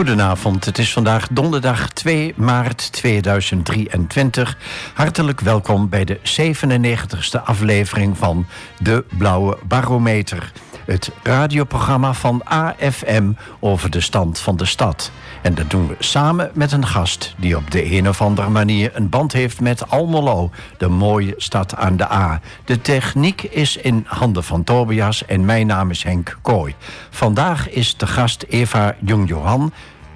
Goedenavond, 0.00 0.64
het 0.64 0.78
is 0.78 0.92
vandaag 0.92 1.28
donderdag 1.28 1.88
2 1.88 2.34
maart 2.36 2.92
2023. 2.92 4.58
Hartelijk 4.94 5.40
welkom 5.40 5.88
bij 5.88 6.04
de 6.04 6.18
97ste 6.18 7.42
aflevering 7.44 8.18
van 8.18 8.46
De 8.78 9.04
Blauwe 9.18 9.58
Barometer. 9.68 10.52
Het 10.90 11.10
radioprogramma 11.22 12.12
van 12.12 12.44
AFM 12.44 13.32
over 13.60 13.90
de 13.90 14.00
stand 14.00 14.38
van 14.38 14.56
de 14.56 14.64
stad. 14.64 15.10
En 15.42 15.54
dat 15.54 15.70
doen 15.70 15.88
we 15.88 15.94
samen 15.98 16.50
met 16.54 16.72
een 16.72 16.86
gast 16.86 17.34
die 17.36 17.56
op 17.56 17.70
de 17.70 17.92
een 17.92 18.08
of 18.08 18.22
andere 18.22 18.48
manier 18.48 18.90
een 18.94 19.08
band 19.08 19.32
heeft 19.32 19.60
met 19.60 19.90
Almelo, 19.90 20.50
de 20.78 20.88
mooie 20.88 21.34
stad 21.36 21.76
aan 21.76 21.96
de 21.96 22.12
A. 22.12 22.40
De 22.64 22.80
techniek 22.80 23.42
is 23.42 23.76
in 23.76 24.04
handen 24.06 24.44
van 24.44 24.64
Tobias 24.64 25.26
en 25.26 25.44
mijn 25.44 25.66
naam 25.66 25.90
is 25.90 26.02
Henk 26.02 26.38
Kooi. 26.42 26.74
Vandaag 27.10 27.68
is 27.68 27.96
de 27.96 28.06
gast 28.06 28.44
Eva 28.48 28.96
Jong-Johan, 29.00 29.72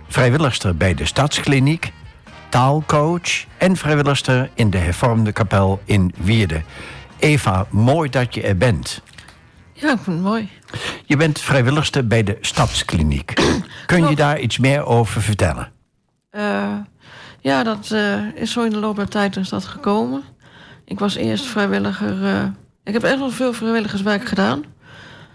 vrijwilligster 0.09 0.77
bij 0.77 0.95
de 0.95 1.06
Stadskliniek, 1.06 1.93
taalcoach 2.48 3.45
en 3.59 3.77
vrijwilligster 3.77 4.51
in 4.54 4.70
de 4.70 4.79
hervormde 4.79 5.32
kapel 5.32 5.80
in 5.84 6.15
Wierde. 6.16 6.62
Eva, 7.18 7.66
mooi 7.70 8.10
dat 8.10 8.34
je 8.34 8.43
er 8.43 8.56
bent. 8.56 9.02
Ja, 9.74 9.92
ik 9.92 9.98
vind 9.98 10.16
het 10.16 10.21
mooi. 10.21 10.48
Je 11.04 11.16
bent 11.16 11.40
vrijwilligster 11.40 12.07
bij 12.07 12.23
de 12.23 12.38
Stadskliniek. 12.40 13.32
Kun 13.87 14.09
je 14.09 14.16
daar 14.16 14.40
iets 14.40 14.59
meer 14.59 14.85
over 14.85 15.23
vertellen? 15.23 15.73
Uh, 16.32 16.74
ja, 17.40 17.62
dat 17.62 17.90
uh, 17.93 18.35
is 18.35 18.52
zo 18.52 18.63
in 18.63 18.71
de 18.71 18.79
loop 18.79 18.96
der 18.96 19.09
tijd 19.09 19.37
is 19.37 19.48
dat 19.48 19.65
gekomen. 19.65 20.23
Ik 20.85 20.98
was 20.98 21.15
eerst 21.15 21.45
vrijwilliger... 21.45 22.23
Uh, 22.23 22.45
ik 22.85 22.93
heb 22.93 23.02
echt 23.02 23.18
wel 23.18 23.30
veel 23.30 23.52
vrijwilligerswerk 23.52 24.29
gedaan. 24.29 24.65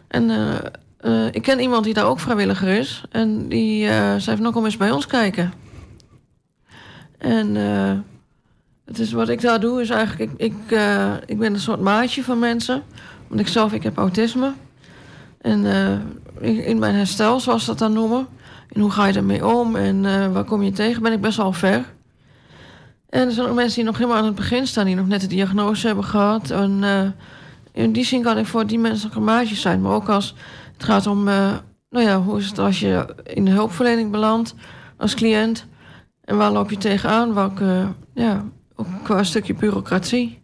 En 0.07 0.31
ik 1.31 1.41
ken 1.41 1.59
iemand 1.59 1.83
die 1.83 1.93
daar 1.93 2.05
ook 2.05 2.19
vrijwilliger 2.19 2.67
is. 2.67 3.03
En 3.11 3.47
die 3.47 3.85
zei 3.87 4.21
van, 4.21 4.41
nou 4.41 4.53
kom 4.53 4.65
eens 4.65 4.77
bij 4.77 4.91
ons 4.91 5.05
kijken. 5.05 5.53
En 7.17 7.55
het 8.85 8.99
is, 8.99 9.11
wat 9.11 9.29
ik 9.29 9.41
daar 9.41 9.59
doe 9.59 9.81
is 9.81 9.89
eigenlijk... 9.89 10.31
Ik, 10.31 10.53
ik, 10.53 10.79
ik 11.25 11.39
ben 11.39 11.53
een 11.53 11.59
soort 11.59 11.81
maatje 11.81 12.23
van 12.23 12.39
mensen. 12.39 12.83
Want 13.29 13.41
ik 13.41 13.47
zelf, 13.47 13.73
ik 13.73 13.83
heb 13.83 13.97
autisme. 13.97 14.53
En 15.41 15.65
uh, 16.39 16.67
in 16.67 16.79
mijn 16.79 16.95
herstel, 16.95 17.39
zoals 17.39 17.63
ze 17.63 17.69
dat 17.69 17.79
dan 17.79 17.93
noemen. 17.93 18.27
En 18.69 18.81
hoe 18.81 18.91
ga 18.91 19.05
je 19.05 19.13
ermee 19.13 19.47
om 19.47 19.75
en 19.75 20.03
uh, 20.03 20.31
waar 20.31 20.43
kom 20.43 20.63
je 20.63 20.71
tegen, 20.71 21.01
ben 21.01 21.13
ik 21.13 21.21
best 21.21 21.37
wel 21.37 21.53
ver. 21.53 21.85
En 23.09 23.27
er 23.27 23.31
zijn 23.31 23.47
ook 23.47 23.55
mensen 23.55 23.75
die 23.75 23.83
nog 23.83 23.97
helemaal 23.97 24.17
aan 24.17 24.25
het 24.25 24.35
begin 24.35 24.67
staan, 24.67 24.85
die 24.85 24.95
nog 24.95 25.07
net 25.07 25.21
de 25.21 25.27
diagnose 25.27 25.87
hebben 25.87 26.05
gehad. 26.05 26.49
En 26.49 26.79
uh, 26.83 27.01
in 27.71 27.91
die 27.91 28.03
zin 28.03 28.21
kan 28.21 28.37
ik 28.37 28.45
voor 28.45 28.67
die 28.67 28.79
mensen 28.79 29.09
een 29.15 29.23
maatje 29.23 29.55
zijn. 29.55 29.81
Maar 29.81 29.91
ook 29.91 30.09
als 30.09 30.35
het 30.73 30.83
gaat 30.83 31.07
om, 31.07 31.23
nou 31.23 32.05
ja, 32.05 32.21
hoe 32.21 32.37
is 32.37 32.47
het 32.47 32.59
als 32.59 32.79
je 32.79 33.15
in 33.23 33.45
de 33.45 33.51
hulpverlening 33.51 34.11
belandt 34.11 34.55
als 34.97 35.13
cliënt? 35.13 35.67
En 36.23 36.37
waar 36.37 36.51
loop 36.51 36.69
je 36.69 36.77
tegenaan? 36.77 37.33
Welke, 37.33 37.87
ja, 38.13 38.43
ook 38.75 38.87
qua 39.03 39.23
stukje 39.23 39.53
bureaucratie. 39.53 40.38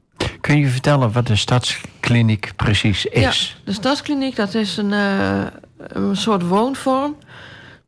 Kun 0.46 0.60
je 0.60 0.68
vertellen 0.68 1.12
wat 1.12 1.28
de 1.28 1.36
stadskliniek 1.36 2.52
precies 2.56 3.06
is? 3.06 3.22
Ja, 3.22 3.32
de 3.64 3.74
stadskliniek 3.74 4.36
dat 4.36 4.54
is 4.54 4.78
een, 4.78 4.92
uh, 4.92 5.44
een 5.78 6.18
soort 6.18 6.48
woonvorm... 6.48 7.16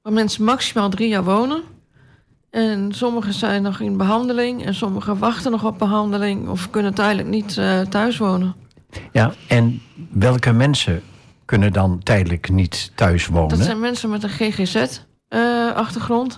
waar 0.02 0.14
mensen 0.14 0.44
maximaal 0.44 0.90
drie 0.90 1.08
jaar 1.08 1.24
wonen. 1.24 1.62
En 2.50 2.92
sommigen 2.94 3.34
zijn 3.34 3.62
nog 3.62 3.80
in 3.80 3.98
behandeling... 3.98 4.66
en 4.66 4.76
sommigen 4.76 5.18
wachten 5.18 5.52
nog 5.52 5.66
op 5.66 5.78
behandeling... 5.78 6.50
of 6.50 6.70
kunnen 6.70 6.94
tijdelijk 6.94 7.28
niet 7.28 7.58
uh, 7.58 7.82
thuis 7.82 8.18
wonen. 8.18 8.56
Ja, 9.12 9.34
en 9.48 9.82
welke 10.10 10.52
mensen 10.52 11.02
kunnen 11.46 11.74
dan 11.74 12.00
tijdelijk 12.04 12.50
niet 12.50 12.92
thuis 12.96 13.28
wonen? 13.28 13.50
Dat 13.50 13.66
zijn 13.66 13.80
mensen 13.80 14.10
met 14.10 14.24
een 14.24 14.30
GGZ-achtergrond. 14.30 16.32
Uh, 16.32 16.38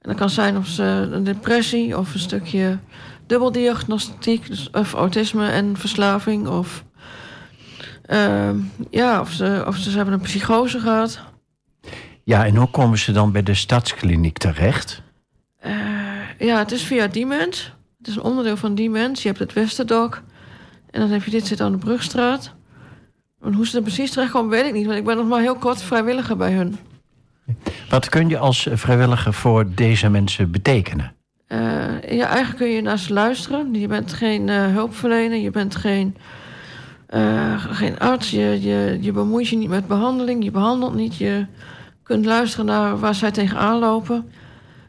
en 0.00 0.08
dat 0.08 0.16
kan 0.16 0.30
zijn 0.30 0.56
of 0.56 0.66
ze 0.66 1.08
een 1.12 1.24
depressie 1.24 1.98
of 1.98 2.14
een 2.14 2.20
stukje 2.20 2.78
dubbeldiagnostiek, 3.30 4.46
dus 4.46 4.70
of 4.70 4.94
autisme 4.94 5.48
en 5.48 5.76
verslaving, 5.76 6.48
of 6.48 6.84
uh, 8.06 8.50
ja, 8.90 9.20
of 9.20 9.30
ze, 9.30 9.64
of 9.66 9.76
ze 9.76 9.90
hebben 9.90 10.14
een 10.14 10.20
psychose 10.20 10.80
gehad. 10.80 11.20
Ja, 12.24 12.46
en 12.46 12.56
hoe 12.56 12.70
komen 12.70 12.98
ze 12.98 13.12
dan 13.12 13.32
bij 13.32 13.42
de 13.42 13.54
stadskliniek 13.54 14.38
terecht? 14.38 15.02
Uh, 15.66 15.72
ja, 16.38 16.58
het 16.58 16.72
is 16.72 16.82
via 16.82 17.06
Diemens. 17.06 17.74
Het 17.98 18.08
is 18.08 18.16
een 18.16 18.22
onderdeel 18.22 18.56
van 18.56 18.74
Diemens. 18.74 19.22
Je 19.22 19.28
hebt 19.28 19.40
het 19.40 19.52
Westerdok. 19.52 20.22
En 20.90 21.00
dan 21.00 21.10
heb 21.10 21.24
je 21.24 21.30
dit 21.30 21.46
zit 21.46 21.60
aan 21.60 21.72
de 21.72 21.78
Brugstraat. 21.78 22.54
En 23.42 23.54
hoe 23.54 23.66
ze 23.66 23.76
er 23.76 23.82
precies 23.82 24.10
terechtkomen, 24.10 24.50
weet 24.50 24.66
ik 24.66 24.72
niet. 24.72 24.86
Want 24.86 24.98
ik 24.98 25.04
ben 25.04 25.16
nog 25.16 25.26
maar 25.26 25.40
heel 25.40 25.56
kort 25.56 25.82
vrijwilliger 25.82 26.36
bij 26.36 26.52
hun. 26.52 26.78
Wat 27.88 28.08
kun 28.08 28.28
je 28.28 28.38
als 28.38 28.68
vrijwilliger 28.72 29.32
voor 29.32 29.74
deze 29.74 30.08
mensen 30.08 30.50
betekenen? 30.50 31.14
Uh, 31.52 32.00
ja, 32.10 32.26
eigenlijk 32.26 32.56
kun 32.56 32.68
je 32.68 32.82
naar 32.82 32.98
ze 32.98 33.12
luisteren. 33.12 33.74
Je 33.74 33.86
bent 33.86 34.12
geen 34.12 34.48
uh, 34.48 34.66
hulpverlener, 34.66 35.38
je 35.38 35.50
bent 35.50 35.76
geen, 35.76 36.16
uh, 37.14 37.64
geen 37.64 37.98
arts. 37.98 38.30
Je, 38.30 38.58
je, 38.60 38.98
je 39.00 39.12
bemoeit 39.12 39.48
je 39.48 39.56
niet 39.56 39.68
met 39.68 39.86
behandeling, 39.86 40.44
je 40.44 40.50
behandelt 40.50 40.94
niet. 40.94 41.16
Je 41.16 41.46
kunt 42.02 42.24
luisteren 42.24 42.66
naar 42.66 42.98
waar 42.98 43.14
zij 43.14 43.30
tegenaan 43.30 43.78
lopen. 43.78 44.30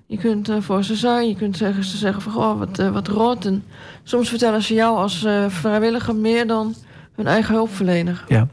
Je 0.06 0.18
kunt 0.18 0.52
voor 0.60 0.84
ze 0.84 0.96
zijn, 0.96 1.28
je 1.28 1.36
kunt 1.36 1.58
zeggen, 1.58 1.84
ze 1.84 1.98
zeggen 1.98 2.22
van 2.22 2.36
oh, 2.36 2.60
wat, 2.60 2.78
wat 2.78 3.08
rot. 3.08 3.46
En 3.46 3.64
soms 4.04 4.30
vertellen 4.30 4.62
ze 4.62 4.74
jou 4.74 4.98
als 4.98 5.28
vrijwilliger 5.48 6.16
meer 6.16 6.48
dan 6.48 6.76
hun 7.16 7.28
eigen 7.28 7.54
hulpverlener. 7.54 8.24
Ja. 8.28 8.48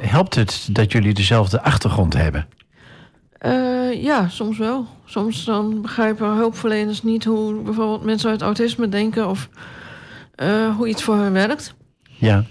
helpt 0.00 0.34
het 0.34 0.68
dat 0.70 0.92
jullie 0.92 1.14
dezelfde 1.14 1.62
achtergrond 1.62 2.14
hebben? 2.14 2.46
Ja, 4.00 4.28
soms 4.28 4.58
wel. 4.58 4.86
Soms 5.10 5.44
dan 5.44 5.82
begrijpen 5.82 6.36
hulpverleners 6.36 7.02
niet 7.02 7.24
hoe 7.24 7.54
bijvoorbeeld 7.54 8.04
mensen 8.04 8.30
uit 8.30 8.42
autisme 8.42 8.88
denken 8.88 9.28
of 9.28 9.48
uh, 10.42 10.76
hoe 10.76 10.88
iets 10.88 11.02
voor 11.02 11.16
hen 11.16 11.32
werkt. 11.32 11.74
Ja. 12.02 12.44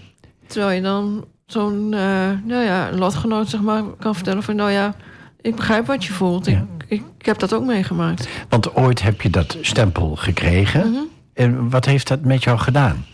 Terwijl 0.47 0.75
je 0.75 0.81
dan 0.81 1.25
zo'n 1.45 1.91
uh, 1.91 2.29
nou 2.43 2.63
ja, 2.63 2.91
lotgenoot 2.91 3.49
zeg 3.49 3.61
maar, 3.61 3.83
kan 3.99 4.15
vertellen 4.15 4.43
van 4.43 4.55
nou 4.55 4.71
ja, 4.71 4.95
ik 5.41 5.55
begrijp 5.55 5.85
wat 5.85 6.05
je 6.05 6.13
voelt. 6.13 6.45
Ja. 6.45 6.65
Ik, 6.87 7.03
ik, 7.17 7.25
heb 7.25 7.39
dat 7.39 7.53
ook 7.53 7.65
meegemaakt. 7.65 8.27
Want 8.49 8.75
ooit 8.75 9.01
heb 9.01 9.21
je 9.21 9.29
dat 9.29 9.57
stempel 9.61 10.15
gekregen. 10.15 10.87
Mm 10.87 10.93
-hmm. 10.93 11.07
En 11.33 11.69
wat 11.69 11.85
heeft 11.85 12.07
dat 12.07 12.21
met 12.21 12.43
jou 12.43 12.57
gedaan? 12.57 13.05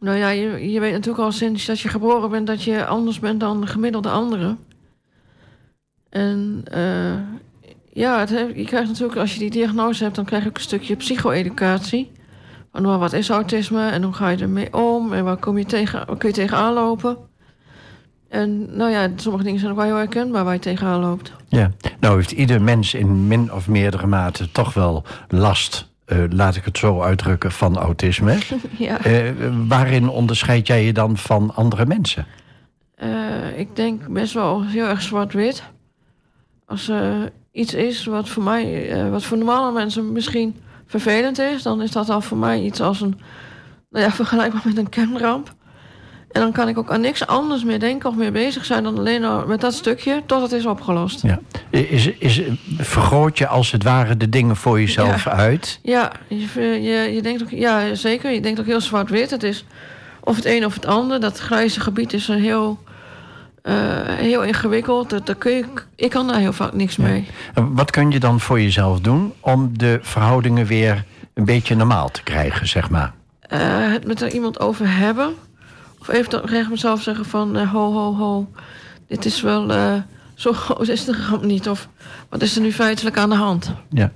Nou 0.00 0.16
ja, 0.16 0.28
je, 0.28 0.70
je 0.70 0.80
weet 0.80 0.92
natuurlijk 0.92 1.24
al 1.24 1.32
sinds 1.32 1.66
dat 1.66 1.80
je 1.80 1.88
geboren 1.88 2.30
bent 2.30 2.46
dat 2.46 2.62
je 2.62 2.86
anders 2.86 3.18
bent 3.18 3.40
dan 3.40 3.60
de 3.60 3.66
gemiddelde 3.66 4.10
anderen. 4.10 4.58
En 6.10 6.64
uh, 6.74 7.12
ja, 7.96 8.18
het, 8.18 8.28
je 8.54 8.64
krijgt 8.64 8.88
natuurlijk, 8.88 9.18
als 9.18 9.32
je 9.32 9.38
die 9.38 9.50
diagnose 9.50 10.02
hebt, 10.02 10.16
dan 10.16 10.24
krijg 10.24 10.42
je 10.42 10.48
ook 10.48 10.56
een 10.56 10.62
stukje 10.62 10.96
psycho-educatie. 10.96 12.12
Van 12.72 12.82
nou, 12.82 12.98
wat 12.98 13.12
is 13.12 13.28
autisme 13.28 13.88
en 13.88 14.02
hoe 14.02 14.12
ga 14.12 14.28
je 14.28 14.36
ermee 14.36 14.74
om 14.74 15.12
en 15.12 15.24
waar, 15.24 15.36
kom 15.36 15.58
je 15.58 15.64
tegen, 15.64 16.06
waar 16.06 16.16
kun 16.16 16.28
je 16.28 16.34
tegenaan 16.34 16.72
lopen. 16.72 17.16
En 18.28 18.76
nou 18.76 18.90
ja, 18.90 19.08
sommige 19.16 19.44
dingen 19.44 19.60
zijn 19.60 19.70
ook 19.70 19.76
wel 19.78 19.86
heel 19.86 19.96
herkenbaar 19.96 20.44
waar 20.44 20.52
je 20.54 20.60
tegenaan 20.60 21.00
loopt. 21.00 21.32
Ja, 21.48 21.70
nou 22.00 22.16
heeft 22.16 22.30
ieder 22.30 22.62
mens 22.62 22.94
in 22.94 23.26
min 23.26 23.52
of 23.52 23.68
meerdere 23.68 24.06
mate 24.06 24.50
toch 24.50 24.74
wel 24.74 25.04
last, 25.28 25.92
uh, 26.06 26.24
laat 26.28 26.56
ik 26.56 26.64
het 26.64 26.78
zo 26.78 27.00
uitdrukken, 27.00 27.52
van 27.52 27.76
autisme. 27.76 28.38
ja. 28.78 29.06
Uh, 29.06 29.30
waarin 29.68 30.08
onderscheid 30.08 30.66
jij 30.66 30.84
je 30.84 30.92
dan 30.92 31.16
van 31.16 31.54
andere 31.54 31.86
mensen? 31.86 32.26
Uh, 33.02 33.58
ik 33.58 33.76
denk 33.76 34.08
best 34.08 34.32
wel 34.32 34.64
heel 34.64 34.86
erg 34.86 35.02
zwart-wit 35.02 35.62
als 36.66 36.90
iets 37.56 37.74
is 37.74 38.04
wat 38.04 38.28
voor 38.28 38.42
mij, 38.42 38.90
uh, 38.90 39.10
wat 39.10 39.24
voor 39.24 39.38
normale 39.38 39.72
mensen 39.72 40.12
misschien 40.12 40.56
vervelend 40.86 41.38
is, 41.38 41.62
dan 41.62 41.82
is 41.82 41.90
dat 41.90 42.08
al 42.08 42.20
voor 42.20 42.38
mij 42.38 42.60
iets 42.60 42.80
als 42.80 43.00
een, 43.00 43.20
nou 43.90 44.04
ja, 44.04 44.10
vergelijkbaar 44.10 44.62
met 44.64 44.76
een 44.76 44.88
kernramp. 44.88 45.54
En 46.30 46.40
dan 46.40 46.52
kan 46.52 46.68
ik 46.68 46.78
ook 46.78 46.90
aan 46.90 47.00
niks 47.00 47.26
anders 47.26 47.64
meer 47.64 47.78
denken 47.78 48.08
of 48.08 48.16
meer 48.16 48.32
bezig 48.32 48.64
zijn 48.64 48.82
dan 48.82 48.98
alleen 48.98 49.46
met 49.46 49.60
dat 49.60 49.74
stukje 49.74 50.22
tot 50.26 50.42
het 50.42 50.52
is 50.52 50.66
opgelost. 50.66 51.22
Ja. 51.22 51.40
Is, 51.70 52.06
is, 52.06 52.42
vergroot 52.78 53.38
je 53.38 53.46
als 53.46 53.70
het 53.72 53.82
ware 53.82 54.16
de 54.16 54.28
dingen 54.28 54.56
voor 54.56 54.80
jezelf 54.80 55.24
ja. 55.24 55.30
uit? 55.30 55.78
Ja, 55.82 56.12
je, 56.28 56.60
je, 56.82 57.12
je 57.12 57.22
denkt 57.22 57.42
ook, 57.42 57.50
ja, 57.50 57.94
zeker. 57.94 58.30
Je 58.30 58.40
denkt 58.40 58.60
ook 58.60 58.66
heel 58.66 58.80
zwart-wit. 58.80 59.30
Het 59.30 59.42
is 59.42 59.64
of 60.20 60.36
het 60.36 60.44
een 60.44 60.64
of 60.64 60.74
het 60.74 60.86
ander. 60.86 61.20
Dat 61.20 61.38
grijze 61.38 61.80
gebied 61.80 62.12
is 62.12 62.28
een 62.28 62.40
heel 62.40 62.78
heel 64.08 64.42
ingewikkeld. 64.42 65.10
Dat, 65.10 65.26
dat 65.26 65.38
kun 65.38 65.52
je, 65.52 65.64
ik 65.94 66.10
kan 66.10 66.26
daar 66.26 66.38
heel 66.38 66.52
vaak 66.52 66.72
niks 66.72 66.96
mee. 66.96 67.26
Ja. 67.54 67.68
Wat 67.68 67.90
kun 67.90 68.10
je 68.10 68.20
dan 68.20 68.40
voor 68.40 68.60
jezelf 68.60 69.00
doen 69.00 69.32
om 69.40 69.78
de 69.78 69.98
verhoudingen 70.02 70.66
weer 70.66 71.04
een 71.34 71.44
beetje 71.44 71.74
normaal 71.74 72.10
te 72.10 72.22
krijgen, 72.22 72.68
zeg 72.68 72.90
maar? 72.90 73.12
Uh, 73.52 73.92
het 73.92 74.06
met 74.06 74.20
er 74.20 74.32
iemand 74.32 74.60
over 74.60 74.96
hebben. 74.96 75.34
Of 76.00 76.08
even 76.08 76.46
tegen 76.46 76.70
mezelf 76.70 77.02
zeggen 77.02 77.24
van 77.24 77.56
uh, 77.56 77.72
ho, 77.72 77.92
ho, 77.92 78.14
ho. 78.14 78.50
Dit 79.08 79.24
is 79.24 79.40
wel, 79.40 79.70
zo 80.34 80.52
groot 80.52 80.88
is 80.88 81.04
de 81.04 81.26
ramp 81.28 81.44
niet. 81.44 81.68
Of 81.68 81.88
wat 82.28 82.42
is 82.42 82.56
er 82.56 82.62
nu 82.62 82.72
feitelijk 82.72 83.16
aan 83.16 83.30
de 83.30 83.36
hand? 83.36 83.72
Ja. 83.90 84.12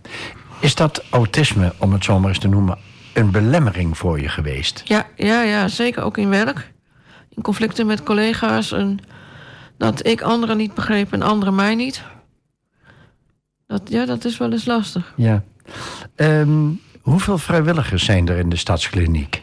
Is 0.61 0.75
dat 0.75 1.05
autisme, 1.11 1.73
om 1.79 1.93
het 1.93 2.05
zo 2.05 2.19
maar 2.19 2.29
eens 2.29 2.39
te 2.39 2.49
noemen, 2.49 2.79
een 3.13 3.31
belemmering 3.31 3.99
voor 3.99 4.21
je 4.21 4.29
geweest? 4.29 4.83
Ja, 4.85 5.07
ja, 5.17 5.43
ja 5.43 5.69
zeker 5.69 6.03
ook 6.03 6.17
in 6.17 6.29
werk. 6.29 6.73
In 7.29 7.43
conflicten 7.43 7.87
met 7.87 8.03
collega's. 8.03 8.73
En 8.73 8.99
dat 9.81 10.07
ik 10.07 10.21
anderen 10.21 10.57
niet 10.57 10.75
begreep 10.75 11.13
en 11.13 11.23
anderen 11.23 11.55
mij 11.55 11.75
niet. 11.75 12.03
Dat, 13.67 13.83
ja, 13.85 14.05
dat 14.05 14.25
is 14.25 14.39
wel 14.39 14.53
eens 14.53 14.65
lastig. 14.65 15.13
Ja. 15.17 15.43
Ehm, 16.15 16.69
hoeveel 17.01 17.39
vrijwilligers 17.39 18.05
zijn 18.05 18.29
er 18.29 18.39
in 18.39 18.49
de 18.49 18.57
stadskliniek? 18.57 19.43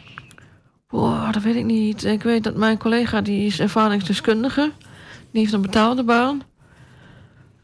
Boah, 0.88 1.32
dat 1.32 1.42
weet 1.42 1.54
ik 1.54 1.64
niet. 1.64 2.04
Ik 2.04 2.22
weet 2.22 2.44
dat 2.44 2.56
mijn 2.56 2.78
collega, 2.78 3.20
die 3.20 3.46
is 3.46 3.60
ervaringsdeskundige. 3.60 4.70
Die 5.30 5.40
heeft 5.40 5.52
een 5.52 5.62
betaalde 5.62 6.04
baan. 6.04 6.42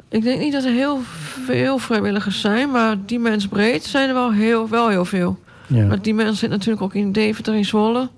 Ik 0.08 0.22
denk 0.22 0.40
niet 0.40 0.52
dat 0.52 0.64
er 0.64 0.72
heel 0.72 1.00
veel 1.46 1.78
vrijwilligers 1.78 2.40
zijn, 2.40 2.70
maar 2.70 2.96
die 3.06 3.18
mens 3.18 3.48
breed 3.48 3.84
zijn 3.84 4.08
er 4.08 4.14
wel 4.14 4.32
heel, 4.32 4.68
wel 4.68 4.88
heel 4.88 5.04
veel. 5.04 5.38
Ja. 5.66 5.86
Maar 5.86 6.02
die 6.02 6.14
mensen 6.14 6.36
zitten 6.36 6.58
natuurlijk 6.58 6.84
ook 6.84 6.94
in 6.94 7.12
Deventer, 7.12 7.54
in 7.54 7.64
Zwolle. 7.64 8.08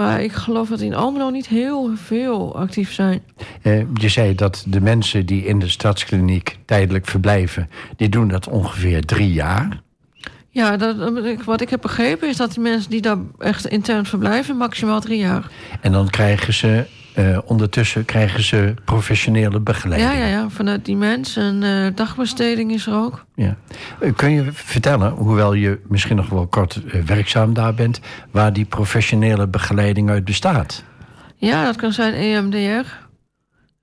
Maar 0.00 0.22
ik 0.22 0.32
geloof 0.32 0.68
dat 0.68 0.80
in 0.80 0.94
Almelo 0.94 1.30
niet 1.30 1.48
heel 1.48 1.90
veel 1.96 2.56
actief 2.56 2.92
zijn. 2.92 3.22
Eh, 3.62 3.82
je 3.94 4.08
zei 4.08 4.34
dat 4.34 4.64
de 4.66 4.80
mensen 4.80 5.26
die 5.26 5.44
in 5.44 5.58
de 5.58 5.68
stadskliniek 5.68 6.58
tijdelijk 6.64 7.06
verblijven... 7.06 7.70
die 7.96 8.08
doen 8.08 8.28
dat 8.28 8.48
ongeveer 8.48 9.04
drie 9.04 9.32
jaar. 9.32 9.80
Ja, 10.50 10.76
dat, 10.76 10.96
wat 11.44 11.60
ik 11.60 11.70
heb 11.70 11.80
begrepen 11.80 12.28
is 12.28 12.36
dat 12.36 12.52
die 12.52 12.62
mensen 12.62 12.90
die 12.90 13.00
daar 13.00 13.18
echt 13.38 13.66
intern 13.66 14.06
verblijven... 14.06 14.56
maximaal 14.56 15.00
drie 15.00 15.18
jaar. 15.18 15.50
En 15.80 15.92
dan 15.92 16.10
krijgen 16.10 16.54
ze... 16.54 16.86
eh, 17.14 17.38
ondertussen 17.44 18.04
krijgen 18.04 18.42
ze 18.42 18.74
professionele 18.84 19.60
begeleiding. 19.60 20.12
Ja, 20.12 20.18
ja, 20.18 20.26
ja. 20.26 20.48
Vanuit 20.48 20.84
die 20.84 20.96
mensen. 20.96 21.62
En 21.62 21.86
eh, 21.86 21.94
dagbesteding 21.96 22.72
is 22.72 22.86
er 22.86 22.94
ook. 22.94 23.24
Ja. 23.34 23.56
Eh, 24.00 24.12
Kun 24.16 24.30
je 24.30 24.44
vertellen, 24.52 25.10
hoewel 25.10 25.52
je 25.54 25.80
misschien 25.88 26.16
nog 26.16 26.28
wel 26.28 26.46
kort 26.46 26.80
werkzaam 27.06 27.54
daar 27.54 27.74
bent... 27.74 28.00
waar 28.30 28.52
die 28.52 28.64
professionele 28.64 29.46
begeleiding 29.46 30.10
uit 30.10 30.24
bestaat? 30.24 30.84
Ja, 31.36 31.64
dat 31.64 31.76
kan 31.76 31.92
zijn 31.92 32.14
EMDR. 32.14 32.88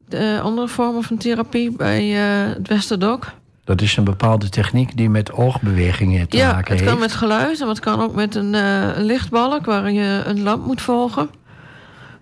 De 0.07 0.39
andere 0.43 0.67
vormen 0.67 1.03
van 1.03 1.17
therapie 1.17 1.71
bij 1.71 2.05
het 2.07 2.67
Westerdok. 2.67 3.25
Dat 3.63 3.81
is 3.81 3.97
een 3.97 4.03
bepaalde 4.03 4.49
techniek 4.49 4.97
die 4.97 5.09
met 5.09 5.31
oogbewegingen 5.31 6.27
te 6.29 6.37
Ja, 6.37 6.45
maken 6.51 6.71
het 6.71 6.79
heeft. 6.79 6.91
kan 6.91 6.99
met 6.99 7.11
geluid, 7.13 7.59
maar 7.59 7.67
het 7.67 7.79
kan 7.79 8.01
ook 8.01 8.15
met 8.15 8.35
een, 8.35 8.53
een 8.53 9.03
lichtbalk 9.03 9.65
waar 9.65 9.91
je 9.91 10.21
een 10.25 10.43
lamp 10.43 10.65
moet 10.65 10.81
volgen. 10.81 11.29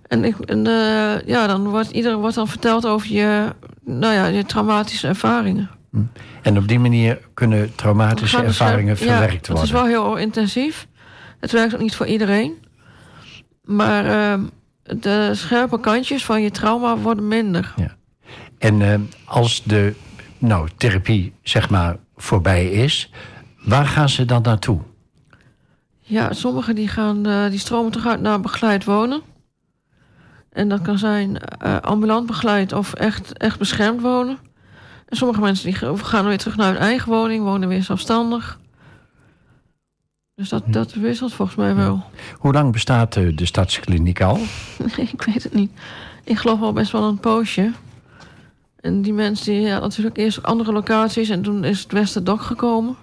En, 0.08 0.24
ik, 0.24 0.40
en 0.40 0.68
eh, 0.68 1.28
ja, 1.28 1.48
dan 1.48 1.70
wordt 1.70 1.92
iedereen 1.92 2.18
wordt 2.18 2.36
dan 2.36 2.48
verteld 2.48 2.86
over 2.86 3.12
je, 3.12 3.54
nou 3.84 4.14
ja, 4.14 4.26
je 4.26 4.46
traumatische 4.46 5.08
ervaringen. 5.08 5.70
En 6.42 6.58
op 6.58 6.68
die 6.68 6.80
manier 6.80 7.20
kunnen 7.34 7.76
traumatische 7.76 8.38
dus, 8.38 8.46
ervaringen 8.46 8.98
verwerkt 8.98 9.32
ja, 9.32 9.38
Het 9.38 9.48
worden. 9.48 9.66
is 9.66 9.72
wel 9.72 9.86
heel 9.86 10.16
intensief. 10.16 10.88
Het 11.40 11.52
werkt 11.52 11.74
ook 11.74 11.82
niet 11.82 11.96
voor 11.96 12.06
iedereen. 12.06 12.54
Maar 13.64 14.06
eh, 14.06 14.40
de 14.84 15.32
scherpe 15.34 15.80
kantjes 15.80 16.26
van 16.26 16.42
je 16.42 16.52
trauma 16.52 16.98
worden 16.98 17.28
minder. 17.28 17.74
En 18.58 18.82
eh, 18.82 19.00
als 19.26 19.64
de 19.64 19.94
nou, 20.38 20.70
therapie 20.78 21.34
zeg 21.44 21.70
maar 21.70 21.98
voorbij 22.16 22.66
is, 22.66 23.12
waar 23.64 23.86
gaan 23.86 24.10
ze 24.10 24.26
dan 24.26 24.42
naartoe? 24.42 24.80
Ja, 26.02 26.34
sommigen 26.34 26.76
die 26.76 26.88
gaan, 26.88 27.26
eh, 27.26 27.50
die 27.50 27.60
stromen 27.60 27.92
toch 27.92 28.08
uit 28.08 28.22
naar 28.22 28.40
begeleid 28.40 28.84
wonen. 28.84 29.22
En 30.56 30.70
dat 30.70 30.82
kan 30.82 30.98
zijn 30.98 31.38
eh, 31.38 31.78
ambulant 31.82 32.26
begeleid 32.28 32.74
of 32.74 32.94
echt, 32.94 33.38
echt 33.38 33.60
beschermd 33.60 34.02
wonen. 34.02 34.38
En 35.06 35.18
sommige 35.18 35.40
mensen 35.42 35.66
die 35.66 35.76
ga- 35.76 35.96
gaan 35.96 36.26
weer 36.26 36.38
terug 36.38 36.58
naar 36.58 36.72
hun 36.72 36.82
eigen 36.82 37.12
woning, 37.12 37.44
wonen 37.44 37.70
weer 37.70 37.84
zelfstandig. 37.84 38.60
Dus 40.36 40.50
dat, 40.50 40.64
dat 40.68 40.94
wisselt 40.94 41.34
volgens 41.34 41.58
mij 41.58 41.76
wel. 41.76 42.04
Hoe 42.38 42.54
lang 42.54 42.72
bestaat 42.72 43.16
eh, 43.16 43.36
de 43.36 43.46
stadskliniek 43.46 44.22
al? 44.22 44.38
ik 45.12 45.22
weet 45.22 45.44
het 45.44 45.54
niet. 45.54 45.72
Ik 46.24 46.38
geloof 46.38 46.62
al 46.62 46.74
best 46.74 46.92
wel 46.92 47.04
een 47.04 47.20
poosje. 47.20 47.72
En 48.80 49.02
die 49.02 49.14
mensen 49.14 49.46
die 49.46 49.62
ja, 49.62 49.80
natuurlijk 49.80 50.18
eerst 50.18 50.38
op 50.38 50.46
andere 50.46 50.72
locaties 50.72 51.30
en 51.30 51.42
toen 51.42 51.64
is 51.64 51.82
het 51.82 51.92
Westerdok 51.92 52.42
gekomen. 52.42 52.96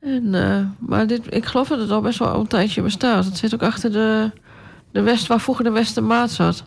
En, 0.00 0.34
eh, 0.34 0.66
maar 0.78 1.06
dit, 1.06 1.34
ik 1.34 1.44
geloof 1.44 1.68
dat 1.68 1.78
het 1.78 1.90
al 1.90 2.00
best 2.00 2.18
wel 2.18 2.34
een 2.34 2.46
tijdje 2.46 2.82
bestaat. 2.82 3.24
Het 3.24 3.36
zit 3.36 3.54
ook 3.54 3.62
achter 3.62 3.92
de, 3.92 4.30
de 4.96 5.02
West, 5.02 5.26
waar 5.26 5.40
vroeger 5.40 5.64
de 5.64 5.70
Westermaat 5.70 6.30
zat. 6.30 6.64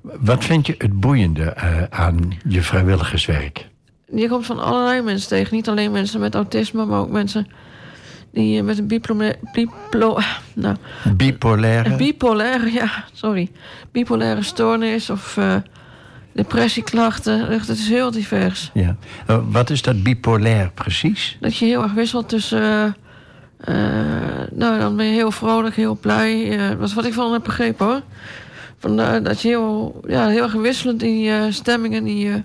Wat 0.00 0.44
vind 0.44 0.66
je 0.66 0.74
het 0.78 1.00
boeiende 1.00 1.44
eh, 1.44 1.82
aan 1.90 2.32
je 2.48 2.62
vrijwilligerswerk? 2.62 3.68
Je 4.14 4.28
komt 4.28 4.46
van 4.46 4.58
allerlei 4.58 5.02
mensen 5.02 5.28
tegen. 5.28 5.54
Niet 5.54 5.68
alleen 5.68 5.92
mensen 5.92 6.20
met 6.20 6.34
autisme, 6.34 6.84
maar 6.84 7.00
ook 7.00 7.10
mensen 7.10 7.46
die 8.32 8.58
eh, 8.58 8.64
met 8.64 8.78
een 8.78 8.86
biplo, 8.86 9.30
biplo, 9.52 10.18
nou, 10.54 10.76
Bipolaire? 11.16 11.90
Een 11.90 11.96
bipolaire, 11.96 12.72
ja, 12.72 13.04
sorry. 13.12 13.50
Bipolaire 13.92 14.42
stoornis 14.42 15.10
of 15.10 15.36
eh, 15.36 15.56
depressieklachten. 16.32 17.46
Het 17.46 17.68
is 17.68 17.88
heel 17.88 18.10
divers. 18.10 18.70
ja. 18.74 18.96
Wat 19.50 19.70
is 19.70 19.82
dat 19.82 20.02
bipolair 20.02 20.70
precies? 20.74 21.36
Dat 21.40 21.56
je 21.56 21.64
heel 21.64 21.82
erg 21.82 21.92
wisselt 21.92 22.28
tussen... 22.28 22.96
eh, 23.62 23.74
nou, 24.50 24.78
dan 24.78 24.96
ben 24.96 25.06
je 25.06 25.12
heel 25.12 25.30
vrolijk, 25.30 25.74
heel 25.74 25.96
blij. 26.00 26.58
eh, 26.58 26.78
dat 26.78 26.88
is 26.88 26.94
wat 26.94 27.04
ik 27.04 27.12
van 27.12 27.32
heb 27.32 27.42
begrepen, 27.42 27.86
hoor. 27.86 28.02
Van, 28.78 29.00
eh, 29.00 29.24
dat 29.24 29.42
je 29.42 29.48
heel, 29.48 30.00
ja, 30.06 30.28
heel 30.28 30.42
erg 30.42 30.52
wisselend 30.52 31.02
in 31.02 31.18
je 31.18 31.46
stemming 31.50 31.94
en 31.94 32.06
in 32.06 32.18
je... 32.18 32.42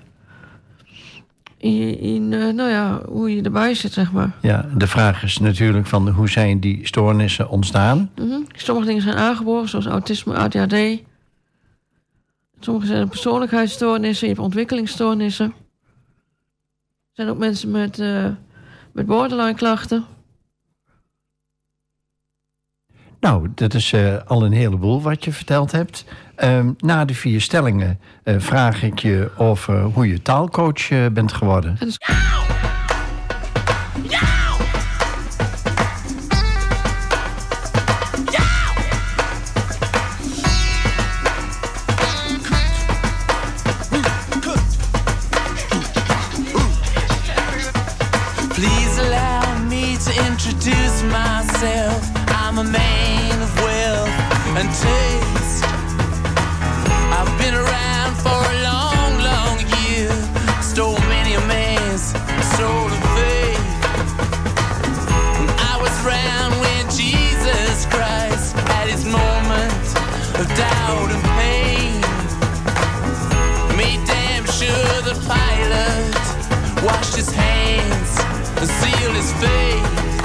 In, 1.57 2.27
nou 2.29 2.69
ja, 2.69 3.01
hoe 3.07 3.35
je 3.35 3.41
erbij 3.41 3.73
zit, 3.73 3.93
zeg 3.93 4.11
maar. 4.11 4.31
Ja, 4.41 4.65
de 4.75 4.87
vraag 4.87 5.23
is 5.23 5.37
natuurlijk 5.37 5.87
van 5.87 6.09
hoe 6.09 6.29
zijn 6.29 6.59
die 6.59 6.87
stoornissen 6.87 7.49
ontstaan? 7.49 8.11
Mhm. 8.15 8.39
Sommige 8.51 8.87
dingen 8.87 9.01
zijn 9.01 9.15
aangeboren, 9.15 9.69
zoals 9.69 9.85
autisme, 9.85 10.35
ADHD. 10.35 11.01
Sommige 12.59 12.87
zijn 12.87 13.09
persoonlijkheidsstoornissen, 13.09 14.27
je 14.27 14.33
hebt 14.33 14.45
ontwikkelingsstoornissen. 14.45 15.45
Er 15.45 15.53
zijn 17.11 17.29
ook 17.29 17.37
mensen 17.37 17.71
met, 17.71 17.97
met 18.91 19.05
borderline 19.05 19.53
klachten. 19.53 20.05
Nou, 23.19 23.47
dat 23.55 23.73
is 23.73 23.93
eh, 23.93 24.15
al 24.25 24.45
een 24.45 24.51
heleboel 24.51 25.01
wat 25.01 25.23
je 25.25 25.31
verteld 25.31 25.71
hebt. 25.71 26.05
Ehm, 26.35 26.71
na 26.77 27.05
de 27.05 27.13
vier 27.13 27.41
stellingen 27.41 27.99
eh, 28.23 28.35
vraag 28.37 28.83
ik 28.83 28.99
je 28.99 29.31
over 29.37 29.81
hoe 29.81 30.07
je 30.07 30.21
taalcoach 30.21 30.89
eh, 30.89 31.05
bent 31.11 31.33
geworden. 31.33 31.77
I've 57.19 57.37
been 57.39 57.55
around 57.55 58.15
for 58.17 58.29
a 58.29 58.55
long, 58.63 59.17
long 59.19 59.57
year. 59.81 60.11
Stole 60.61 60.99
many 61.09 61.33
a 61.33 61.41
man's 61.47 62.11
soul 62.55 62.87
and 62.87 63.03
faith. 63.17 63.65
I 65.71 65.77
was 65.81 65.93
around 66.05 66.59
when 66.59 66.85
Jesus 66.91 67.85
Christ 67.87 68.55
had 68.71 68.87
his 68.89 69.03
moment 69.05 69.87
of 70.37 70.47
doubt 70.55 71.09
and 71.15 71.23
pain. 71.41 72.01
Made 73.77 74.05
damn 74.05 74.45
sure 74.45 75.01
the 75.09 75.15
pilot 75.25 76.13
washed 76.83 77.15
his 77.15 77.31
hands 77.31 78.11
and 78.59 78.69
sealed 78.69 79.15
his 79.15 79.31
fate. 79.41 80.16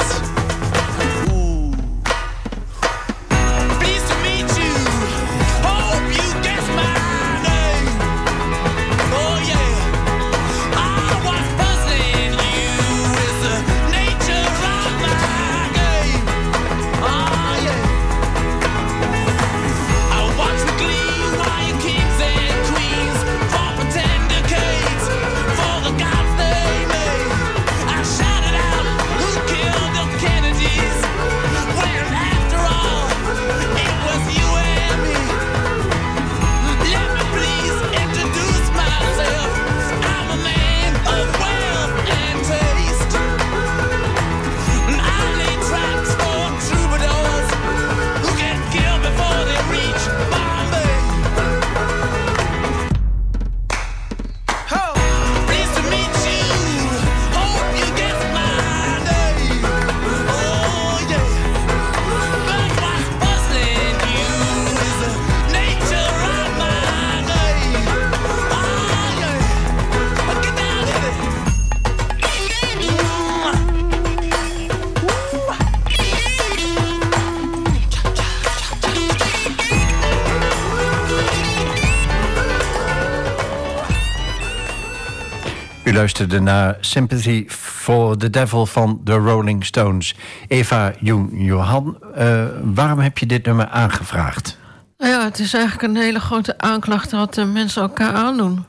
Luisterde 85.93 86.41
naar 86.41 86.77
Sympathy 86.81 87.45
for 87.49 88.17
the 88.17 88.31
Devil 88.31 88.67
van 88.67 89.01
The 89.05 89.15
Rolling 89.15 89.65
Stones. 89.65 90.15
Eva 90.49 90.93
Jung 91.01 91.31
Johan, 91.33 91.99
uh, 92.19 92.45
waarom 92.63 92.99
heb 92.99 93.19
je 93.19 93.27
dit 93.27 93.47
nummer 93.47 93.69
aangevraagd? 93.69 94.59
Nou 94.99 95.11
ja, 95.11 95.25
het 95.25 95.39
is 95.39 95.55
eigenlijk 95.55 95.85
een 95.85 96.03
hele 96.03 96.21
grote 96.21 96.59
aanklacht 96.59 97.11
wat 97.11 97.35
de 97.35 97.45
mensen 97.45 97.83
elkaar 97.83 98.13
aandoen. 98.13 98.65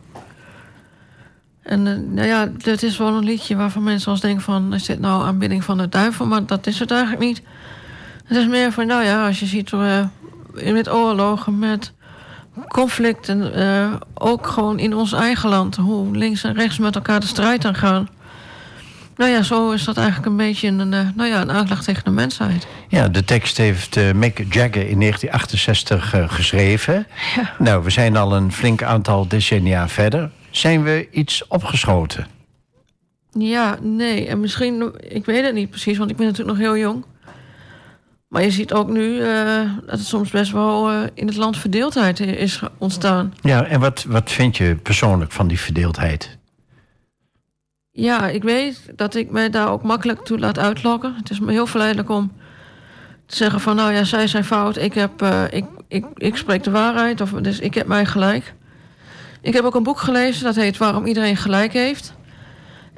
En 1.62 1.86
uh, 1.86 1.98
nou 2.10 2.28
ja, 2.28 2.50
dit 2.58 2.84
is 2.84 2.98
wel 2.98 3.16
een 3.16 3.24
liedje 3.24 3.56
waarvan 3.56 3.84
mensen 3.84 4.12
als 4.12 4.22
denken 4.22 4.44
van... 4.44 4.74
is 4.74 4.86
dit 4.86 5.00
nou 5.00 5.24
aanbidding 5.24 5.64
van 5.64 5.78
de 5.78 5.90
duivel? 5.90 6.26
Maar 6.26 6.46
dat 6.46 6.68
is 6.68 6.80
het 6.80 6.92
eigenlijk 6.92 7.22
niet. 7.22 7.42
Het 8.26 8.38
is 8.38 8.48
meer 8.48 8.72
van, 8.72 8.88
nou 8.88 9.04
ja, 9.04 9.28
als 9.28 9.40
je 9.40 9.46
ziet... 9.46 9.72
Uh, 9.72 10.06
met 10.54 10.90
oorlogen, 10.90 11.60
met 11.60 11.94
conflicten, 12.68 13.60
uh, 13.60 13.94
ook 14.14 14.48
gewoon 14.48 14.80
in 14.80 14.96
ons 14.96 15.14
eigen 15.14 15.50
land, 15.50 15.76
hoe 15.76 16.18
links 16.18 16.44
en 16.44 16.54
rechts 16.54 16.78
met 16.78 16.96
elkaar 16.96 17.20
de 17.20 17.26
strijd 17.26 17.66
aan 17.66 17.76
gaan. 17.76 18.10
Nou 19.16 19.32
ja, 19.32 19.42
zo 19.42 19.72
is 19.72 19.84
dat 19.84 19.98
eigenlijk 19.98 20.28
een 20.28 20.38
beetje 20.38 20.68
een, 20.68 20.94
uh, 20.94 21.08
nou 21.16 21.30
ja, 21.30 21.42
een 21.42 21.52
aanklacht 21.52 21.86
tegen 21.86 22.04
de 22.04 22.10
mensheid. 22.10 22.68
Ja, 22.88 23.08
de 23.08 23.24
tekst 23.24 23.58
heeft 23.58 23.96
uh, 23.96 24.12
Mick 24.12 24.38
Jagger 24.38 24.90
in 24.90 25.00
1968 25.00 26.16
geschreven. 26.28 27.08
Ja. 27.36 27.54
Nou, 27.60 27.84
we 27.84 27.90
zijn 27.90 28.18
al 28.18 28.36
een 28.36 28.52
flink 28.52 28.84
aantal 28.84 29.28
decennia 29.28 29.88
verder. 29.88 30.32
Zijn 30.50 30.84
we 30.84 31.08
iets 31.12 31.48
opgeschoten? 31.48 32.28
Ja, 33.32 33.78
nee. 33.82 34.28
En 34.28 34.40
misschien, 34.40 34.94
ik 35.00 35.26
weet 35.26 35.46
het 35.46 35.54
niet 35.54 35.70
precies, 35.70 35.98
want 35.98 36.10
ik 36.10 36.18
ben 36.18 36.26
natuurlijk 36.26 36.58
nog 36.58 36.68
heel 36.68 36.78
jong. 36.78 37.06
Maar 38.34 38.44
je 38.44 38.52
ziet 38.52 38.74
ook 38.74 38.90
nu 38.90 39.04
uh, 39.04 39.62
dat 39.86 40.00
er 40.00 40.06
soms 40.06 40.30
best 40.30 40.52
wel 40.52 40.92
uh, 40.92 41.02
in 41.14 41.28
het 41.28 41.36
land 41.36 41.58
verdeeldheid 41.58 42.20
is 42.20 42.62
ontstaan. 42.78 43.34
Ja, 43.42 43.66
en 43.66 43.80
wat, 43.80 44.06
wat 44.08 44.32
vind 44.32 44.58
je 44.58 44.76
persoonlijk 44.76 45.32
van 45.32 45.48
die 45.48 45.60
verdeeldheid? 45.60 46.38
Ja, 47.92 48.28
ik 48.28 48.44
weet 48.44 48.92
dat 48.96 49.16
ik 49.16 49.32
mij 49.32 49.50
daar 49.50 49.72
ook 49.72 49.84
makkelijk 49.84 50.26
toe 50.26 50.40
laat 50.40 50.60
uitlokken. 50.60 51.16
Het 51.16 51.30
is 51.30 51.40
me 51.40 51.52
heel 51.52 51.68
verleidelijk 51.68 52.10
om 52.10 52.32
te 53.26 53.36
zeggen 53.36 53.60
van... 53.60 53.76
nou 53.76 53.94
ja, 53.94 54.04
zij 54.04 54.28
zijn 54.28 54.46
fout, 54.46 54.78
ik, 54.78 54.94
heb, 54.94 55.22
uh, 55.22 55.44
ik, 55.50 55.66
ik, 55.88 56.06
ik 56.16 56.36
spreek 56.36 56.64
de 56.64 56.72
waarheid, 56.72 57.22
of, 57.22 57.32
dus 57.32 57.60
ik 57.60 57.74
heb 57.74 57.88
mij 57.88 58.06
gelijk. 58.06 58.54
Ik 59.42 59.54
heb 59.54 59.64
ook 59.64 59.76
een 59.76 59.84
boek 59.84 60.00
gelezen, 60.00 60.44
dat 60.44 60.56
heet 60.56 60.78
Waarom 60.78 61.06
iedereen 61.06 61.38
gelijk 61.38 61.74
heeft. 61.74 62.14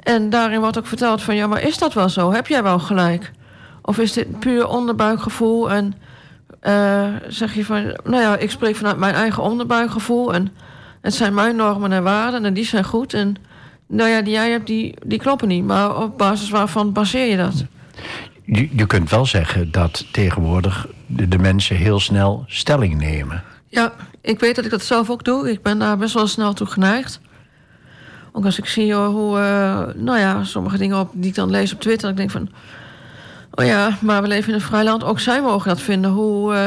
En 0.02 0.30
daarin 0.30 0.60
wordt 0.60 0.78
ook 0.78 0.86
verteld 0.86 1.22
van... 1.22 1.34
ja, 1.34 1.46
maar 1.46 1.62
is 1.62 1.78
dat 1.78 1.94
wel 1.94 2.08
zo? 2.08 2.32
Heb 2.32 2.46
jij 2.46 2.62
wel 2.62 2.78
gelijk? 2.78 3.32
Of 3.86 3.98
is 3.98 4.12
dit 4.12 4.38
puur 4.38 4.68
onderbuikgevoel 4.68 5.70
en 5.70 5.94
uh, 6.62 7.14
zeg 7.28 7.54
je 7.54 7.64
van, 7.64 7.96
nou 8.04 8.22
ja, 8.22 8.36
ik 8.36 8.50
spreek 8.50 8.76
vanuit 8.76 8.96
mijn 8.96 9.14
eigen 9.14 9.42
onderbuikgevoel 9.42 10.34
en 10.34 10.52
het 11.00 11.14
zijn 11.14 11.34
mijn 11.34 11.56
normen 11.56 11.92
en 11.92 12.02
waarden 12.02 12.44
en 12.44 12.54
die 12.54 12.64
zijn 12.64 12.84
goed. 12.84 13.14
En 13.14 13.36
nou 13.86 14.10
ja, 14.10 14.22
die 14.22 14.32
jij 14.32 14.50
hebt, 14.50 14.66
die, 14.66 14.94
die 15.04 15.18
kloppen 15.18 15.48
niet. 15.48 15.64
Maar 15.64 16.02
op 16.02 16.18
basis 16.18 16.50
waarvan 16.50 16.92
baseer 16.92 17.30
je 17.30 17.36
dat? 17.36 17.64
Je, 18.44 18.68
je 18.76 18.86
kunt 18.86 19.10
wel 19.10 19.26
zeggen 19.26 19.70
dat 19.70 20.06
tegenwoordig 20.12 20.86
de, 21.06 21.28
de, 21.28 21.38
mensen 21.38 21.76
heel 21.76 22.00
snel 22.00 22.44
stelling 22.46 22.98
nemen. 22.98 23.42
Ja, 23.68 23.92
ik 24.20 24.40
weet 24.40 24.56
dat 24.56 24.64
ik 24.64 24.70
dat 24.70 24.84
zelf 24.84 25.10
ook 25.10 25.24
doe. 25.24 25.50
Ik 25.50 25.62
ben 25.62 25.78
daar 25.78 25.96
best 25.96 26.14
wel 26.14 26.26
snel 26.26 26.52
toe 26.52 26.66
geneigd. 26.66 27.20
Ook 28.32 28.44
als 28.44 28.58
ik 28.58 28.66
zie 28.66 28.94
hoe, 28.94 29.38
uh, 29.38 30.02
nou 30.04 30.18
ja, 30.18 30.44
sommige 30.44 30.78
dingen 30.78 31.00
op, 31.00 31.10
die 31.12 31.28
ik 31.28 31.34
dan 31.34 31.50
lees 31.50 31.72
op 31.72 31.80
Twitter, 31.80 32.10
ik 32.10 32.16
denk 32.16 32.30
van 32.30 32.48
Oh 33.56 33.64
ja, 33.64 33.96
maar 34.00 34.22
we 34.22 34.28
leven 34.28 34.48
in 34.48 34.54
een 34.54 34.60
vrij 34.60 34.84
land. 34.84 35.04
Ook 35.04 35.20
zij 35.20 35.42
mogen 35.42 35.68
dat 35.68 35.80
vinden. 35.80 36.10
Hoe, 36.10 36.52
uh, 36.52 36.58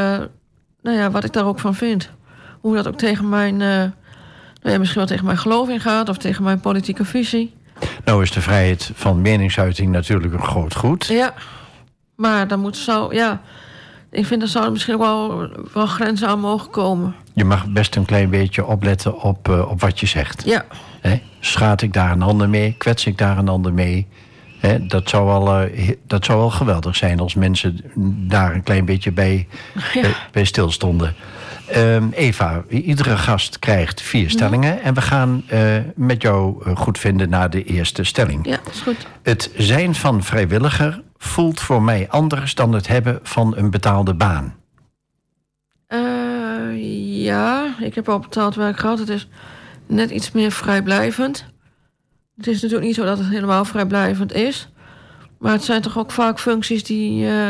nou 0.81 0.97
ja, 0.97 1.11
wat 1.11 1.23
ik 1.23 1.33
daar 1.33 1.45
ook 1.45 1.59
van 1.59 1.75
vind. 1.75 2.09
Hoe 2.61 2.75
dat 2.75 2.87
ook 2.87 2.97
tegen 2.97 3.29
mijn, 3.29 3.53
uh, 3.53 3.59
nou 3.59 3.91
ja, 4.61 4.77
misschien 4.77 4.99
wel 4.99 5.07
tegen 5.07 5.25
mijn 5.25 5.37
geloof 5.37 5.69
ingaat 5.69 6.09
of 6.09 6.17
tegen 6.17 6.43
mijn 6.43 6.59
politieke 6.59 7.05
visie. 7.05 7.53
Nou 8.05 8.21
is 8.21 8.31
de 8.31 8.41
vrijheid 8.41 8.91
van 8.93 9.21
meningsuiting 9.21 9.91
natuurlijk 9.91 10.33
een 10.33 10.43
groot 10.43 10.75
goed. 10.75 11.05
Ja, 11.05 11.33
maar 12.15 12.47
dan 12.47 12.59
moet 12.59 12.77
zo, 12.77 13.13
ja. 13.13 13.41
Ik 14.11 14.25
vind 14.25 14.41
dat 14.41 14.49
zou 14.49 14.71
misschien 14.71 14.97
wel, 14.97 15.49
wel 15.73 15.85
grenzen 15.85 16.27
aan 16.27 16.39
mogen 16.39 16.69
komen. 16.69 17.15
Je 17.33 17.45
mag 17.45 17.67
best 17.67 17.95
een 17.95 18.05
klein 18.05 18.29
beetje 18.29 18.65
opletten 18.65 19.21
op, 19.21 19.47
uh, 19.47 19.71
op 19.71 19.81
wat 19.81 19.99
je 19.99 20.05
zegt. 20.05 20.45
Ja. 20.45 20.65
Schaat 21.39 21.81
ik 21.81 21.93
daar 21.93 22.11
een 22.11 22.21
ander 22.21 22.49
mee? 22.49 22.75
Kwets 22.77 23.05
ik 23.05 23.17
daar 23.17 23.37
een 23.37 23.47
ander 23.47 23.73
mee? 23.73 24.07
He, 24.59 24.85
dat, 24.85 25.09
zou 25.09 25.25
wel, 25.25 25.65
uh, 25.65 25.89
dat 26.07 26.25
zou 26.25 26.39
wel 26.39 26.49
geweldig 26.49 26.95
zijn 26.95 27.19
als 27.19 27.33
mensen 27.33 27.79
daar 28.27 28.53
een 28.53 28.63
klein 28.63 28.85
beetje 28.85 29.11
bij, 29.11 29.47
ja. 29.93 30.01
bij, 30.01 30.13
bij 30.31 30.43
stilstonden. 30.43 31.15
Um, 31.75 32.11
Eva, 32.11 32.63
iedere 32.67 33.17
gast 33.17 33.59
krijgt 33.59 34.01
vier 34.01 34.29
stellingen. 34.29 34.73
Mm. 34.73 34.79
En 34.83 34.93
we 34.93 35.01
gaan 35.01 35.43
uh, 35.53 35.77
met 35.95 36.21
jou 36.21 36.73
goed 36.75 36.99
vinden 36.99 37.29
naar 37.29 37.49
de 37.49 37.63
eerste 37.63 38.03
stelling. 38.03 38.45
Ja, 38.47 38.59
is 38.71 38.81
goed. 38.81 39.07
Het 39.21 39.51
zijn 39.57 39.95
van 39.95 40.23
vrijwilliger 40.23 41.01
voelt 41.17 41.59
voor 41.59 41.81
mij 41.81 42.07
anders 42.09 42.55
dan 42.55 42.73
het 42.73 42.87
hebben 42.87 43.19
van 43.23 43.57
een 43.57 43.69
betaalde 43.69 44.13
baan. 44.13 44.53
Ja, 47.29 47.75
ik 47.79 47.95
heb 47.95 48.09
al 48.09 48.19
betaald 48.19 48.55
werk 48.55 48.79
gehad. 48.79 48.99
Het 48.99 49.09
is 49.09 49.27
net 49.87 50.09
iets 50.09 50.31
meer 50.31 50.51
vrijblijvend. 50.51 51.45
Het 52.39 52.47
is 52.47 52.61
natuurlijk 52.61 52.87
niet 52.87 52.95
zo 52.95 53.05
dat 53.05 53.17
het 53.17 53.27
helemaal 53.27 53.65
vrijblijvend 53.65 54.33
is. 54.33 54.69
Maar 55.37 55.51
het 55.51 55.63
zijn 55.63 55.81
toch 55.81 55.97
ook 55.97 56.11
vaak 56.11 56.39
functies 56.39 56.83
die, 56.83 57.25
uh, 57.25 57.49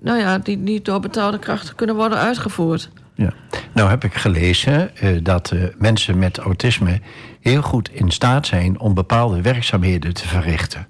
nou 0.00 0.18
ja, 0.18 0.38
die 0.38 0.56
niet 0.56 0.84
door 0.84 1.00
betaalde 1.00 1.38
krachten 1.38 1.74
kunnen 1.74 1.96
worden 1.96 2.18
uitgevoerd. 2.18 2.90
Ja. 3.14 3.32
Nou 3.72 3.90
heb 3.90 4.04
ik 4.04 4.14
gelezen 4.14 4.90
uh, 5.02 5.18
dat 5.22 5.50
uh, 5.50 5.64
mensen 5.78 6.18
met 6.18 6.38
autisme 6.38 7.00
heel 7.40 7.62
goed 7.62 7.90
in 7.92 8.10
staat 8.10 8.46
zijn 8.46 8.78
om 8.78 8.94
bepaalde 8.94 9.42
werkzaamheden 9.42 10.14
te 10.14 10.28
verrichten. 10.28 10.86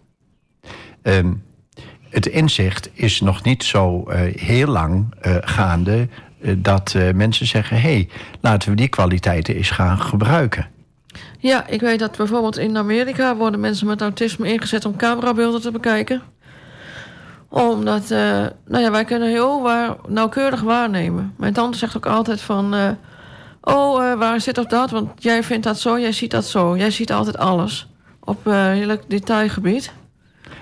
Um, 1.02 1.42
het 2.10 2.26
inzicht 2.26 2.90
is 2.92 3.20
nog 3.20 3.42
niet 3.42 3.64
zo 3.64 4.10
heel 4.36 4.66
lang 4.66 5.14
gaande 5.40 6.08
dat 6.56 6.96
mensen 7.14 7.46
zeggen: 7.46 7.76
hé, 7.76 7.92
hey, 7.92 8.08
laten 8.40 8.70
we 8.70 8.76
die 8.76 8.88
kwaliteiten 8.88 9.56
eens 9.56 9.70
gaan 9.70 9.98
gebruiken. 9.98 10.66
Ja, 11.44 11.66
ik 11.66 11.80
weet 11.80 11.98
dat 11.98 12.16
bijvoorbeeld 12.16 12.58
in 12.58 12.76
Amerika 12.76 13.36
worden 13.36 13.60
mensen 13.60 13.86
met 13.86 14.00
autisme 14.00 14.52
ingezet 14.52 14.84
om 14.84 14.96
camerabeelden 14.96 15.60
te 15.60 15.70
bekijken. 15.70 16.22
Omdat, 17.48 18.02
uh, 18.02 18.18
nou 18.66 18.82
ja, 18.82 18.90
wij 18.90 19.04
kunnen 19.04 19.28
heel 19.28 19.62
waar, 19.62 19.96
nauwkeurig 20.06 20.60
waarnemen. 20.60 21.34
Mijn 21.36 21.52
tante 21.52 21.78
zegt 21.78 21.96
ook 21.96 22.06
altijd 22.06 22.40
van, 22.40 22.74
uh, 22.74 22.88
oh, 23.60 24.02
uh, 24.02 24.14
waar 24.18 24.40
zit 24.40 24.58
op 24.58 24.70
dat? 24.70 24.90
Want 24.90 25.22
jij 25.22 25.42
vindt 25.42 25.64
dat 25.64 25.78
zo, 25.78 25.98
jij 25.98 26.12
ziet 26.12 26.30
dat 26.30 26.44
zo. 26.44 26.76
Jij 26.76 26.90
ziet 26.90 27.12
altijd 27.12 27.38
alles 27.38 27.86
op 28.20 28.44
heel 28.44 28.98
detailgebied. 29.08 29.92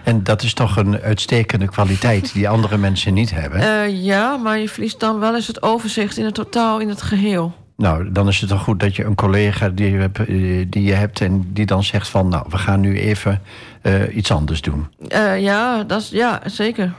En 0.05 0.23
dat 0.23 0.43
is 0.43 0.55
toch 0.55 0.77
een 0.77 1.01
uitstekende 1.01 1.69
kwaliteit 1.69 2.33
die 2.33 2.49
andere 2.49 2.77
mensen 2.77 3.15
niet 3.15 3.31
hebben? 3.31 3.95
ja, 4.03 4.37
maar 4.37 4.59
je 4.59 4.69
verliest 4.69 5.01
dan 5.01 5.19
wel 5.19 5.35
eens 5.35 5.47
het 5.47 5.63
overzicht 5.63 6.17
in 6.17 6.25
het 6.25 6.35
totaal, 6.35 6.81
in 6.81 6.89
het 6.89 7.03
geheel. 7.03 7.55
Nou, 7.83 8.13
dan 8.13 8.29
is 8.29 8.41
het 8.41 8.49
toch 8.49 8.63
goed 8.63 8.81
dat 8.81 8.97
je 8.97 9.05
een 9.05 9.15
collega 9.15 9.69
die 9.69 9.91
je 9.91 9.99
hebt, 9.99 10.27
die 10.73 10.83
je 10.83 10.93
hebt 10.93 11.21
en 11.21 11.53
die 11.53 11.67
dan 11.67 11.85
zegt 11.85 12.09
van, 12.09 12.29
nou, 12.29 12.47
we 12.49 12.59
gaan 12.59 12.81
nu 12.81 12.99
even 12.99 13.43
uh, 13.83 14.17
iets 14.17 14.31
anders 14.31 14.61
doen. 14.61 14.87
Uh, 15.09 15.41
ja, 15.41 15.85
dat 15.85 16.01
is, 16.01 16.09
ja, 16.09 16.41
zeker. 16.45 16.93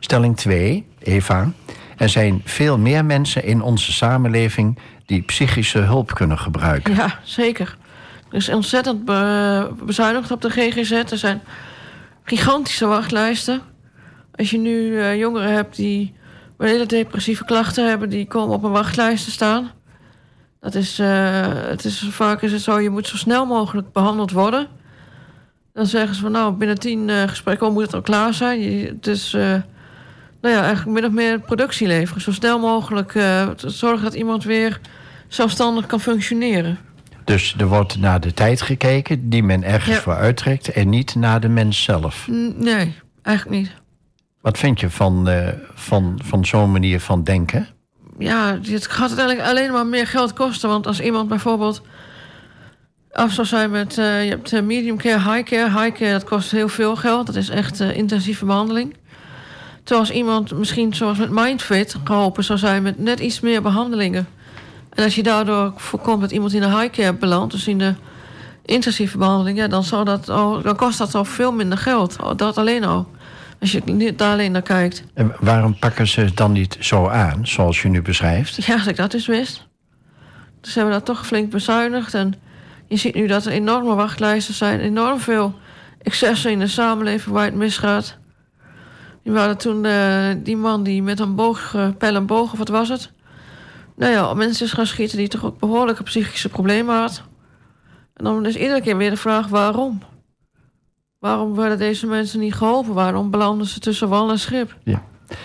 Stelling 0.00 0.36
2, 0.36 0.86
Eva. 0.98 1.50
Er 1.96 2.08
zijn 2.08 2.42
veel 2.44 2.78
meer 2.78 3.04
mensen 3.04 3.44
in 3.44 3.62
onze 3.62 3.92
samenleving 3.92 4.78
die 5.06 5.22
psychische 5.22 5.78
hulp 5.78 6.14
kunnen 6.14 6.38
gebruiken. 6.38 6.94
Ja, 6.94 7.18
zeker. 7.22 7.76
Er 8.30 8.36
is 8.36 8.48
ontzettend 8.48 9.04
be 9.04 9.70
bezuinigd 9.82 10.30
op 10.30 10.40
de 10.40 10.50
GGZ. 10.50 10.90
Er 10.90 11.18
zijn 11.18 11.40
gigantische 12.24 12.86
wachtlijsten. 12.86 13.60
Als 14.34 14.50
je 14.50 14.58
nu 14.58 14.70
uh, 14.70 15.18
jongeren 15.18 15.52
hebt 15.52 15.76
die 15.76 16.14
hele 16.58 16.86
depressieve 16.86 17.44
klachten 17.44 17.88
hebben, 17.88 18.08
die 18.08 18.26
komen 18.26 18.54
op 18.54 18.62
een 18.62 18.70
wachtlijst 18.70 19.24
te 19.24 19.30
staan. 19.30 19.70
Dat 20.60 20.74
is, 20.74 21.00
uh, 21.00 21.46
het 21.52 21.84
is, 21.84 22.06
vaak 22.10 22.42
is 22.42 22.52
het 22.52 22.60
zo, 22.60 22.80
je 22.80 22.90
moet 22.90 23.06
zo 23.06 23.16
snel 23.16 23.46
mogelijk 23.46 23.92
behandeld 23.92 24.30
worden. 24.30 24.66
Dan 25.72 25.86
zeggen 25.86 26.14
ze 26.14 26.20
van 26.20 26.32
nou, 26.32 26.54
binnen 26.54 26.78
tien 26.78 27.08
uh, 27.08 27.22
gesprekken 27.22 27.72
moet 27.72 27.82
het 27.82 27.94
al 27.94 28.00
klaar 28.00 28.34
zijn. 28.34 28.60
Je, 28.60 28.86
het 28.86 29.06
is 29.06 29.34
uh, 29.34 29.42
nou 30.40 30.54
ja, 30.54 30.62
eigenlijk 30.62 31.00
min 31.00 31.04
of 31.04 31.12
meer 31.12 31.40
productie 31.40 31.86
leveren. 31.86 32.22
Zo 32.22 32.32
snel 32.32 32.58
mogelijk 32.58 33.12
zorgen 33.56 34.02
dat 34.02 34.14
iemand 34.14 34.44
weer 34.44 34.80
zelfstandig 35.28 35.86
kan 35.86 36.00
functioneren. 36.00 36.78
Dus 37.24 37.54
er 37.58 37.66
wordt 37.66 37.98
naar 37.98 38.20
de 38.20 38.34
tijd 38.34 38.62
gekeken 38.62 39.28
die 39.28 39.42
men 39.42 39.62
ergens 39.62 39.96
ja. 39.96 40.02
voor 40.02 40.14
uittrekt... 40.14 40.72
en 40.72 40.88
niet 40.88 41.14
naar 41.14 41.40
de 41.40 41.48
mens 41.48 41.82
zelf? 41.82 42.28
Nee, 42.56 42.94
eigenlijk 43.22 43.58
niet. 43.58 43.72
Wat 44.40 44.58
vind 44.58 44.80
je 44.80 44.90
van, 44.90 45.28
van, 45.74 46.20
van 46.24 46.44
zo'n 46.44 46.72
manier 46.72 47.00
van 47.00 47.24
denken? 47.24 47.68
Ja, 48.18 48.58
het 48.62 48.86
gaat 48.86 49.08
uiteindelijk 49.08 49.48
alleen 49.48 49.72
maar 49.72 49.86
meer 49.86 50.06
geld 50.06 50.32
kosten. 50.32 50.68
Want 50.68 50.86
als 50.86 51.00
iemand 51.00 51.28
bijvoorbeeld 51.28 51.82
af 53.12 53.32
zou 53.32 53.46
zijn 53.46 53.70
met... 53.70 53.98
Uh, 53.98 54.24
je 54.24 54.30
hebt 54.30 54.62
medium 54.62 54.96
care, 54.96 55.32
high 55.32 55.42
care. 55.42 55.82
High 55.82 55.98
care, 55.98 56.12
dat 56.12 56.24
kost 56.24 56.50
heel 56.50 56.68
veel 56.68 56.96
geld. 56.96 57.26
Dat 57.26 57.36
is 57.36 57.48
echt 57.48 57.80
uh, 57.80 57.96
intensieve 57.96 58.44
behandeling. 58.44 58.96
Terwijl 59.82 60.00
als 60.06 60.16
iemand 60.16 60.58
misschien 60.58 60.94
zoals 60.94 61.18
met 61.18 61.30
Mindfit 61.30 61.96
geholpen 62.04 62.44
zou 62.44 62.58
zijn... 62.58 62.82
met 62.82 62.98
net 62.98 63.20
iets 63.20 63.40
meer 63.40 63.62
behandelingen. 63.62 64.28
En 64.94 65.04
als 65.04 65.14
je 65.14 65.22
daardoor 65.22 65.72
voorkomt 65.76 66.20
dat 66.20 66.30
iemand 66.30 66.52
in 66.52 66.60
de 66.60 66.78
high 66.78 66.90
care 66.90 67.14
belandt... 67.14 67.52
dus 67.52 67.66
in 67.66 67.78
de, 67.78 67.94
intensieve 68.68 69.18
behandeling, 69.18 69.58
ja, 69.58 69.68
dan, 69.68 69.84
zou 69.84 70.04
dat 70.04 70.28
al, 70.28 70.62
dan 70.62 70.76
kost 70.76 70.98
dat 70.98 71.14
al 71.14 71.24
veel 71.24 71.52
minder 71.52 71.78
geld. 71.78 72.16
Dat 72.36 72.58
alleen 72.58 72.84
al. 72.84 73.08
Als 73.60 73.72
je 73.72 73.82
niet 73.84 74.18
daar 74.18 74.32
alleen 74.32 74.52
naar 74.52 74.62
kijkt. 74.62 75.04
En 75.14 75.34
waarom 75.40 75.78
pakken 75.78 76.08
ze 76.08 76.20
het 76.20 76.36
dan 76.36 76.52
niet 76.52 76.76
zo 76.80 77.08
aan, 77.08 77.46
zoals 77.46 77.82
je 77.82 77.88
nu 77.88 78.02
beschrijft? 78.02 78.64
Ja, 78.64 78.92
dat 78.92 79.14
eens 79.14 79.26
wist. 79.26 79.66
Dus 80.60 80.74
hebben 80.74 80.92
we 80.92 80.98
dat 80.98 81.08
toch 81.08 81.26
flink 81.26 81.50
bezuinigd. 81.50 82.14
En 82.14 82.34
je 82.86 82.96
ziet 82.96 83.14
nu 83.14 83.26
dat 83.26 83.44
er 83.44 83.52
enorme 83.52 83.94
wachtlijsten 83.94 84.54
zijn. 84.54 84.80
Enorm 84.80 85.20
veel 85.20 85.54
excessen 86.02 86.50
in 86.50 86.58
de 86.58 86.66
samenleving 86.66 87.34
waar 87.34 87.44
het 87.44 87.54
misgaat. 87.54 88.16
Die 89.22 89.32
waren 89.32 89.56
toen 89.56 89.84
eh, 89.84 90.28
die 90.36 90.56
man 90.56 90.82
die 90.82 91.02
met 91.02 91.20
een 91.20 91.34
boog, 91.34 91.74
eh, 91.74 91.88
pijl 91.98 92.14
en 92.14 92.26
boog, 92.26 92.52
of 92.52 92.58
wat 92.58 92.68
was 92.68 92.88
het? 92.88 93.10
Nou 93.96 94.12
ja, 94.12 94.34
mensen 94.34 94.66
is 94.66 94.72
gaan 94.72 94.86
schieten 94.86 95.18
die 95.18 95.28
toch 95.28 95.44
ook 95.44 95.58
behoorlijke 95.58 96.02
psychische 96.02 96.48
problemen 96.48 96.94
had. 96.94 97.22
En 98.14 98.24
dan 98.24 98.46
is 98.46 98.56
iedere 98.56 98.80
keer 98.80 98.96
weer 98.96 99.10
de 99.10 99.16
vraag 99.16 99.46
waarom. 99.46 100.02
Waarom 101.18 101.54
werden 101.54 101.78
deze 101.78 102.06
mensen 102.06 102.40
niet 102.40 102.54
geholpen? 102.54 102.94
Waarom 102.94 103.30
belanden 103.30 103.66
ze 103.66 103.80
tussen 103.80 104.08
wal 104.08 104.30
en 104.30 104.38
schip? 104.38 104.76
Ja. 104.84 105.02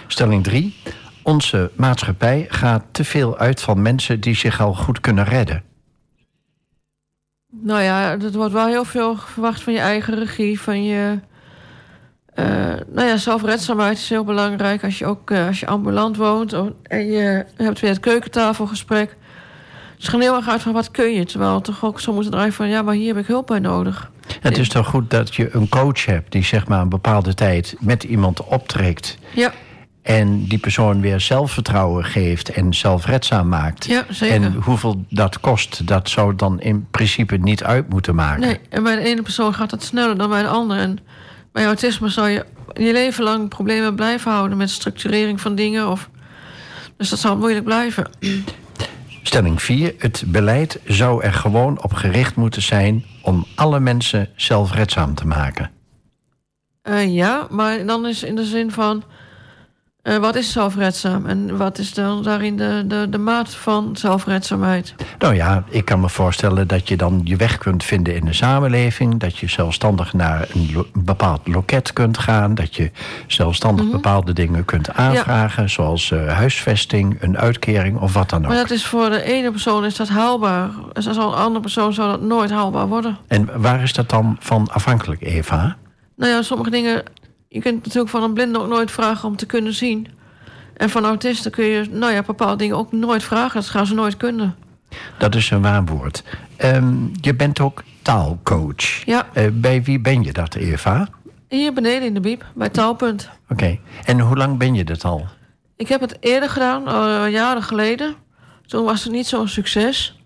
Stelling 0.08 0.44
3. 0.44 0.76
Onze 1.24 1.72
maatschappij 1.76 2.46
gaat 2.50 2.84
te 2.92 3.04
veel 3.04 3.38
uit 3.38 3.62
van 3.62 3.82
mensen 3.82 4.20
die 4.20 4.36
zich 4.36 4.62
al 4.62 4.74
goed 4.74 5.00
kunnen 5.00 5.26
redden. 5.26 5.64
Nou 7.50 7.82
ja, 7.82 8.12
er 8.12 8.32
wordt 8.32 8.54
wel 8.54 8.68
heel 8.68 8.86
veel 8.86 9.16
verwacht 9.18 9.64
van 9.64 9.74
je 9.74 9.80
eigen 9.80 10.16
regie, 10.16 10.60
van 10.62 10.84
je... 10.84 11.20
eh, 12.34 12.46
nou 12.88 13.08
ja, 13.08 13.18
zelfredzaamheid 13.18 13.98
is 13.98 14.10
heel 14.10 14.24
belangrijk 14.24 14.84
als 14.84 15.00
je 15.00 15.06
ook 15.06 15.32
eh, 15.32 15.48
als 15.48 15.60
je 15.60 15.68
ambulant 15.68 16.18
woont 16.18 16.54
en 16.84 17.06
je 17.06 17.46
hebt 17.56 17.80
weer 17.80 17.90
het 17.90 18.00
keukentafelgesprek. 18.00 19.18
Het 19.96 20.08
gaat 20.08 20.22
heel 20.22 20.36
erg 20.36 20.50
uit 20.50 20.62
van 20.62 20.74
wat 20.74 20.92
kun 20.92 21.14
je, 21.14 21.26
terwijl 21.26 21.62
toch 21.62 21.86
ook 21.86 22.00
zo 22.00 22.14
moet 22.14 22.32
draaien 22.32 22.54
van 22.54 22.68
ja, 22.70 22.82
maar 22.82 22.94
hier 22.96 23.14
heb 23.14 23.24
ik 23.24 23.28
hulp 23.28 23.48
bij 23.48 23.60
nodig. 23.60 24.12
Het 24.40 24.58
is 24.58 24.70
toch 24.70 24.88
goed 24.88 25.10
dat 25.10 25.36
je 25.36 25.56
een 25.56 25.70
coach 25.70 26.06
hebt 26.06 26.32
die 26.32 26.44
zeg 26.44 26.68
maar 26.68 26.82
een 26.82 26.90
bepaalde 26.90 27.34
tijd 27.34 27.76
met 27.80 28.04
iemand 28.04 28.44
optrekt 28.44 29.18
Ja, 29.34 29.54
en 30.04 30.44
die 30.44 30.58
persoon 30.58 31.02
weer 31.02 31.20
zelfvertrouwen 31.20 32.06
geeft 32.06 32.50
en 32.50 32.74
zelfredzaam 32.74 33.48
maakt. 33.48 33.86
Ja, 33.86 34.06
zeker. 34.10 34.36
En 34.36 34.54
hoeveel 34.54 35.06
dat 35.10 35.40
kost, 35.40 35.88
dat 35.88 36.10
zou 36.10 36.36
dan 36.36 36.62
in 36.62 36.88
principe 36.92 37.38
niet 37.38 37.64
uit 37.64 37.90
moeten 37.90 38.16
maken. 38.16 38.42
nee. 38.42 38.60
En 38.70 38.84
bij 38.84 38.96
de 38.96 39.02
ene 39.02 39.22
persoon 39.22 39.54
gaat 39.54 39.70
dat 39.70 39.84
sneller 39.84 40.18
dan 40.18 40.30
bij 40.30 40.42
de 40.42 40.48
andere. 40.48 40.80
En 40.80 40.98
bij 41.52 41.66
autisme 41.66 42.10
zou 42.10 42.30
je 42.30 42.46
je 42.74 42.92
leven 42.92 43.24
lang 43.24 43.50
problemen 43.50 43.96
blijven 43.96 44.32
houden 44.32 44.58
met 44.58 44.70
structurering 44.70 45.42
van 45.42 45.56
dingen. 45.56 45.90
Of... 45.90 46.10
Dus 46.98 47.10
dat 47.10 47.20
zal 47.20 47.38
moeilijk 47.38 47.66
blijven. 47.66 48.10
Stelling 49.24 49.62
4. 49.62 49.94
Het 49.98 50.24
beleid 50.28 50.80
zou 50.86 51.24
er 51.24 51.34
gewoon 51.34 51.84
op 51.84 51.94
gericht 51.94 52.36
moeten 52.36 52.62
zijn 52.62 53.06
om 53.22 53.46
alle 53.56 53.80
mensen 53.80 54.30
zelfredzaam 54.36 55.16
te 55.16 55.28
maken. 55.28 55.72
Eh, 56.82 57.14
ja, 57.14 57.48
maar 57.50 57.86
dan 57.86 58.06
is 58.06 58.24
in 58.24 58.36
de 58.36 58.46
zin 58.46 58.72
van... 58.72 59.04
eh, 60.04 60.18
wat 60.18 60.36
is 60.36 60.52
zelfredzaam? 60.52 61.26
En 61.26 61.58
wat 61.58 61.78
is 61.78 61.94
dan 61.94 62.24
daarin 62.24 62.58
de, 62.58 62.84
de, 62.88 63.08
de 63.10 63.18
maat 63.18 63.56
van 63.56 63.90
zelfredzaamheid? 63.98 64.96
Nou 65.20 65.36
ja, 65.36 65.64
ik 65.70 65.86
kan 65.86 66.00
me 66.00 66.10
voorstellen 66.10 66.68
dat 66.68 66.88
je 66.88 66.98
dan 66.98 67.22
je 67.24 67.36
weg 67.36 67.58
kunt 67.58 67.84
vinden 67.84 68.16
in 68.16 68.26
de 68.26 68.34
samenleving. 68.34 69.20
Dat 69.20 69.38
je 69.38 69.50
zelfstandig 69.50 70.14
naar 70.14 70.48
een 70.54 70.70
lo- 70.74 70.88
bepaald 70.94 71.48
loket 71.48 71.94
kunt 71.94 72.18
gaan. 72.18 72.56
Dat 72.56 72.76
je 72.76 72.92
zelfstandig 73.28 73.92
bepaalde 73.92 74.34
dingen 74.34 74.66
kunt 74.66 74.94
aanvragen. 74.94 75.70
Zoals 75.70 76.12
eh, 76.12 76.28
huisvesting, 76.28 77.18
een 77.22 77.38
uitkering 77.38 77.98
of 78.00 78.14
wat 78.14 78.30
dan 78.30 78.42
ook. 78.42 78.48
Maar 78.48 78.58
dat 78.58 78.72
is 78.72 78.86
voor 78.86 79.10
de 79.10 79.24
ene 79.24 79.52
persoon 79.52 79.86
is 79.86 79.96
dat 79.96 80.10
haalbaar. 80.10 80.70
Als 80.94 81.06
een 81.06 81.18
andere 81.18 81.60
persoon 81.60 81.94
zou 81.94 82.12
dat 82.12 82.22
nooit 82.22 82.52
haalbaar 82.52 82.88
worden. 82.88 83.18
En 83.28 83.50
waar 83.62 83.84
is 83.84 83.94
dat 83.94 84.10
dan 84.10 84.38
van 84.40 84.68
afhankelijk, 84.72 85.22
Eva? 85.22 85.76
Nou 86.16 86.32
ja, 86.32 86.42
sommige 86.42 86.70
dingen... 86.70 87.04
Je 87.54 87.60
kunt 87.60 87.84
natuurlijk 87.84 88.10
van 88.10 88.24
een 88.24 88.34
blinde 88.34 88.60
ook 88.60 88.68
nooit 88.68 88.92
vragen 88.92 89.30
om 89.30 89.36
te 89.36 89.46
kunnen 89.46 89.74
zien. 89.74 90.08
En 90.74 90.90
van 90.90 91.06
autisten 91.06 91.52
kun 91.52 91.66
je 91.66 91.88
nou 91.92 92.14
ja, 92.14 92.22
bepaalde 92.22 92.56
dingen 92.56 92.78
ook 92.78 92.92
nooit 92.92 93.24
vragen. 93.24 93.62
Dat 93.62 93.70
gaan 93.70 93.86
ze 93.86 93.94
nooit 93.94 94.18
kunnen. 94.18 94.56
Dat 95.18 95.36
is 95.36 95.50
een 95.50 95.62
waar 95.62 95.86
woord. 95.86 96.24
Ehm, 96.56 96.96
je 97.22 97.36
bent 97.36 97.60
ook 97.60 97.84
taalcoach. 98.02 99.06
Ja. 99.06 99.28
Eh, 99.34 99.48
bij 99.54 99.84
wie 99.84 100.00
ben 100.00 100.24
je 100.24 100.34
dat, 100.34 100.56
Eva? 100.56 101.08
Hier 101.48 101.74
beneden 101.74 102.08
in 102.08 102.14
de 102.14 102.20
biep, 102.20 102.46
bij 102.56 102.70
Taalpunt. 102.70 103.30
Oké. 103.50 103.80
En 104.06 104.20
hoe 104.20 104.38
lang 104.38 104.58
ben 104.58 104.74
je 104.74 104.84
dat 104.84 105.04
al? 105.04 105.26
Ik 105.76 105.88
heb 105.88 106.02
het 106.02 106.18
eerder 106.20 106.50
gedaan, 106.50 106.88
al 106.88 107.26
jaren 107.26 107.64
geleden. 107.64 108.16
Toen 108.66 108.86
was 108.86 109.04
het 109.04 109.14
niet 109.14 109.28
zo'n 109.28 109.48
succes. 109.48 110.20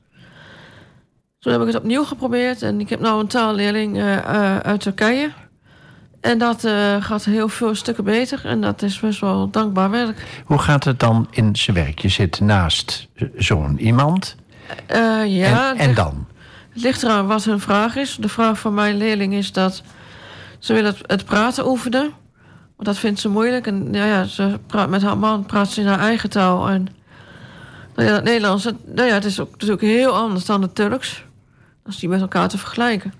Toen 1.40 1.52
heb 1.52 1.62
ik 1.62 1.68
het 1.68 1.78
opnieuw 1.78 2.04
geprobeerd. 2.04 2.62
En 2.62 2.80
ik 2.80 2.90
heb 2.90 3.00
nu 3.00 3.08
een 3.08 3.28
taalleerling 3.28 3.98
eh, 3.98 4.58
uit 4.58 4.82
Turkije. 4.82 5.32
En 6.28 6.38
dat 6.38 6.63
eh, 6.63 6.96
gaat 7.00 7.26
heel 7.26 7.50
veel 7.50 7.76
stukken 7.76 8.04
beter. 8.04 8.46
En 8.46 8.62
dat 8.62 8.82
is 8.82 9.00
best 9.00 9.20
wel 9.20 9.50
dankbaar 9.50 9.90
werk. 9.90 10.42
Hoe 10.46 10.58
gaat 10.58 10.84
het 10.84 11.00
dan 11.00 11.28
in 11.32 11.56
zijn 11.56 11.76
werk? 11.76 12.00
Je 12.00 12.10
zit 12.10 12.40
naast 12.40 13.08
zo'n 13.38 13.80
iemand. 13.80 14.36
Eh, 14.86 15.26
ja, 15.26 15.76
en, 15.76 15.94
dan? 15.94 16.28
het 16.74 16.82
ligt 16.82 17.04
eraan 17.04 17.28
wat 17.28 17.44
hun 17.44 17.60
vraag 17.60 17.96
is. 17.96 18.18
De 18.20 18.30
vraag 18.30 18.60
van 18.60 18.74
mijn 18.74 18.98
leerling 18.98 19.34
is 19.34 19.52
dat 19.52 19.84
ze 20.60 20.74
wil 20.74 20.84
het, 20.84 20.98
het 21.02 21.26
praten 21.26 21.68
oefenen. 21.68 22.12
Want 22.76 22.90
dat 22.90 22.98
vindt 22.98 23.20
ze 23.20 23.30
moeilijk. 23.30 23.68
En 23.68 23.88
ja, 23.92 24.06
ja, 24.06 24.24
ze 24.24 24.60
praat 24.68 24.90
met 24.90 25.02
haar 25.02 25.18
man 25.18 25.46
praat 25.46 25.72
ze 25.72 25.82
in 25.82 25.88
haar 25.88 26.00
eigen 26.00 26.30
taal. 26.30 26.70
En 26.70 26.88
nou 27.96 28.08
ja, 28.08 28.16
het 28.16 28.24
Nederlands, 28.24 28.63
het, 28.63 28.96
nou 28.96 29.08
ja, 29.08 29.13
het 29.13 29.26
is 29.26 29.40
ook 29.40 29.52
natuurlijk 29.52 29.82
heel 29.82 30.16
anders 30.16 30.46
dan 30.46 30.62
het 30.62 30.76
Turks. 30.76 31.26
Als 31.86 32.00
die 32.00 32.10
met 32.10 32.22
elkaar 32.22 32.48
te 32.48 32.58
vergelijken. 32.58 33.13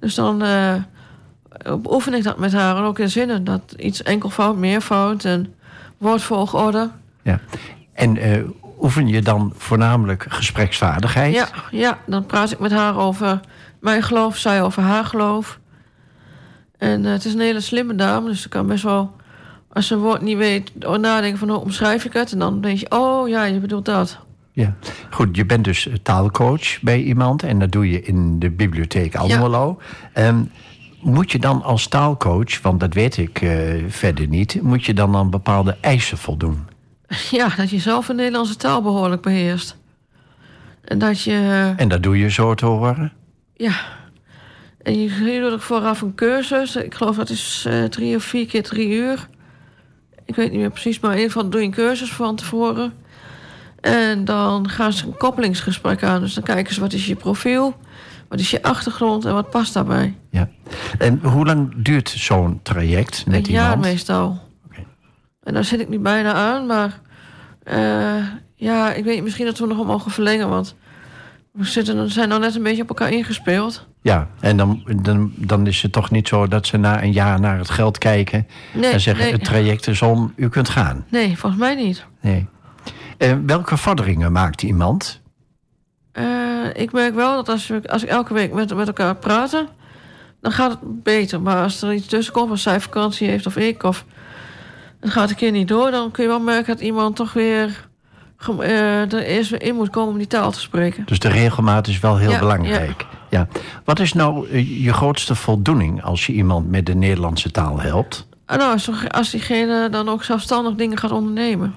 Dus 0.00 0.14
dan 0.14 0.42
eh, 0.42 0.74
oefen 1.84 2.14
ik 2.14 2.22
dat 2.22 2.38
met 2.38 2.52
haar. 2.52 2.76
En 2.76 2.82
ook 2.82 2.98
in 2.98 3.10
zinnen. 3.10 3.44
Dat 3.44 3.74
iets 3.76 4.02
enkelvoud, 4.02 4.56
meervoud 4.56 5.24
en 5.24 5.54
woordvolgorde. 5.98 6.90
Ja. 7.22 7.40
En 7.92 8.16
eh, 8.16 8.42
oefen 8.80 9.08
je 9.08 9.22
dan 9.22 9.52
voornamelijk 9.56 10.24
gespreksvaardigheid? 10.28 11.34
Ja, 11.34 11.48
ja, 11.70 11.98
dan 12.06 12.26
praat 12.26 12.50
ik 12.50 12.58
met 12.58 12.72
haar 12.72 12.98
over 12.98 13.40
mijn 13.80 14.02
geloof, 14.02 14.36
zij 14.36 14.62
over 14.62 14.82
haar 14.82 15.04
geloof. 15.04 15.58
En 16.78 17.04
eh, 17.04 17.12
het 17.12 17.24
is 17.24 17.34
een 17.34 17.40
hele 17.40 17.60
slimme 17.60 17.94
dame, 17.94 18.28
dus 18.28 18.42
ze 18.42 18.48
kan 18.48 18.66
best 18.66 18.82
wel, 18.82 19.16
als 19.72 19.86
ze 19.86 19.94
een 19.94 20.00
woord 20.00 20.22
niet 20.22 20.36
weet, 20.36 20.72
nadenken 21.00 21.38
van 21.38 21.48
hoe 21.48 21.60
omschrijf 21.60 22.04
ik 22.04 22.12
het. 22.12 22.32
En 22.32 22.38
dan 22.38 22.60
denk 22.60 22.78
je, 22.78 22.90
oh 22.90 23.28
ja, 23.28 23.44
je 23.44 23.58
bedoelt 23.58 23.84
dat. 23.84 24.18
Ja. 24.52 24.74
Goed, 25.10 25.36
je 25.36 25.46
bent 25.46 25.64
dus 25.64 25.88
taalcoach 26.02 26.80
bij 26.80 27.02
iemand 27.02 27.42
en 27.42 27.58
dat 27.58 27.72
doe 27.72 27.90
je 27.90 28.02
in 28.02 28.38
de 28.38 28.50
bibliotheek 28.50 29.14
Almelo. 29.14 29.78
Ehm, 30.12 30.42
moet 31.02 31.32
je 31.32 31.38
dan 31.38 31.62
als 31.62 31.86
taalcoach, 31.86 32.60
want 32.60 32.80
dat 32.80 32.94
weet 32.94 33.16
ik 33.16 33.40
eh, 33.42 33.84
verder 33.88 34.26
niet, 34.26 34.62
moet 34.62 34.84
je 34.84 34.94
dan 34.94 35.16
aan 35.16 35.30
bepaalde 35.30 35.76
eisen 35.80 36.18
voldoen? 36.18 36.64
Ja, 37.30 37.48
dat 37.56 37.70
je 37.70 37.78
zelf 37.78 38.06
de 38.06 38.14
Nederlandse 38.14 38.56
taal 38.56 38.82
behoorlijk 38.82 39.22
beheerst. 39.22 39.76
En 40.84 40.98
dat 40.98 41.22
je, 41.22 41.30
eh, 41.32 41.80
En 41.80 41.88
dat 41.88 42.02
doe 42.02 42.18
je 42.18 42.30
zo 42.30 42.54
te 42.54 42.66
horen? 42.66 43.12
ja. 43.56 44.00
En 44.82 45.00
je 45.02 45.24
je 45.32 45.40
doet 45.40 45.52
ook 45.52 45.62
vooraf 45.62 46.00
een 46.00 46.14
cursus. 46.14 46.76
Ik 46.76 46.94
geloof 46.94 47.16
dat 47.16 47.30
is 47.30 47.64
eh, 47.68 47.84
drie 47.84 48.16
of 48.16 48.22
vier 48.24 48.46
keer 48.46 48.62
drie 48.62 48.88
uur. 48.88 49.28
Ik 50.24 50.34
weet 50.34 50.50
niet 50.50 50.60
meer 50.60 50.70
precies, 50.70 51.00
maar 51.00 51.10
in 51.10 51.16
ieder 51.16 51.32
geval 51.32 51.48
doe 51.50 51.60
je 51.60 51.66
een 51.66 51.72
cursus 51.72 52.12
van 52.12 52.36
tevoren. 52.36 52.92
En 53.80 54.24
dan 54.24 54.68
gaan 54.68 54.92
ze 54.92 55.06
een 55.06 55.16
koppelingsgesprek 55.16 56.02
aan. 56.02 56.20
Dus 56.20 56.34
dan 56.34 56.44
kijken 56.44 56.74
ze 56.74 56.80
wat 56.80 56.92
is 56.92 57.06
je 57.06 57.14
profiel, 57.14 57.74
wat 58.32 58.40
is 58.40 58.50
je 58.50 58.62
achtergrond 58.62 59.24
en 59.24 59.34
wat 59.34 59.50
past 59.50 59.72
daarbij. 59.74 60.14
Ja. 60.30 60.48
En 60.98 61.20
hoe 61.22 61.46
lang 61.46 61.72
duurt 61.76 62.08
zo'n 62.08 62.60
traject 62.62 63.26
met 63.26 63.46
een 63.46 63.52
jaar 63.52 63.70
iemand? 63.70 63.86
meestal. 63.86 64.40
Oké. 64.66 64.80
En 65.42 65.54
daar 65.54 65.64
zit 65.64 65.80
ik 65.80 65.88
nu 65.88 65.98
bijna 65.98 66.32
aan, 66.32 66.66
maar 66.66 67.00
eh, 67.62 68.26
ja, 68.54 68.92
ik 68.92 69.04
weet 69.04 69.22
misschien 69.22 69.46
dat 69.46 69.58
we 69.58 69.66
nog 69.66 69.76
wel 69.76 69.86
mogen 69.86 70.10
verlengen, 70.10 70.48
want 70.48 70.74
we 71.50 71.64
zitten, 71.64 72.10
zijn 72.10 72.28
nou 72.28 72.40
net 72.40 72.54
een 72.54 72.62
beetje 72.62 72.82
op 72.82 72.88
elkaar 72.88 73.10
ingespeeld. 73.10 73.86
Ja, 74.02 74.28
en 74.40 74.56
dan, 74.56 74.82
dan, 75.02 75.32
dan 75.36 75.66
is 75.66 75.82
het 75.82 75.92
toch 75.92 76.10
niet 76.10 76.28
zo 76.28 76.46
dat 76.48 76.66
ze 76.66 76.76
na 76.76 77.02
een 77.02 77.12
jaar 77.12 77.40
naar 77.40 77.58
het 77.58 77.70
geld 77.70 77.98
kijken 77.98 78.46
Nee, 78.74 78.92
en 78.92 79.00
zeggen: 79.00 79.24
nee. 79.24 79.32
het 79.32 79.44
traject 79.44 79.86
is 79.86 80.02
om, 80.02 80.32
u 80.36 80.48
kunt 80.48 80.68
gaan. 80.68 81.04
Nee, 81.08 81.38
volgens 81.38 81.60
mij 81.60 81.74
niet. 81.74 82.04
Nee. 82.20 82.46
Eh, 83.18 83.32
welke 83.46 83.76
vorderingen 83.76 84.32
maakt 84.32 84.62
iemand? 84.62 85.21
Eh, 86.12 86.24
ik 86.72 86.92
merk 86.92 87.14
wel 87.14 87.34
dat 87.34 87.48
als, 87.48 87.66
we, 87.66 87.82
als 87.88 88.02
ik 88.02 88.08
elke 88.08 88.34
week 88.34 88.52
met, 88.52 88.74
met 88.74 88.86
elkaar 88.86 89.16
praten, 89.16 89.68
dan 90.40 90.52
gaat 90.52 90.70
het 90.70 91.02
beter. 91.02 91.40
Maar 91.40 91.62
als 91.62 91.82
er 91.82 91.92
iets 91.92 92.06
tussen 92.06 92.32
komt, 92.32 92.50
als 92.50 92.62
zij 92.62 92.80
vakantie 92.80 93.28
heeft 93.28 93.46
of 93.46 93.56
ik, 93.56 93.82
of 93.82 94.04
het 95.00 95.10
gaat 95.10 95.30
een 95.30 95.36
keer 95.36 95.50
niet 95.50 95.68
door, 95.68 95.90
dan 95.90 96.10
kun 96.10 96.22
je 96.22 96.28
wel 96.28 96.40
merken 96.40 96.74
dat 96.74 96.84
iemand 96.84 97.16
toch 97.16 97.32
weer 97.32 97.88
eh, 98.48 99.12
er 99.12 99.22
eerst 99.22 99.50
weer 99.50 99.62
in 99.62 99.74
moet 99.74 99.90
komen 99.90 100.12
om 100.12 100.18
die 100.18 100.26
taal 100.26 100.50
te 100.50 100.60
spreken. 100.60 101.02
Dus 101.06 101.18
de 101.18 101.28
regelmaat 101.28 101.86
is 101.86 102.00
wel 102.00 102.16
heel 102.16 102.30
Ja, 102.30 102.38
belangrijk. 102.38 103.06
Ja. 103.30 103.48
Wat 103.84 103.98
is 103.98 104.12
nou 104.12 104.48
eh, 104.48 104.84
je 104.84 104.92
grootste 104.92 105.34
voldoening 105.34 106.02
als 106.02 106.26
je 106.26 106.32
iemand 106.32 106.70
met 106.70 106.86
de 106.86 106.94
Nederlandse 106.94 107.50
taal 107.50 107.80
helpt? 107.80 108.26
En 108.46 108.58
nou, 108.58 108.72
als, 108.72 108.90
als 109.08 109.30
diegene 109.30 109.88
dan 109.90 110.08
ook 110.08 110.24
zelfstandig 110.24 110.74
dingen 110.74 110.98
gaat 110.98 111.10
ondernemen. 111.10 111.74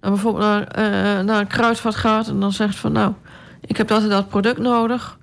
Dan 0.00 0.10
bijvoorbeeld 0.10 0.44
naar, 0.44 0.66
eh, 0.66 1.24
naar 1.24 1.40
een 1.40 1.46
kruidvat 1.46 1.94
gaat 1.96 2.28
en 2.28 2.40
dan 2.40 2.52
zegt 2.52 2.76
van 2.76 2.92
nou, 2.92 3.12
ik 3.60 3.76
heb 3.76 3.88
dat 3.88 4.02
en 4.02 4.08
dat 4.08 4.28
product 4.28 4.58
nodig. 4.58 5.18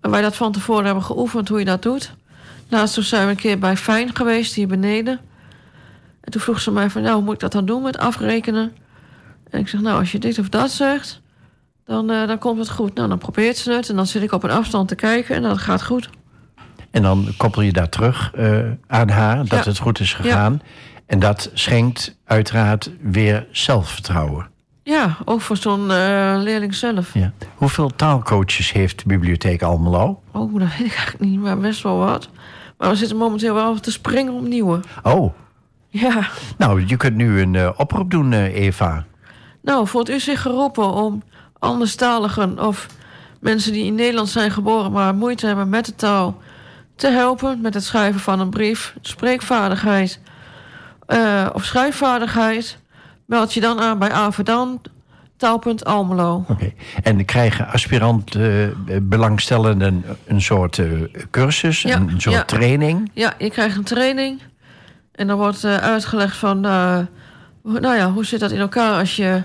En 0.00 0.10
wij 0.10 0.22
dat 0.22 0.36
van 0.36 0.52
tevoren 0.52 0.84
hebben 0.84 1.04
geoefend 1.04 1.48
hoe 1.48 1.58
je 1.58 1.64
dat 1.64 1.82
doet. 1.82 2.14
Laatst 2.68 2.94
toen 2.94 3.02
zijn 3.04 3.24
we 3.24 3.30
een 3.30 3.36
keer 3.36 3.58
bij 3.58 3.76
Fijn 3.76 4.16
geweest, 4.16 4.54
hier 4.54 4.66
beneden. 4.68 5.20
En 6.20 6.32
toen 6.32 6.40
vroeg 6.40 6.60
ze 6.60 6.70
mij 6.70 6.90
van, 6.90 7.02
nou, 7.02 7.14
hoe 7.14 7.24
moet 7.24 7.34
ik 7.34 7.40
dat 7.40 7.52
dan 7.52 7.66
doen 7.66 7.82
met 7.82 7.98
afrekenen? 7.98 8.72
En 9.50 9.60
ik 9.60 9.68
zeg, 9.68 9.80
nou, 9.80 9.98
als 9.98 10.12
je 10.12 10.18
dit 10.18 10.38
of 10.38 10.48
dat 10.48 10.70
zegt, 10.70 11.20
dan, 11.84 12.10
eh, 12.10 12.26
dan 12.26 12.38
komt 12.38 12.58
het 12.58 12.70
goed. 12.70 12.94
Nou, 12.94 13.08
dan 13.08 13.18
probeert 13.18 13.56
ze 13.56 13.72
het 13.72 13.88
en 13.88 13.96
dan 13.96 14.06
zit 14.06 14.22
ik 14.22 14.32
op 14.32 14.42
een 14.42 14.50
afstand 14.50 14.88
te 14.88 14.94
kijken 14.94 15.36
en 15.36 15.42
dat 15.42 15.58
gaat 15.58 15.82
goed. 15.84 16.10
En 16.90 17.02
dan 17.02 17.28
koppel 17.36 17.62
je 17.62 17.72
daar 17.72 17.88
terug 17.88 18.32
eh, 18.34 18.58
aan 18.86 19.08
haar 19.08 19.36
dat 19.36 19.64
Ja. 19.64 19.70
het 19.70 19.78
goed 19.78 20.00
is 20.00 20.12
gegaan. 20.14 20.60
En 21.08 21.18
dat 21.18 21.50
schenkt 21.54 22.16
uiteraard 22.24 22.90
weer 23.00 23.46
zelfvertrouwen. 23.50 24.50
Ja, 24.82 25.16
ook 25.24 25.40
voor 25.40 25.56
zo'n 25.56 25.90
eh, 25.90 26.34
leerling 26.36 26.74
zelf. 26.74 27.14
Ja. 27.14 27.32
Hoeveel 27.54 27.90
taalcoaches 27.96 28.72
heeft 28.72 28.98
de 28.98 29.04
bibliotheek 29.06 29.62
Almelo? 29.62 30.22
Oh, 30.32 30.52
dat 30.60 30.68
weet 30.68 30.86
ik 30.86 30.94
eigenlijk 30.94 31.20
niet, 31.20 31.40
maar 31.40 31.58
best 31.58 31.82
wel 31.82 31.96
wat. 31.96 32.28
Maar 32.78 32.88
we 32.90 32.96
zitten 32.96 33.16
momenteel 33.16 33.54
wel 33.54 33.80
te 33.80 33.92
springen 33.92 34.32
op 34.32 34.42
nieuwe. 34.46 34.80
Oh, 35.02 35.34
Ja, 35.88 36.28
nou, 36.56 36.84
je 36.86 36.96
kunt 36.96 37.16
nu 37.16 37.40
een 37.40 37.54
eh, 37.54 37.70
oproep 37.76 38.10
doen, 38.10 38.32
eh, 38.32 38.54
Eva. 38.54 39.04
nou, 39.62 39.86
voelt 39.86 40.10
u 40.10 40.20
zich 40.20 40.42
geroepen 40.42 40.92
om 40.92 41.22
anderstaligen 41.58 42.66
of 42.66 42.86
mensen 43.40 43.72
die 43.72 43.84
in 43.84 43.94
Nederland 43.94 44.28
zijn 44.28 44.50
geboren 44.50 44.92
maar 44.92 45.14
moeite 45.14 45.46
hebben 45.46 45.68
met 45.68 45.86
de 45.86 45.94
taal 45.94 46.40
te 46.96 47.08
helpen 47.08 47.60
met 47.60 47.74
het 47.74 47.84
schrijven 47.84 48.20
van 48.20 48.40
een 48.40 48.50
brief, 48.50 48.94
spreekvaardigheid 49.00 50.20
eh, 51.08 51.46
of 51.52 51.64
schrijfvaardigheid? 51.64 52.78
Meld 53.26 53.54
je 53.54 53.60
dan 53.60 53.80
aan 53.80 53.98
bij 53.98 54.10
Avedan, 54.10 54.80
taal.almelo. 55.36 56.44
Oké. 56.48 56.72
En 57.02 57.24
krijgen 57.24 57.66
aspirant 57.66 58.34
eh, 58.34 58.68
belangstellenden 59.02 60.04
een 60.26 60.42
soort 60.42 60.78
eh, 60.78 60.86
cursus, 61.30 61.82
Ja, 61.82 61.96
een 61.96 62.20
soort 62.20 62.34
ja. 62.34 62.44
training? 62.44 63.10
Ja, 63.14 63.34
je 63.38 63.50
krijgt 63.50 63.76
een 63.76 63.84
training. 63.84 64.40
En 65.12 65.26
dan 65.26 65.36
wordt 65.36 65.64
uitgelegd 65.64 66.36
van... 66.36 66.60
nou 66.60 67.96
ja, 67.96 68.10
hoe 68.10 68.24
zit 68.24 68.40
dat 68.40 68.50
in 68.50 68.60
elkaar 68.60 68.98
als 68.98 69.16
je 69.16 69.42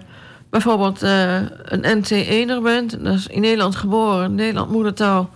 bijvoorbeeld 0.49 1.01
een 1.01 2.03
NT1er 2.03 2.63
bent... 2.63 3.03
dat 3.03 3.13
is 3.13 3.27
in 3.27 3.41
Nederland 3.41 3.75
geboren, 3.75 4.35
Nederland 4.35 4.71
moedertaal... 4.71 5.29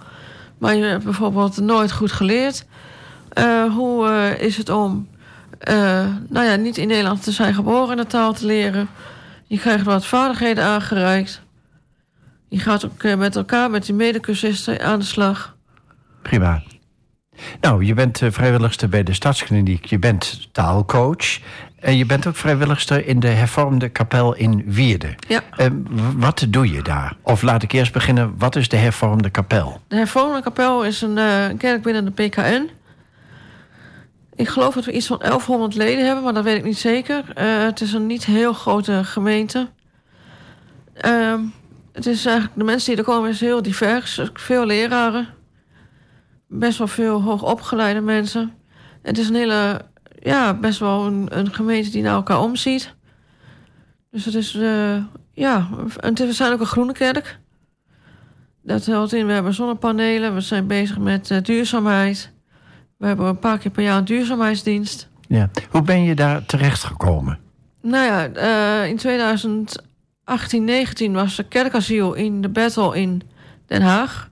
maar 0.57 0.75
je 0.75 0.83
hebt 0.83 1.03
bijvoorbeeld 1.03 1.57
nooit 1.57 1.91
goed 1.91 2.11
geleerd. 2.11 2.65
Hoe 3.75 4.35
is 4.39 4.57
het 4.57 4.69
om... 4.69 5.07
eh, 5.59 6.05
nou 6.29 6.45
ja, 6.45 6.55
niet 6.55 6.77
in 6.77 6.87
Nederland 6.87 7.23
te 7.23 7.31
zijn 7.31 7.53
geboren 7.53 7.91
en 7.91 7.97
de 7.97 8.07
taal 8.07 8.33
te 8.33 8.45
leren. 8.45 8.87
Je 9.47 9.59
krijgt 9.59 9.85
wat 9.85 10.05
vaardigheden 10.05 10.63
aangereikt. 10.63 11.41
Je 12.49 12.59
gaat 12.59 12.85
ook 12.85 13.03
eh, 13.03 13.15
met 13.15 13.35
elkaar, 13.35 13.69
met 13.71 13.85
die 13.85 13.95
medecursisten 13.95 14.81
aan 14.81 14.99
de 14.99 15.05
slag. 15.05 15.55
Prima. 16.21 16.63
Nou, 17.61 17.85
je 17.85 17.93
bent 17.93 18.21
eh, 18.21 18.31
vrijwilligster 18.31 18.89
bij 18.89 19.03
de 19.03 19.13
Stadskliniek. 19.13 19.85
Je 19.85 19.99
bent 19.99 20.49
taalcoach. 20.51 21.39
En 21.79 21.97
je 21.97 22.05
bent 22.05 22.27
ook 22.27 22.35
vrijwilligster 22.35 23.07
in 23.07 23.19
de 23.19 23.27
hervormde 23.27 23.89
kapel 23.89 24.35
in 24.35 24.63
Wierde. 24.65 25.15
Ja. 25.27 25.41
Wat 26.15 26.45
doe 26.49 26.71
je 26.71 26.81
daar? 26.81 27.15
Of 27.21 27.41
laat 27.41 27.63
ik 27.63 27.71
eerst 27.71 27.93
beginnen, 27.93 28.33
wat 28.37 28.55
is 28.55 28.69
de 28.69 28.77
hervormde 28.77 29.29
kapel? 29.29 29.81
De 29.87 29.95
hervormde 29.95 30.41
kapel 30.41 30.85
is 30.85 31.01
een 31.01 31.17
eh, 31.17 31.57
kerk 31.57 31.81
binnen 31.81 32.05
de 32.05 32.11
PKN. 32.11 32.69
Ik 34.37 34.47
geloof 34.47 34.73
dat 34.73 34.85
we 34.85 34.91
iets 34.91 35.07
van 35.07 35.19
1100 35.19 35.75
leden 35.75 36.05
hebben, 36.05 36.23
maar 36.23 36.33
dat 36.33 36.43
weet 36.43 36.57
ik 36.57 36.63
niet 36.63 36.77
zeker. 36.77 37.31
Eh, 37.33 37.63
het 37.63 37.81
is 37.81 37.93
een 37.93 38.05
niet 38.05 38.25
heel 38.25 38.53
grote 38.53 39.03
gemeente. 39.03 39.69
Ehm, 40.93 41.43
het 41.91 42.05
is 42.05 42.25
eigenlijk, 42.25 42.57
de 42.57 42.63
mensen 42.63 42.89
die 42.89 42.97
er 42.97 43.11
komen 43.11 43.29
is 43.29 43.39
heel 43.39 43.61
divers. 43.61 44.21
Veel 44.33 44.65
leraren. 44.65 45.27
Best 46.47 46.77
wel 46.77 46.87
veel 46.87 47.21
hoogopgeleide 47.21 48.01
mensen. 48.01 48.53
Het 49.01 49.17
is 49.17 49.29
een 49.29 49.35
hele, 49.35 49.81
ja, 50.19 50.53
best 50.53 50.79
wel 50.79 51.05
een, 51.05 51.27
een 51.37 51.53
gemeente 51.53 51.89
die 51.89 52.01
naar 52.01 52.15
elkaar 52.15 52.41
omziet. 52.41 52.95
Dus 54.11 54.25
het 54.25 54.35
is, 54.35 54.55
eh, 54.55 55.03
ja, 55.33 55.67
en 55.99 56.13
we 56.15 56.33
zijn 56.33 56.53
ook 56.53 56.59
een 56.59 56.65
groene 56.65 56.93
kerk. 56.93 57.39
Dat 58.63 58.85
houdt 58.85 59.13
in, 59.13 59.25
we 59.25 59.33
hebben 59.33 59.53
zonnepanelen, 59.53 60.33
we 60.33 60.41
zijn 60.41 60.67
bezig 60.67 60.97
met 60.97 61.31
eh, 61.31 61.41
duurzaamheid. 61.41 62.35
We 62.97 63.07
hebben 63.07 63.25
een 63.25 63.39
paar 63.39 63.57
keer 63.57 63.71
per 63.71 63.83
jaar 63.83 63.97
een 63.97 64.05
duurzaamheidsdienst. 64.05 65.09
Ja. 65.27 65.49
Hoe 65.69 65.81
ben 65.81 66.03
je 66.03 66.15
daar 66.15 66.45
terechtgekomen? 66.45 67.39
Nou 67.81 68.05
ja, 68.05 68.27
eh, 68.27 68.89
in 68.89 68.97
2018, 68.97 70.63
19 70.63 71.13
was 71.13 71.37
er 71.37 71.43
kerkasiel 71.43 72.13
in 72.13 72.41
de 72.41 72.49
Battle 72.49 72.99
in 72.99 73.21
Den 73.65 73.81
Haag. 73.81 74.29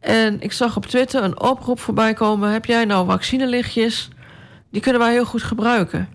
En 0.00 0.40
ik 0.40 0.52
zag 0.52 0.76
op 0.76 0.86
Twitter 0.86 1.22
een 1.22 1.40
oproep 1.40 1.80
voorbij 1.80 2.14
komen... 2.14 2.50
heb 2.50 2.64
jij 2.64 2.84
nou 2.84 3.06
vaccinelichtjes? 3.06 4.08
Die 4.70 4.80
kunnen 4.80 5.00
wij 5.00 5.12
heel 5.12 5.24
goed 5.24 5.42
gebruiken. 5.42 6.08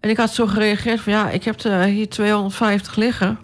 En 0.00 0.10
ik 0.10 0.16
had 0.16 0.30
zo 0.30 0.46
gereageerd 0.46 1.00
van... 1.00 1.12
ja, 1.12 1.30
ik 1.30 1.44
heb 1.44 1.60
er 1.60 1.82
hier 1.82 2.08
250 2.08 2.96
liggen. 2.96 3.38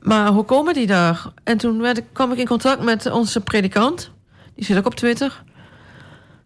Maar 0.00 0.28
hoe 0.28 0.44
komen 0.44 0.74
die 0.74 0.86
daar? 0.86 1.26
En 1.44 1.58
toen 1.58 1.80
werd 1.80 1.98
ik, 1.98 2.04
kwam 2.12 2.32
ik 2.32 2.38
in 2.38 2.46
contact 2.46 2.82
met 2.82 3.10
onze 3.10 3.40
predikant. 3.40 4.10
Die 4.54 4.64
zit 4.64 4.76
ook 4.76 4.86
op 4.86 4.94
Twitter. 4.94 5.42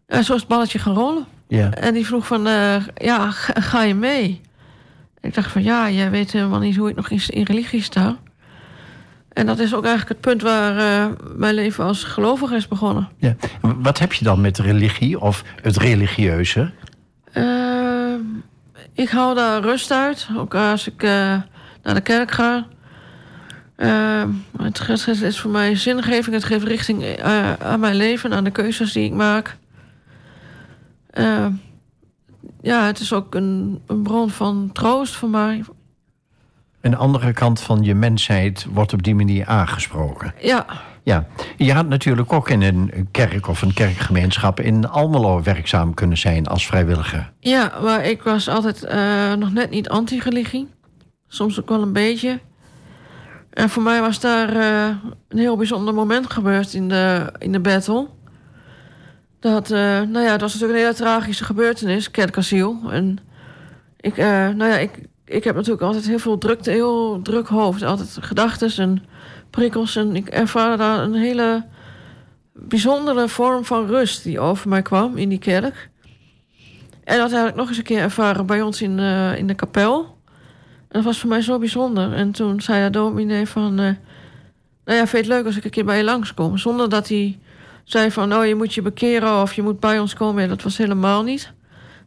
En 0.08 0.24
zo 0.24 0.34
is 0.34 0.40
het 0.40 0.48
balletje 0.48 0.78
gaan 0.78 0.94
rollen. 0.94 1.26
Ja. 1.48 1.70
En 1.70 1.94
die 1.94 2.06
vroeg 2.06 2.26
van, 2.26 2.46
eh, 2.46 2.76
ja, 2.94 3.30
ga, 3.30 3.60
ga 3.60 3.82
je 3.82 3.94
mee? 3.94 4.40
Ik 5.20 5.34
dacht 5.34 5.50
van, 5.52 5.62
ja, 5.62 5.90
jij 5.90 6.10
weet 6.10 6.32
helemaal 6.32 6.58
niet 6.58 6.76
hoe 6.76 6.88
ik 6.88 6.96
nog 6.96 7.10
in, 7.10 7.20
in 7.26 7.42
religie 7.42 7.82
sta. 7.82 8.16
En 9.32 9.46
dat 9.46 9.58
is 9.58 9.74
ook 9.74 9.84
eigenlijk 9.84 10.08
het 10.08 10.20
punt 10.20 10.42
waar 10.42 10.76
eh, 10.78 11.12
mijn 11.36 11.54
leven 11.54 11.84
als 11.84 12.04
gelovige 12.04 12.56
is 12.56 12.68
begonnen. 12.68 13.08
ja. 13.16 13.36
Wat 13.60 13.98
heb 13.98 14.12
je 14.12 14.24
dan 14.24 14.40
met 14.40 14.58
religie 14.58 15.20
of 15.20 15.44
het 15.62 15.76
religieuze? 15.76 16.70
Eh, 17.32 18.14
ik 18.92 19.08
hou 19.08 19.34
daar 19.34 19.62
rust 19.62 19.90
uit, 19.90 20.28
ook 20.36 20.54
als 20.54 20.86
ik 20.86 21.02
eh, 21.02 21.10
naar 21.82 21.94
de 21.94 22.00
kerk 22.00 22.30
ga. 22.30 22.66
Eh, 23.76 24.24
het, 24.62 25.06
is 25.22 25.40
voor 25.40 25.50
mij 25.50 25.76
zingeving, 25.76 26.34
het 26.34 26.44
geeft 26.44 26.64
richting 26.64 27.22
aan 27.58 27.80
mijn 27.80 27.94
leven, 27.94 28.32
aan 28.32 28.44
de 28.44 28.50
keuzes 28.50 28.92
die 28.92 29.04
ik 29.04 29.12
maak. 29.12 29.56
Eh, 31.18 31.46
ja, 32.60 32.86
het 32.86 32.98
is 32.98 33.12
ook 33.12 33.34
een, 33.34 33.80
een 33.86 34.02
bron 34.02 34.30
van 34.30 34.70
troost 34.72 35.14
voor 35.14 35.28
mij. 35.28 35.64
Een 36.80 36.96
andere 36.96 37.32
kant 37.32 37.60
van 37.60 37.82
je 37.82 37.94
mensheid 37.94 38.66
wordt 38.72 38.92
op 38.92 39.02
die 39.02 39.14
manier 39.14 39.46
aangesproken. 39.46 40.34
Ja, 40.40 40.66
Ja, 41.02 41.26
je 41.56 41.72
had 41.72 41.88
natuurlijk 41.88 42.32
ook 42.32 42.50
in 42.50 42.62
een 42.62 43.08
kerk 43.10 43.48
of 43.48 43.62
een 43.62 43.74
kerkgemeenschap 43.74 44.60
in 44.60 44.88
Almelo 44.88 45.42
werkzaam 45.42 45.94
kunnen 45.94 46.18
zijn 46.18 46.46
als 46.46 46.66
vrijwilliger. 46.66 47.32
ja 47.40 47.72
maar 47.82 48.04
ik 48.04 48.22
was 48.22 48.48
altijd 48.48 48.84
eh, 48.84 49.32
nog 49.32 49.52
net 49.52 49.70
niet 49.70 49.88
anti-religie. 49.88 50.68
Soms 51.28 51.60
ook 51.60 51.68
wel 51.68 51.82
een 51.82 51.92
beetje. 51.92 52.40
En 53.50 53.68
voor 53.68 53.82
mij 53.82 54.00
was 54.00 54.20
daar 54.20 54.56
eh, 54.56 54.96
een 55.28 55.38
heel 55.38 55.56
bijzonder 55.56 55.94
moment 55.94 56.32
gebeurd 56.32 56.74
in 56.74 56.88
de, 56.88 57.32
in 57.38 57.52
de 57.52 57.60
battle. 57.60 58.06
Dat, 59.40 59.70
eh, 59.70 59.78
nou 60.00 60.20
ja, 60.20 60.32
het 60.32 60.40
was 60.40 60.52
natuurlijk 60.52 60.78
een 60.78 60.84
hele 60.84 60.98
tragische 60.98 61.44
gebeurtenis, 61.44 62.10
kerkasiel. 62.10 62.78
En 62.90 63.18
ik, 64.00 64.16
eh, 64.16 64.26
nou 64.48 64.64
ja, 64.70 64.78
ik, 64.78 64.90
ik 65.24 65.44
heb 65.44 65.54
natuurlijk 65.54 65.82
altijd 65.82 66.06
heel 66.06 66.18
veel 66.18 66.38
drukte, 66.38 66.70
heel 66.70 67.22
druk 67.22 67.46
hoofd. 67.46 67.82
Altijd 67.82 68.18
gedachten 68.20 68.70
en 68.76 69.04
prikkels. 69.50 69.96
En 69.96 70.16
ik 70.16 70.28
ervaarde 70.28 70.76
daar 70.76 71.02
een 71.02 71.14
hele 71.14 71.64
bijzondere 72.52 73.28
vorm 73.28 73.64
van 73.64 73.86
rust 73.86 74.22
die 74.22 74.40
over 74.40 74.68
mij 74.68 74.82
kwam 74.82 75.16
in 75.16 75.28
die 75.28 75.38
kerk. 75.38 75.90
En 77.04 77.18
dat 77.18 77.30
heb 77.30 77.48
ik 77.48 77.54
nog 77.54 77.68
eens 77.68 77.76
een 77.76 77.82
keer 77.82 78.00
ervaren 78.00 78.46
bij 78.46 78.62
ons 78.62 78.82
in, 78.82 78.98
eh, 78.98 79.36
in 79.36 79.46
de 79.46 79.54
kapel. 79.54 80.16
En 80.78 80.84
dat 80.88 81.04
was 81.04 81.18
voor 81.18 81.28
mij 81.28 81.42
zo 81.42 81.58
bijzonder. 81.58 82.12
En 82.12 82.32
toen 82.32 82.60
zei 82.60 82.84
de 82.84 82.90
dominee 82.90 83.46
van... 83.46 83.74
nou 83.74 83.96
ja, 84.84 85.06
vind 85.06 85.10
je 85.10 85.16
het 85.16 85.26
leuk 85.26 85.44
als 85.46 85.56
ik 85.56 85.64
een 85.64 85.70
keer 85.70 85.84
bij 85.84 85.96
je 85.96 86.04
langskom? 86.04 86.58
Zonder 86.58 86.88
dat 86.88 87.08
hij 87.08 87.38
zei 87.90 88.10
van... 88.10 88.28
nou, 88.28 88.46
je 88.46 88.54
moet 88.54 88.74
je 88.74 88.82
bekeren 88.82 89.40
of 89.40 89.52
je 89.52 89.62
moet 89.62 89.80
bij 89.80 89.98
ons 89.98 90.14
komen. 90.14 90.48
Dat 90.48 90.62
was 90.62 90.76
helemaal 90.76 91.22
niet. 91.22 91.52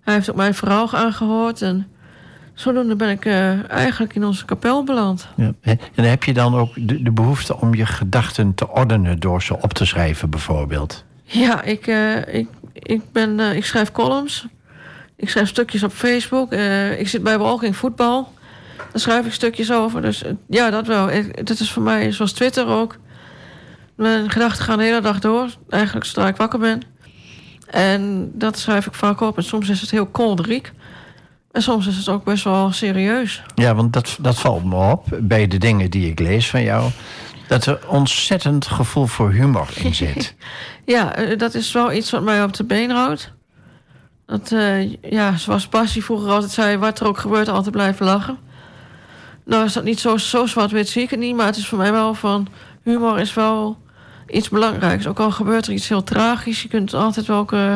Hij 0.01 0.13
heeft 0.13 0.29
ook 0.29 0.35
mijn 0.35 0.53
verhaal 0.53 0.93
aangehoord. 0.93 1.61
En 1.61 1.87
zodoende 2.53 2.95
ben 2.95 3.09
ik 3.09 3.25
eh, 3.25 3.69
eigenlijk 3.69 4.15
in 4.15 4.23
onze 4.23 4.45
kapel 4.45 4.83
beland. 4.83 5.27
Ja. 5.35 5.53
En 5.95 6.03
heb 6.03 6.23
je 6.23 6.33
dan 6.33 6.55
ook 6.55 6.69
de, 6.75 7.01
de 7.01 7.11
behoefte 7.11 7.57
om 7.57 7.73
je 7.73 7.85
gedachten 7.85 8.53
te 8.55 8.69
ordenen 8.69 9.19
door 9.19 9.41
ze 9.41 9.61
op 9.61 9.73
te 9.73 9.85
schrijven 9.85 10.29
bijvoorbeeld? 10.29 11.03
Ja, 11.23 11.61
ik, 11.61 11.87
eh, 11.87 12.35
ik, 12.35 12.47
ik, 12.73 13.01
ben, 13.11 13.39
eh, 13.39 13.55
ik 13.55 13.65
schrijf 13.65 13.91
columns. 13.91 14.47
Ik 15.15 15.29
schrijf 15.29 15.47
stukjes 15.47 15.83
op 15.83 15.91
Facebook. 15.91 16.53
Ik 16.97 17.07
zit 17.07 17.23
bij 17.23 17.37
Walking 17.37 17.75
Voetbal. 17.75 18.33
Daar 18.77 19.01
schrijf 19.01 19.25
ik 19.25 19.33
stukjes 19.33 19.71
over. 19.71 20.01
Dus 20.01 20.23
ja, 20.47 20.69
dat 20.69 20.87
wel. 20.87 21.09
Dat 21.43 21.59
is 21.59 21.71
voor 21.71 21.83
mij 21.83 22.11
zoals 22.11 22.31
Twitter 22.31 22.67
ook. 22.67 22.97
Mijn 24.01 24.29
gedachten 24.29 24.63
gaan 24.63 24.77
de 24.77 24.83
hele 24.83 25.01
dag 25.01 25.19
door. 25.19 25.47
Eigenlijk 25.69 26.05
zodra 26.05 26.27
ik 26.27 26.35
wakker 26.35 26.59
ben. 26.59 26.81
En 27.67 28.31
dat 28.33 28.57
schrijf 28.57 28.85
ik 28.87 28.93
vaak 28.93 29.21
op. 29.21 29.37
En 29.37 29.43
soms 29.43 29.69
is 29.69 29.81
het 29.81 29.91
heel 29.91 30.05
kolderiek. 30.05 30.71
En 31.51 31.61
soms 31.61 31.87
is 31.87 31.97
het 31.97 32.09
ook 32.09 32.23
best 32.23 32.43
wel 32.43 32.71
serieus. 32.71 33.43
Ja, 33.55 33.75
want 33.75 33.93
dat, 33.93 34.17
dat 34.19 34.39
valt 34.39 34.63
me 34.63 34.91
op 34.91 35.05
bij 35.19 35.47
de 35.47 35.57
dingen 35.57 35.89
die 35.89 36.09
ik 36.09 36.19
lees 36.19 36.49
van 36.49 36.63
jou. 36.63 36.91
dat 37.47 37.65
er 37.65 37.79
ontzettend 37.87 38.67
gevoel 38.67 39.05
voor 39.05 39.31
humor 39.31 39.67
in 39.75 39.95
zit. 40.05 40.35
Ja, 40.85 41.15
eh, 41.15 41.37
dat 41.37 41.53
is 41.53 41.71
wel 41.71 41.91
iets 41.91 42.11
wat 42.11 42.23
mij 42.23 42.43
op 42.43 42.53
de 42.53 42.63
been 42.63 42.89
houdt. 42.89 43.33
Dat, 44.25 44.51
eh, 44.51 44.93
ja, 44.93 45.37
zoals 45.37 45.69
Bassie 45.69 46.03
vroeger 46.03 46.29
altijd 46.29 46.51
zei... 46.51 46.77
wat 46.77 46.99
er 46.99 47.07
ook 47.07 47.17
gebeurt, 47.17 47.47
altijd 47.47 47.71
blijven 47.71 48.05
lachen. 48.05 48.37
Nou 49.45 49.65
is 49.65 49.73
dat 49.73 49.83
niet 49.83 49.99
zo, 49.99 50.17
zo 50.17 50.45
zwart-wit, 50.45 50.89
zie 50.89 51.03
ik 51.03 51.09
het 51.09 51.19
niet... 51.19 51.35
maar 51.35 51.45
het 51.45 51.57
is 51.57 51.67
voor 51.67 51.77
mij 51.77 51.91
wel 51.91 52.13
van... 52.13 52.47
humor 52.83 53.19
is 53.19 53.33
wel 53.33 53.80
iets 54.31 54.49
belangrijks. 54.49 55.07
Ook 55.07 55.19
al 55.19 55.31
gebeurt 55.31 55.67
er 55.67 55.73
iets 55.73 55.89
heel 55.89 56.03
tragisch... 56.03 56.61
je 56.61 56.67
kunt 56.67 56.93
altijd 56.93 57.25
wel 57.25 57.37
ook... 57.37 57.53
eh, 57.53 57.75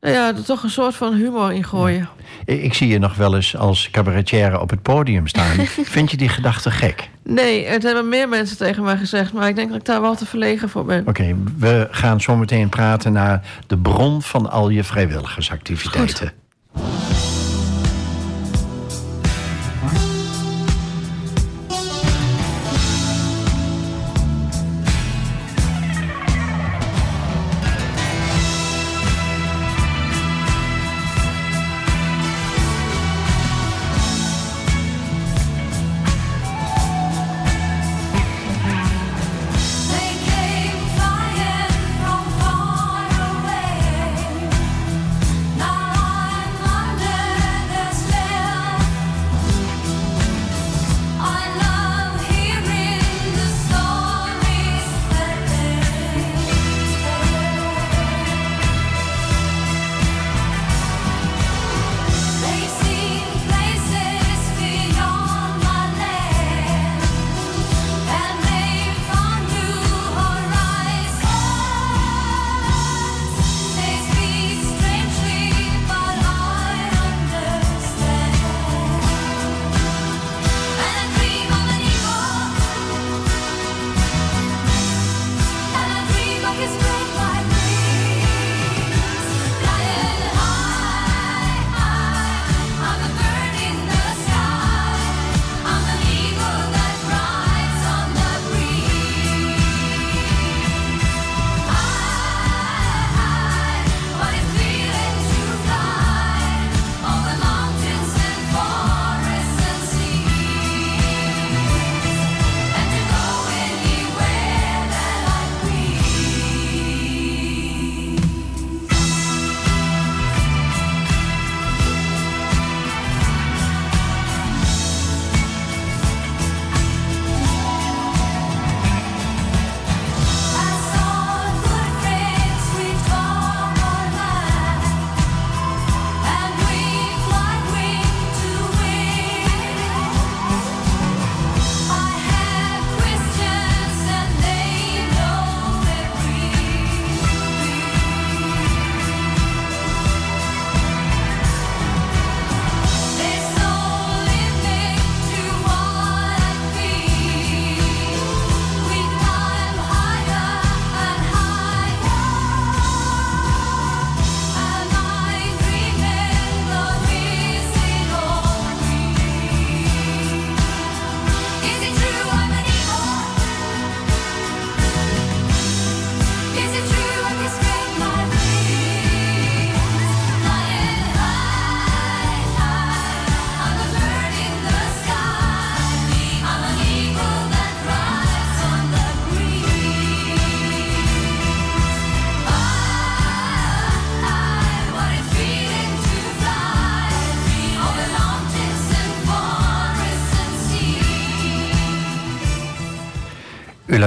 nou 0.00 0.14
ja, 0.14 0.26
er 0.28 0.44
toch 0.44 0.62
een 0.62 0.70
soort 0.70 0.94
van 0.94 1.14
humor 1.14 1.52
in 1.52 1.64
gooien. 1.64 2.08
Ik 2.44 2.62
ik 2.62 2.74
zie 2.74 2.88
je 2.88 2.98
nog 2.98 3.14
wel 3.14 3.34
eens 3.34 3.56
als 3.56 3.88
cabaretière 3.90 4.60
op 4.60 4.70
het 4.70 4.82
podium 4.82 5.26
staan. 5.26 5.66
Vind 5.96 6.10
je 6.10 6.16
die 6.16 6.28
gedachte 6.28 6.70
gek? 6.70 7.08
Nee, 7.22 7.66
het 7.66 7.82
hebben 7.82 8.08
meer 8.08 8.28
mensen 8.28 8.56
tegen 8.56 8.82
mij 8.82 8.96
gezegd... 8.96 9.32
maar 9.32 9.48
ik 9.48 9.56
denk 9.56 9.68
dat 9.68 9.78
ik 9.78 9.84
daar 9.84 10.00
wel 10.00 10.14
te 10.16 10.26
verlegen 10.26 10.68
voor 10.68 10.84
ben. 10.84 11.06
Oké, 11.06 11.36
we 11.58 11.88
gaan 11.90 12.20
zo 12.20 12.36
meteen 12.36 12.68
praten 12.68 13.12
naar 13.12 13.42
de 13.66 13.78
bron 13.78 14.22
van 14.22 14.50
al 14.50 14.68
je 14.68 14.84
vrijwilligersactiviteiten. 14.84 16.32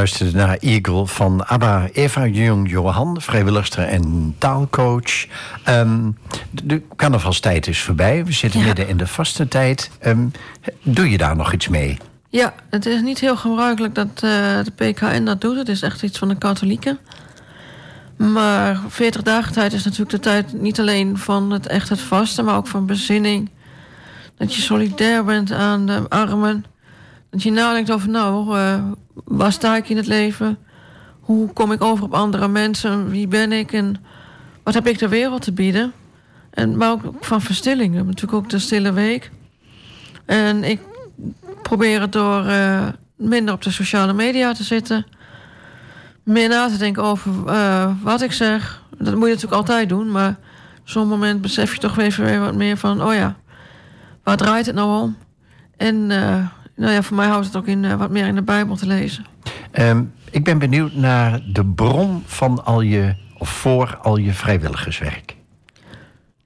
Luisterde 0.04 0.38
naar 0.38 0.58
Eagle 0.60 1.08
van 1.08 1.48
ABBA. 1.48 1.88
Eva 1.94 2.26
Jong-Johan, 2.28 3.22
vrijwilligster 3.22 3.84
en 3.88 4.36
taalcoach. 4.38 5.26
Ehm, 5.64 6.12
de 6.52 6.82
carnavalstijd 6.96 7.68
is 7.68 7.82
voorbij. 7.82 8.26
We 8.26 8.32
zitten 8.32 8.60
Ja. 8.60 8.66
midden 8.66 8.88
in 8.88 8.98
de 8.98 9.08
vaste 9.08 9.48
tijd. 9.48 9.92
Ehm, 10.00 10.26
doe 10.82 11.10
je 11.10 11.18
daar 11.18 11.36
nog 11.36 11.54
iets 11.54 11.68
mee? 11.68 11.98
Ja, 12.30 12.54
het 12.70 12.86
is 12.86 13.02
niet 13.02 13.20
heel 13.20 13.38
gebruikelijk 13.38 13.96
dat 13.96 14.08
eh, 14.16 14.22
de 14.64 14.72
PKN 14.76 15.24
dat 15.24 15.42
doet. 15.42 15.58
Het 15.58 15.70
is 15.70 15.82
echt 15.82 16.04
iets 16.04 16.18
van 16.18 16.28
de 16.28 16.38
katholieken. 16.38 16.98
Maar 18.18 18.80
40 18.88 19.22
dagen 19.22 19.54
tijd 19.54 19.74
is 19.74 19.84
natuurlijk 19.84 20.12
de 20.12 20.20
tijd 20.20 20.54
niet 20.54 20.80
alleen 20.80 21.18
van 21.18 21.52
het 21.52 21.68
echt 21.68 21.90
het 21.90 22.02
vasten, 22.02 22.46
maar 22.46 22.56
ook 22.56 22.68
van 22.68 22.86
bezinning. 22.86 23.50
Dat 24.38 24.56
je 24.56 24.62
solidair 24.62 25.24
bent 25.26 25.52
aan 25.52 25.86
de 25.86 26.06
armen. 26.10 26.66
Dat 27.34 27.44
je 27.44 27.52
nadenkt 27.52 27.92
over, 27.92 28.10
nou, 28.10 28.58
eh, 28.58 28.84
waar 29.14 29.52
sta 29.52 29.76
ik 29.76 29.90
in 29.90 29.98
het 29.98 30.08
leven? 30.08 30.58
Hoe 31.20 31.54
kom 31.54 31.72
ik 31.72 31.84
over 31.84 32.04
op 32.04 32.14
andere 32.14 32.48
mensen? 32.48 33.10
Wie 33.10 33.28
ben 33.28 33.52
ik 33.52 33.72
en 33.72 33.96
wat 34.64 34.74
heb 34.74 34.88
ik 34.88 35.00
de 35.00 35.08
wereld 35.08 35.42
te 35.42 35.52
bieden? 35.52 35.94
En, 36.50 36.78
maar 36.78 36.92
ook 36.92 37.02
van 37.20 37.42
verstilling. 37.42 37.90
We 37.90 37.96
hebben 37.96 38.14
natuurlijk 38.14 38.44
ook 38.44 38.50
de 38.50 38.60
stille 38.60 38.92
week. 38.92 39.32
En 40.26 40.64
ik 40.64 40.80
probeer 41.62 42.02
het 42.02 42.12
door 42.12 42.46
eh, 42.46 42.88
minder 43.16 43.54
op 43.54 43.62
de 43.62 43.72
sociale 43.72 44.14
media 44.14 44.54
te 44.54 44.64
zitten. 44.64 45.06
Meer 46.24 46.50
na 46.50 46.68
te 46.68 46.78
denken 46.78 47.04
over 47.04 47.32
eh, 47.48 47.92
wat 48.02 48.22
ik 48.22 48.32
zeg. 48.32 48.82
Dat 48.98 49.16
moet 49.16 49.28
je 49.28 49.34
natuurlijk 49.34 49.62
altijd 49.62 49.90
doen. 49.90 50.12
Maar 50.12 50.30
op 50.80 50.90
zo'n 50.90 51.08
moment 51.08 51.42
besef 51.42 51.74
je 51.74 51.80
toch 51.80 51.98
even 51.98 52.26
weer 52.26 52.40
wat 52.40 52.56
meer 52.56 52.78
van... 52.78 53.04
oh 53.04 53.14
ja, 53.14 53.36
waar 54.24 54.38
draait 54.38 54.66
het 54.66 54.76
nou 54.76 55.02
om? 55.02 55.18
En 55.78 56.12
nou 56.76 56.92
ja, 56.92 57.02
voor 57.02 57.16
mij 57.16 57.28
houdt 57.28 57.46
het 57.46 57.56
ook 57.56 57.68
in 57.68 57.86
eh, 57.86 57.96
wat 57.96 58.10
meer 58.10 58.28
in 58.28 58.36
de 58.36 58.42
Bijbel 58.42 58.76
te 58.76 58.88
lezen. 58.88 59.26
Ehm, 59.72 60.04
ik 60.32 60.44
ben 60.44 60.58
benieuwd 60.58 60.94
naar 60.94 61.42
de 61.48 61.66
bron 61.66 62.24
van 62.26 62.66
al 62.66 62.82
je, 62.82 63.16
of 63.38 63.50
voor 63.50 63.98
al 64.02 64.18
je 64.18 64.34
vrijwilligerswerk. 64.34 65.36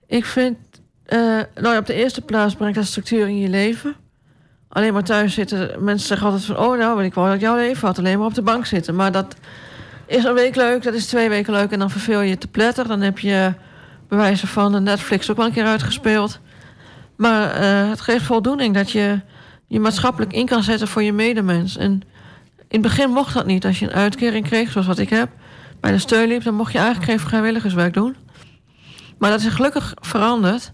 Ik 0.08 0.26
vind, 0.26 0.58
eh, 1.06 1.20
nou 1.56 1.74
ja, 1.74 1.78
op 1.78 1.86
de 1.86 1.94
eerste 1.94 2.22
plaats 2.22 2.56
brengt 2.56 2.76
dat 2.76 2.86
structuur 2.86 3.28
in 3.28 3.38
je 3.38 3.50
leven. 3.50 3.96
alleen 4.70 4.94
maar 4.94 5.04
thuis 5.04 5.34
zitten. 5.34 5.84
Mensen 5.84 6.08
zeggen 6.08 6.28
altijd 6.28 6.46
van... 6.46 6.58
oh, 6.58 6.78
nou, 6.78 7.04
ik 7.04 7.14
wou 7.14 7.28
dat 7.28 7.36
ik 7.36 7.42
jouw 7.42 7.56
leven 7.56 7.88
had. 7.88 7.98
Alleen 7.98 8.18
maar 8.18 8.28
op 8.28 8.34
de 8.34 8.42
bank 8.42 8.66
zitten. 8.66 8.96
Maar 8.96 9.12
dat 9.12 9.36
is 10.06 10.24
een 10.24 10.34
week 10.34 10.56
leuk, 10.56 10.84
dat 10.84 10.94
is 10.94 11.06
twee 11.06 11.30
weken 11.30 11.54
leuk... 11.54 11.72
en 11.72 11.80
dan 11.80 11.90
verveel 11.90 12.22
je 12.22 12.38
te 12.38 12.48
pletter. 12.48 12.88
Dan 12.88 13.02
heb 13.02 13.20
je 13.20 13.54
bewijzen 14.08 14.48
van 14.48 14.72
de 14.72 14.80
Netflix 14.80 15.32
ook 15.32 15.38
wel 15.38 15.46
een 15.46 15.52
keer 15.52 15.66
uitgespeeld. 15.66 16.40
Maar 17.16 17.52
eh, 17.52 17.90
het 17.90 18.02
geeft 18.02 18.26
voldoening 18.26 18.74
dat 18.74 18.92
je 18.92 19.20
je 19.68 19.80
maatschappelijk 19.80 20.34
in 20.34 20.46
kan 20.46 20.64
zetten 20.64 20.88
voor 20.88 21.04
je 21.04 21.14
medemens. 21.14 21.78
En 21.78 21.92
in 22.58 22.66
het 22.68 22.82
begin 22.82 23.10
mocht 23.10 23.34
dat 23.34 23.46
niet. 23.46 23.66
Als 23.66 23.80
je 23.80 23.86
een 23.86 23.94
uitkering 23.94 24.46
kreeg, 24.46 24.72
zoals 24.72 24.88
wat 24.88 24.98
ik 24.98 25.10
heb... 25.10 25.30
bij 25.80 25.92
de 25.92 26.00
steun 26.00 26.28
liep, 26.28 26.44
dan 26.44 26.54
mocht 26.54 26.72
je 26.72 26.78
eigenlijk 26.78 27.10
geen 27.10 27.20
vrijwilligerswerk 27.20 27.94
doen. 27.94 28.16
Maar 29.18 29.30
dat 29.30 29.40
is 29.40 29.48
gelukkig 29.48 29.94
veranderd. 30.00 30.72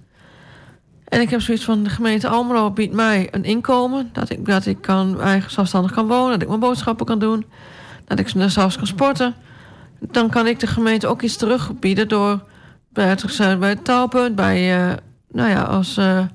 En 1.03 1.21
ik 1.21 1.29
heb 1.29 1.41
zoiets 1.41 1.63
van, 1.63 1.83
de 1.83 1.89
gemeente 1.89 2.27
Almelo 2.27 2.71
biedt 2.71 2.93
mij 2.93 3.27
een 3.31 3.43
inkomen... 3.43 4.09
dat 4.13 4.29
ik, 4.29 4.45
dat 4.45 4.65
ik 4.65 4.81
kan, 4.81 5.21
eigen 5.21 5.51
zelfstandig 5.51 5.91
kan 5.91 6.07
wonen, 6.07 6.31
dat 6.31 6.41
ik 6.41 6.47
mijn 6.47 6.59
boodschappen 6.59 7.05
kan 7.05 7.19
doen... 7.19 7.45
dat 8.05 8.19
ik 8.19 8.27
zelfs 8.47 8.77
kan 8.77 8.87
sporten. 8.87 9.35
Dan 9.99 10.29
kan 10.29 10.47
ik 10.47 10.59
de 10.59 10.67
gemeente 10.67 11.07
ook 11.07 11.21
iets 11.21 11.35
terugbieden... 11.35 12.07
door 12.07 12.43
bij 12.89 13.17
zijn 13.25 13.59
bij 13.59 13.69
het 13.69 13.85
taalpunt, 13.85 14.35
bij, 14.35 14.87
eh, 14.87 14.93
nou 15.31 15.49
ja, 15.49 15.61
als 15.61 15.97
eh, 15.97 16.25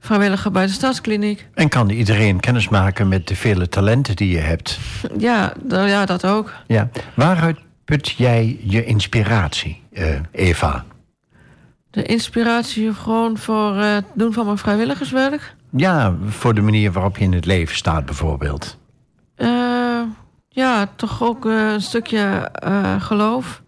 vrijwilliger 0.00 0.50
bij 0.50 0.66
de 0.66 0.72
stadskliniek. 0.72 1.48
En 1.54 1.68
kan 1.68 1.88
iedereen 1.88 2.40
kennis 2.40 2.68
maken 2.68 3.08
met 3.08 3.26
de 3.26 3.36
vele 3.36 3.68
talenten 3.68 4.16
die 4.16 4.30
je 4.30 4.38
hebt? 4.38 4.78
Ja, 5.18 5.52
nou 5.62 5.88
ja, 5.88 6.06
dat 6.06 6.26
ook. 6.26 6.52
Ja. 6.66 6.88
Waaruit 7.14 7.58
put 7.84 8.08
jij 8.08 8.58
je 8.62 8.84
inspiratie, 8.84 9.82
eh, 9.92 10.20
Eva? 10.32 10.84
De 11.90 12.02
inspiratie 12.02 12.94
gewoon 12.94 13.38
voor 13.38 13.76
eh, 13.76 13.94
het 13.94 14.04
doen 14.14 14.32
van 14.32 14.44
mijn 14.44 14.58
vrijwilligerswerk. 14.58 15.54
Ja, 15.70 16.16
voor 16.26 16.54
de 16.54 16.60
manier 16.60 16.92
waarop 16.92 17.16
je 17.16 17.24
in 17.24 17.32
het 17.32 17.46
leven 17.46 17.76
staat 17.76 18.04
bijvoorbeeld. 18.04 18.78
Eh, 19.34 20.02
ja, 20.48 20.88
toch 20.96 21.22
ook 21.22 21.44
een 21.44 21.80
stukje 21.80 22.50
geloof. 22.98 23.62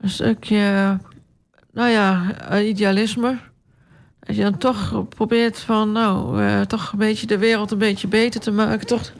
Een 0.00 0.10
stukje, 0.10 0.98
nou 1.72 1.88
ja, 1.88 2.22
idealisme. 2.60 3.38
Dat 4.30 4.38
je 4.38 4.44
dan 4.44 4.58
toch 4.58 5.04
probeert 5.08 5.58
van, 5.58 5.92
nou, 5.92 6.42
eh, 6.42 6.60
toch 6.60 6.92
een 6.92 6.98
beetje 6.98 7.26
de 7.26 7.38
wereld 7.38 7.70
een 7.70 7.78
beetje 7.78 8.08
beter 8.08 8.40
te 8.40 8.50
maken. 8.50 8.86
Toch 8.86 9.12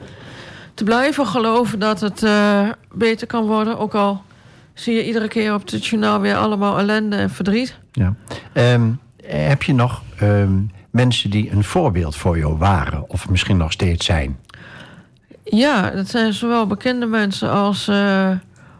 te 0.73 0.83
blijven 0.83 1.27
geloven 1.27 1.79
dat 1.79 2.01
het 2.01 2.23
eh, 2.23 2.69
beter 2.93 3.27
kan 3.27 3.45
worden. 3.45 3.77
Ook 3.77 3.93
al 3.93 4.21
zie 4.73 4.95
je 4.95 5.05
iedere 5.05 5.27
keer 5.27 5.53
op 5.53 5.69
het 5.69 5.85
journaal 5.85 6.19
weer 6.19 6.35
allemaal 6.35 6.77
ellende 6.77 7.15
en 7.15 7.29
verdriet. 7.29 7.77
Ja. 7.91 8.13
Ehm, 8.53 8.91
heb 9.23 9.63
je 9.63 9.73
nog 9.73 10.01
ehm, 10.19 10.53
mensen 10.89 11.29
die 11.29 11.51
een 11.51 11.63
voorbeeld 11.63 12.15
voor 12.15 12.37
jou 12.37 12.57
waren, 12.57 13.09
of 13.09 13.29
misschien 13.29 13.57
nog 13.57 13.71
steeds 13.71 14.05
zijn? 14.05 14.39
Ja, 15.43 15.89
dat 15.89 16.09
zijn 16.09 16.33
zowel 16.33 16.67
bekende 16.67 17.05
mensen 17.05 17.51
als 17.51 17.87
eh, 17.87 18.31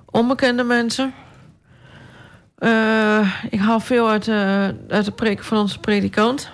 onbekende 0.06 0.64
mensen. 0.64 1.14
Eh, 2.62 3.28
ik 3.50 3.60
haal 3.60 3.80
veel 3.80 4.10
uit 4.10 4.26
de, 4.26 4.76
uit 4.88 5.06
de 5.06 5.12
preek 5.12 5.44
van 5.44 5.58
onze 5.58 5.80
predikant. 5.80 6.52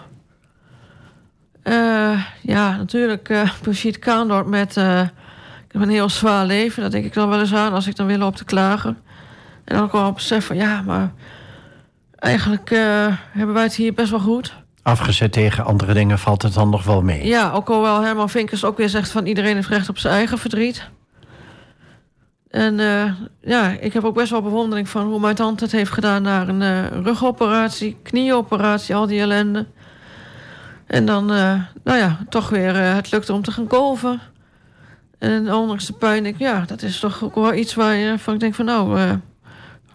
Eh, 1.63 2.23
ja, 2.41 2.77
natuurlijk 2.77 3.29
uh, 3.29 3.51
Brigitte 3.61 3.99
Kaandorp 3.99 4.47
met... 4.47 4.75
ik 4.75 5.71
heb 5.71 5.81
een 5.81 5.89
heel 5.89 6.09
zwaar 6.09 6.45
leven. 6.45 6.81
Dat 6.83 6.91
denk 6.91 7.05
ik 7.05 7.13
dan 7.13 7.29
wel 7.29 7.39
eens 7.39 7.53
aan 7.53 7.73
als 7.73 7.87
ik 7.87 7.95
dan 7.95 8.07
wil 8.07 8.25
op 8.25 8.35
te 8.35 8.45
klagen. 8.45 8.97
En 9.63 9.75
dan 9.75 9.83
ook 9.83 9.91
wel 9.91 10.11
besef 10.11 10.45
van... 10.45 10.55
Ja, 10.55 10.81
maar 10.81 11.11
eigenlijk 12.15 12.69
hebben 13.31 13.53
wij 13.53 13.63
het 13.63 13.75
hier 13.75 13.93
best 13.93 14.09
wel 14.09 14.19
goed. 14.19 14.53
Afgezet 14.83 15.31
tegen 15.31 15.65
andere 15.65 15.93
dingen 15.93 16.19
valt 16.19 16.41
het 16.41 16.53
dan 16.53 16.69
nog 16.69 16.83
wel 16.83 17.01
mee. 17.01 17.25
Ja, 17.25 17.51
ook 17.51 17.69
al 17.69 17.81
wel 17.81 18.01
Herman 18.01 18.29
Vinkers 18.29 18.63
ook 18.63 18.77
weer 18.77 18.89
zegt 18.89 19.11
van 19.11 19.25
iedereen 19.25 19.55
heeft 19.55 19.67
recht 19.67 19.89
op 19.89 19.97
zijn 19.97 20.13
eigen 20.13 20.37
verdriet. 20.37 20.89
En 22.57 22.79
eh, 22.79 23.11
ja, 23.41 23.69
ik 23.69 23.93
heb 23.93 24.03
ook 24.03 24.15
best 24.15 24.31
wel 24.31 24.41
bewondering 24.41 24.89
van 24.89 25.05
hoe 25.05 25.19
mijn 25.19 25.35
tante 25.35 25.63
het 25.63 25.73
heeft 25.73 25.91
gedaan 25.91 26.21
naar 26.21 26.47
een 26.47 26.61
eh, 26.61 27.01
rugoperatie, 27.03 27.97
knieoperatie, 28.03 28.95
al 28.95 29.07
die 29.07 29.19
ellende. 29.19 29.65
En 30.85 31.05
dan, 31.05 31.31
eh, 31.31 31.61
nou 31.83 31.97
ja, 31.97 32.19
toch 32.29 32.49
weer 32.49 32.75
het 32.75 33.11
lukte 33.11 33.33
om 33.33 33.41
te 33.41 33.51
gaan 33.51 33.67
kolven. 33.67 34.19
En 35.19 35.53
ondanks 35.53 35.85
de 35.85 35.93
pijn, 35.93 36.25
ik, 36.25 36.37
ja, 36.37 36.63
dat 36.67 36.81
is 36.81 36.99
toch 36.99 37.23
ook 37.23 37.35
wel 37.35 37.53
iets 37.53 37.75
waar 37.75 37.95
je 37.95 38.19
van 38.19 38.33
ik 38.33 38.39
denk 38.39 38.55
van 38.55 38.65
nou, 38.65 38.99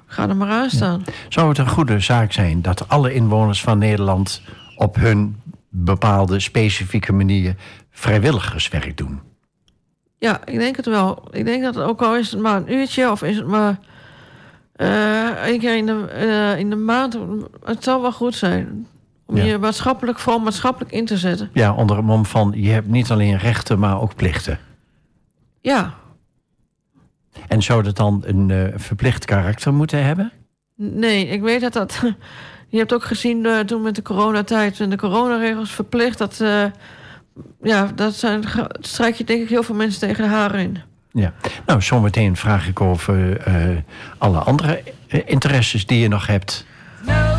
ga 0.07 0.29
er 0.29 0.37
maar 0.37 0.51
aan 0.51 0.71
staan. 0.71 1.05
Zou 1.29 1.49
het 1.49 1.59
een 1.59 1.69
goede 1.69 2.01
zaak 2.01 2.33
zijn 2.33 2.63
dat 2.63 2.89
alle 2.89 3.15
inwoners 3.15 3.63
van 3.63 3.79
Nederland 3.79 4.43
op 4.77 4.97
hun 4.97 5.41
bepaalde 5.69 6.41
specifieke 6.41 7.13
manier 7.13 7.55
vrijwilligerswerk 7.91 8.97
doen? 8.97 9.32
Ja, 10.23 10.41
ik 10.47 10.59
denk 10.59 10.77
het 10.77 10.87
wel. 10.87 11.23
Ik 11.31 11.45
denk 11.45 11.63
dat 11.63 11.75
het 11.75 11.85
ook 11.85 12.03
al 12.03 12.17
is 12.17 12.31
het 12.31 12.41
maar 12.41 12.57
een 12.57 12.73
uurtje 12.73 13.11
of 13.11 13.23
is 13.23 13.37
het 13.37 13.47
maar 13.47 13.79
eh 14.73 15.29
één 15.45 15.59
keer 15.59 15.77
in 15.77 15.87
de, 15.87 16.07
eh, 16.09 16.59
in 16.59 16.71
de 16.71 16.77
maand. 16.77 17.19
Het 17.65 17.85
zal 17.85 18.01
wel 18.03 18.13
goed 18.13 18.35
zijn. 18.35 18.87
Om 19.27 19.37
Ja. 19.37 19.45
je 19.45 19.59
maatschappelijk, 19.59 20.19
vooral 20.19 20.41
maatschappelijk 20.41 20.93
in 20.93 21.05
te 21.05 21.17
zetten. 21.17 21.51
Ja, 21.53 21.75
onder 21.75 21.97
het 21.97 22.05
mom 22.05 22.25
van 22.27 22.53
je 22.57 22.71
hebt 22.71 22.89
niet 22.89 23.11
alleen 23.11 23.39
rechten, 23.39 23.79
maar 23.79 24.01
ook 24.01 24.15
plichten. 24.15 24.59
Ja, 25.61 25.95
En 27.49 27.63
zou 27.63 27.83
dat 27.83 27.97
dan 27.97 28.23
een 28.27 28.51
eh, 28.51 28.65
verplicht 28.77 29.25
karakter 29.25 29.75
moeten 29.75 30.05
hebben? 30.05 30.33
nee, 30.75 31.27
ik 31.27 31.41
weet 31.43 31.61
dat 31.61 31.73
dat... 31.73 32.03
Je 32.69 32.79
hebt 32.79 32.95
ook 32.95 33.05
gezien 33.05 33.47
toen 33.67 33.83
met 33.83 33.95
de 33.95 34.03
coronatijd 34.03 34.81
en 34.81 34.91
de 34.91 34.97
coronaregels 34.97 35.71
verplicht. 35.71 36.19
Dat, 36.19 36.45
ja, 37.63 37.91
dat 37.95 38.15
zijn, 38.15 38.45
strijk 38.81 39.15
je 39.15 39.25
denk 39.25 39.43
ik 39.43 39.49
heel 39.49 39.63
veel 39.63 39.75
mensen 39.75 40.01
tegen 40.01 40.23
de 40.23 40.31
haren 40.31 40.61
in. 40.61 40.79
Ja. 41.13 41.33
Nou, 41.67 41.83
zometeen 41.83 42.37
vraag 42.37 42.69
ik 42.69 42.81
over 42.81 43.41
eh, 43.41 43.55
alle 44.19 44.39
andere 44.39 44.83
eh, 45.09 45.21
interesses 45.25 45.87
die 45.87 46.01
je 46.01 46.09
nog 46.09 46.27
hebt. 46.27 46.67
No 47.07 47.32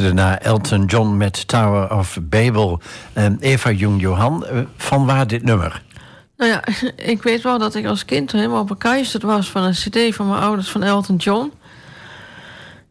luisterde 0.00 0.44
Elton 0.44 0.84
John 0.84 1.16
met 1.16 1.48
Tower 1.48 1.94
of 1.96 2.18
Babel. 2.22 2.80
Ehm, 3.12 3.36
Eva 3.40 3.70
Jong-Johan, 3.70 4.46
eh, 4.46 4.58
van 4.76 5.06
waar 5.06 5.26
dit 5.26 5.42
nummer? 5.42 5.82
Nou 6.36 6.50
ja, 6.50 6.62
ik 7.12 7.22
weet 7.22 7.42
wel 7.42 7.58
dat 7.58 7.74
ik 7.74 7.86
als 7.86 8.04
kind 8.04 8.32
helemaal 8.32 8.64
bekeisterd 8.64 9.22
was 9.22 9.50
van 9.50 9.62
een 9.62 9.72
cd 9.72 10.14
van 10.14 10.28
mijn 10.28 10.40
ouders 10.42 10.70
van 10.70 10.82
Elton 10.82 11.16
John. 11.16 11.52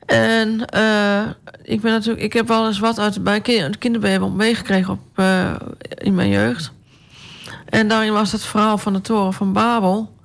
En 0.06 0.66
eh, 0.66 1.22
ik 1.64 1.82
ben 1.82 1.92
natuurlijk, 1.92 2.24
ik 2.24 2.34
heb 2.34 2.48
wel 2.48 2.68
eens 2.68 2.80
wat 2.80 3.00
uit 3.00 3.24
bij 3.24 3.42
de 3.42 3.72
kinderbijbel 3.80 4.30
meegekregen 4.30 4.94
op, 4.94 5.00
eh, 5.16 5.56
in 5.88 6.16
mijn 6.16 6.30
jeugd. 6.30 6.72
En 7.66 7.88
daarin 7.88 8.14
was 8.14 8.32
het 8.32 8.44
verhaal 8.44 8.78
van 8.78 8.94
de 8.94 9.02
toren 9.02 9.34
van 9.34 9.54
Babel. 9.54 10.16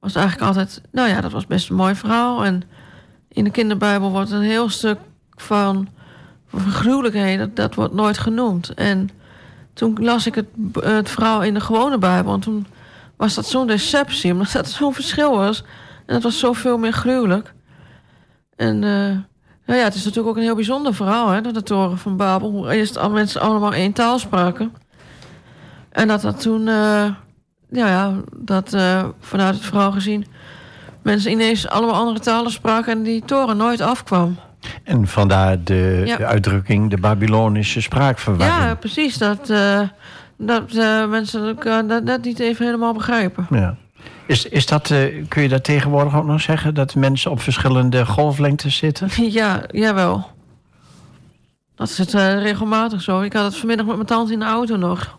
Was 0.00 0.14
eigenlijk 0.14 0.46
altijd, 0.46 0.80
nou 0.90 1.08
ja, 1.08 1.20
dat 1.20 1.32
was 1.32 1.46
best 1.46 1.70
een 1.70 1.76
mooi 1.76 1.94
verhaal. 1.94 2.44
En 2.44 2.62
in 3.28 3.44
de 3.44 3.50
kinderbijbel 3.50 4.10
wordt 4.10 4.30
een 4.30 4.42
heel 4.42 4.68
stuk 4.68 4.98
van 5.36 5.88
gruwelijkheden, 6.56 7.54
dat 7.54 7.74
wordt 7.74 7.94
nooit 7.94 8.18
genoemd. 8.18 8.74
En 8.74 9.10
toen 9.72 9.96
las 10.00 10.26
ik 10.26 10.34
het, 10.34 10.46
het 10.80 11.10
verhaal 11.10 11.42
in 11.42 11.54
de 11.54 11.60
gewone 11.60 11.98
Bijbel. 11.98 12.32
En 12.32 12.40
toen 12.40 12.66
was 13.16 13.34
dat 13.34 13.46
zo'n 13.46 13.66
deceptie, 13.66 14.32
omdat 14.32 14.52
dat 14.52 14.68
zo'n 14.68 14.94
verschil 14.94 15.36
was. 15.36 15.64
En 16.06 16.14
het 16.14 16.22
was 16.22 16.38
zoveel 16.38 16.78
meer 16.78 16.92
gruwelijk. 16.92 17.52
En 18.56 18.74
eh, 18.84 19.16
nou 19.66 19.78
ja, 19.78 19.84
het 19.84 19.94
is 19.94 20.04
natuurlijk 20.04 20.28
ook 20.28 20.36
een 20.36 20.42
heel 20.42 20.54
bijzonder 20.54 20.94
verhaal, 20.94 21.28
hè, 21.28 21.40
dat 21.40 21.54
de 21.54 21.62
toren 21.62 21.98
van 21.98 22.16
Babel. 22.16 22.50
Hoe 22.50 22.72
eerst 22.72 22.98
al 22.98 23.10
mensen 23.10 23.40
allemaal 23.40 23.74
één 23.74 23.92
taal 23.92 24.18
spraken. 24.18 24.72
En 25.90 26.08
dat 26.08 26.20
dat 26.20 26.40
toen, 26.40 26.68
eh, 26.68 27.04
ja, 27.70 27.88
ja, 27.88 28.12
dat 28.36 28.72
eh, 28.72 29.08
vanuit 29.20 29.54
het 29.54 29.64
verhaal 29.64 29.92
gezien, 29.92 30.26
mensen 31.02 31.30
ineens 31.30 31.68
allemaal 31.68 31.94
andere 31.94 32.20
talen 32.20 32.50
spraken 32.50 32.92
en 32.92 33.02
die 33.02 33.22
toren 33.24 33.56
nooit 33.56 33.80
afkwam. 33.80 34.36
En 34.82 35.06
vandaar 35.06 35.62
de, 35.64 36.02
Ja. 36.06 36.16
uitdrukking 36.18 36.90
de 36.90 36.96
Babylonische 36.98 37.80
spraakverwarring. 37.80 38.58
Ja, 38.68 38.74
precies. 38.74 39.18
Dat, 39.18 39.50
eh, 39.50 39.80
dat 40.36 40.74
eh, 40.74 41.06
mensen 41.08 41.46
elkaar 41.46 41.86
dat, 41.86 42.06
dat 42.06 42.24
niet 42.24 42.38
even 42.38 42.64
helemaal 42.64 42.92
begrijpen. 42.92 43.46
Ja. 43.50 43.76
Is, 44.26 44.44
is 44.44 44.66
dat, 44.66 44.90
eh, 44.90 45.24
kun 45.28 45.42
je 45.42 45.48
dat 45.48 45.64
tegenwoordig 45.64 46.16
ook 46.16 46.24
nog 46.26 46.40
zeggen? 46.40 46.74
Dat 46.74 46.94
mensen 46.94 47.30
op 47.30 47.40
verschillende 47.40 48.06
golflengtes 48.06 48.76
zitten? 48.76 49.08
Ja, 49.40 49.62
jawel. 49.70 50.30
Dat 51.74 51.88
is 51.88 51.98
het 51.98 52.14
eh, 52.14 52.42
regelmatig 52.42 53.02
zo. 53.02 53.20
Ik 53.20 53.32
had 53.32 53.44
het 53.44 53.56
vanmiddag 53.56 53.86
met 53.86 53.94
mijn 53.94 54.06
tante 54.06 54.32
in 54.32 54.38
de 54.38 54.44
auto 54.44 54.76
nog. 54.76 55.18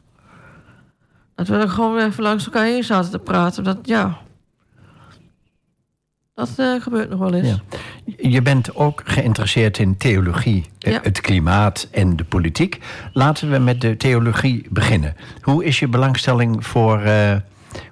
Dat 1.36 1.47
we 1.47 1.56
er 1.58 1.70
gewoon 1.70 2.00
even 2.00 2.24
langs 2.24 2.45
elkaar 2.45 2.64
heen 2.64 2.84
zaten 2.84 3.12
te 3.12 3.20
praten. 3.20 3.64
Dat, 3.64 3.78
ja. 3.82 4.18
Dat 6.40 6.50
eh, 6.58 6.82
gebeurt 6.82 7.10
nog 7.10 7.20
wel 7.20 7.34
eens. 7.34 7.48
Ja. 7.48 7.80
Je 8.30 8.42
bent 8.42 8.76
ook 8.76 9.02
geïnteresseerd 9.06 9.78
in 9.78 9.98
theologie, 9.98 10.66
eh, 10.80 10.92
Ja. 10.92 11.00
het 11.04 11.22
klimaat 11.22 11.88
en 11.92 12.16
de 12.16 12.24
politiek. 12.24 12.80
Laten 13.14 13.52
we 13.52 13.58
met 13.58 13.82
de 13.82 13.98
theologie 13.98 14.66
beginnen. 14.70 15.16
Hoe 15.42 15.66
is 15.66 15.80
je 15.80 15.88
belangstelling 15.88 16.66
voor, 16.66 17.02
eh, 17.02 17.36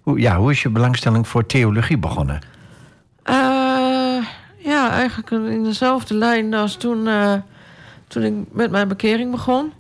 hoe, 0.02 0.20
ja, 0.20 0.38
hoe 0.38 0.52
is 0.52 0.62
je 0.62 0.70
belangstelling 0.70 1.28
voor 1.28 1.46
theologie 1.46 1.98
begonnen? 1.98 2.40
Ja, 4.64 4.92
eigenlijk 4.92 5.32
in 5.32 5.64
dezelfde 5.64 6.14
lijn 6.14 6.54
als 6.54 6.76
toen, 6.76 7.08
toen 8.08 8.24
ik 8.24 8.34
met 8.52 8.72
mijn 8.72 8.88
bekering 8.88 9.32
begon. 9.32 9.74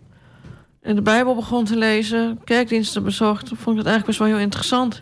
En 0.81 0.95
de 0.95 1.01
Bijbel 1.01 1.35
begon 1.35 1.65
te 1.65 1.77
lezen, 1.77 2.39
kerkdiensten 2.43 3.03
bezocht. 3.03 3.47
Vond 3.47 3.59
ik 3.59 3.83
het 3.83 3.87
eigenlijk 3.87 4.05
best 4.05 4.19
wel 4.19 4.27
heel 4.27 4.37
interessant. 4.37 5.01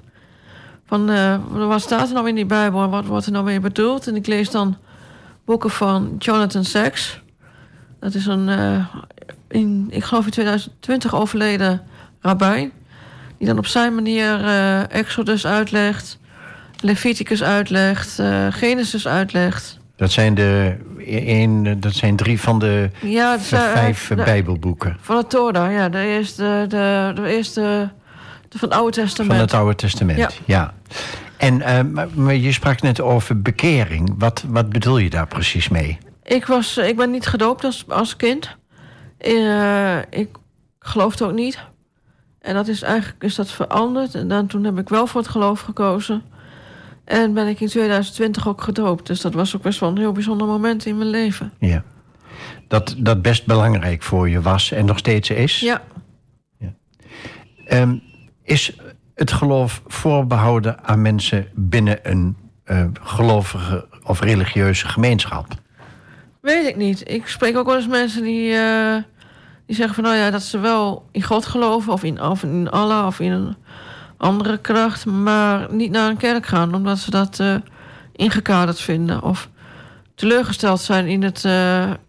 Van, 0.87 1.09
eh, 1.09 1.35
wat 1.51 1.81
staat 1.81 2.07
er 2.07 2.13
nou 2.13 2.27
in 2.27 2.35
die 2.35 2.45
Bijbel 2.45 2.83
en 2.83 2.89
wat 2.89 3.05
wordt 3.05 3.25
er 3.25 3.31
nou 3.31 3.45
mee 3.45 3.59
bedoeld? 3.59 4.07
En 4.07 4.15
ik 4.15 4.27
lees 4.27 4.49
dan 4.51 4.77
boeken 5.45 5.69
van 5.69 6.15
Jonathan 6.19 6.63
Sacks. 6.63 7.21
Dat 7.99 8.13
is 8.13 8.25
een, 8.25 8.49
eh, 8.49 8.85
in, 9.47 9.87
ik 9.89 10.03
geloof 10.03 10.25
in 10.25 10.31
2020 10.31 11.15
overleden 11.15 11.81
rabbijn. 12.21 12.71
Die 13.37 13.47
dan 13.47 13.57
op 13.57 13.65
zijn 13.67 13.95
manier 13.95 14.45
eh, 14.45 14.91
Exodus 14.91 15.45
uitlegt, 15.45 16.19
Leviticus 16.79 17.43
uitlegt, 17.43 18.19
Genesis 18.49 19.07
uitlegt. 19.07 19.79
Dat 19.95 20.11
zijn, 20.11 20.33
de, 20.35 20.75
een, 21.27 21.77
dat 21.79 21.93
zijn 21.93 22.15
drie 22.15 22.41
van 22.41 22.59
de 22.59 22.89
Ja, 23.01 23.39
vijf 23.39 24.07
de- 24.07 24.15
Bijbelboeken 24.15 24.97
Van 25.01 25.17
het 25.17 25.29
Torah, 25.29 25.71
ja. 25.71 25.89
De 25.89 26.05
eerste, 26.05 26.65
de, 26.67 27.11
de 27.15 27.27
eerste 27.35 27.61
de 27.61 27.89
van 28.49 28.69
het 28.69 28.77
Oude 28.77 28.91
Testament. 28.91 29.33
van 29.33 29.41
het 29.41 29.53
Oude 29.53 29.75
Testament. 29.75 30.17
Ja. 30.17 30.29
Ja. 30.45 30.73
En 31.37 31.61
eh, 31.61 31.83
maar, 31.83 32.07
maar 32.13 32.35
je 32.35 32.51
sprak 32.51 32.81
net 32.81 33.01
over 33.01 33.41
bekering. 33.41 34.15
Wat, 34.17 34.43
wat 34.47 34.69
bedoel 34.69 34.97
je 34.97 35.09
daar 35.09 35.27
precies 35.27 35.69
mee? 35.69 35.97
Ik, 36.23 36.45
was, 36.45 36.77
ik 36.77 36.95
ben 36.95 37.11
niet 37.11 37.25
gedoopt 37.25 37.63
als, 37.63 37.85
als 37.87 38.15
kind. 38.15 38.57
Eh, 39.17 39.97
ik 39.97 40.29
geloofde 40.79 41.25
ook 41.25 41.33
niet. 41.33 41.59
En 42.41 42.53
dat 42.53 42.67
is 42.67 42.81
eigenlijk 42.81 43.23
is 43.23 43.35
dat 43.35 43.51
veranderd. 43.51 44.15
En 44.15 44.27
dan, 44.27 44.47
toen 44.47 44.63
heb 44.63 44.79
ik 44.79 44.89
wel 44.89 45.07
voor 45.07 45.21
het 45.21 45.29
geloof 45.29 45.59
gekozen. 45.61 46.23
En 47.05 47.33
ben 47.33 47.47
ik 47.47 47.59
in 47.59 47.67
2020 47.67 48.47
ook 48.47 48.61
gedoopt. 48.61 49.07
Dus 49.07 49.21
dat 49.21 49.33
was 49.33 49.55
ook 49.55 49.61
best 49.61 49.79
wel 49.79 49.89
een 49.89 49.97
heel 49.97 50.11
bijzonder 50.11 50.47
moment 50.47 50.85
in 50.85 50.97
mijn 50.97 51.09
leven. 51.09 51.53
Ja. 51.59 51.83
Dat, 52.67 52.95
dat 52.97 53.21
best 53.21 53.45
belangrijk 53.45 54.03
voor 54.03 54.29
je 54.29 54.41
was 54.41 54.71
en 54.71 54.85
nog 54.85 54.97
steeds 54.97 55.29
is? 55.29 55.59
Ja, 55.59 55.81
Ehm, 57.65 57.97
is 58.45 58.75
het 59.15 59.31
geloof 59.31 59.81
voorbehouden 59.87 60.83
aan 60.83 61.01
mensen 61.01 61.47
binnen 61.53 61.99
een 62.03 62.37
eh, 62.63 62.85
gelovige 63.01 63.87
of 64.03 64.19
religieuze 64.19 64.87
gemeenschap? 64.87 65.47
weet 66.41 66.67
ik 66.67 66.75
niet. 66.75 67.09
Ik 67.09 67.27
spreek 67.27 67.57
ook 67.57 67.65
wel 67.65 67.75
eens 67.75 67.87
mensen 67.87 68.23
die, 68.23 68.53
eh, 68.53 68.95
die 69.65 69.75
zeggen 69.75 69.95
van... 69.95 70.03
nou 70.03 70.15
ja, 70.15 70.31
dat 70.31 70.43
ze 70.43 70.59
wel 70.59 71.09
in 71.11 71.23
God 71.23 71.45
geloven... 71.45 71.93
of 71.93 72.03
in, 72.03 72.21
of 72.21 72.43
in 72.43 72.69
Allah 72.69 73.05
of 73.05 73.19
in 73.19 73.31
een 73.31 73.55
andere 74.17 74.57
kracht... 74.57 75.05
maar 75.05 75.73
niet 75.73 75.91
naar 75.91 76.09
een 76.09 76.17
kerk 76.17 76.45
gaan... 76.45 76.75
omdat 76.75 76.97
ze 76.97 77.11
dat 77.11 77.39
eh, 77.39 77.55
ingekaderd 78.11 78.81
vinden... 78.81 79.23
of 79.23 79.49
teleurgesteld 80.15 80.81
zijn 80.81 81.07
in 81.07 81.23
het, 81.23 81.43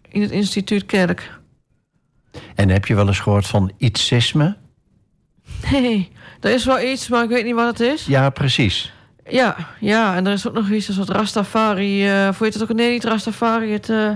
in 0.09 0.21
het 0.21 0.31
instituut 0.31 0.85
kerk. 0.85 1.39
En 2.55 2.69
heb 2.69 2.85
je 2.85 2.95
wel 2.95 3.07
eens 3.07 3.19
gehoord 3.19 3.47
van 3.47 3.71
ietsisme? 3.77 4.55
Nee, 5.71 6.11
er 6.39 6.51
is 6.51 6.65
wel 6.65 6.81
iets, 6.81 7.07
maar 7.07 7.23
ik 7.23 7.29
weet 7.29 7.45
niet 7.45 7.55
wat 7.55 7.67
het 7.67 7.79
is. 7.79 8.05
Ja, 8.05 8.29
precies. 8.29 8.91
Ja, 9.29 9.55
ja, 9.79 10.15
en 10.15 10.27
er 10.27 10.33
is 10.33 10.47
ook 10.47 10.53
nog 10.53 10.69
iets 10.69 10.87
als 10.87 10.97
het 10.97 11.09
Rastafari... 11.09 12.07
eh 12.09 12.29
voor 12.33 12.45
je 12.45 12.51
het 12.53 12.61
ook? 12.61 12.73
Nee, 12.73 12.91
niet 12.91 13.03
Rastafari, 13.03 13.71
het 13.71 13.89
eh 13.89 14.09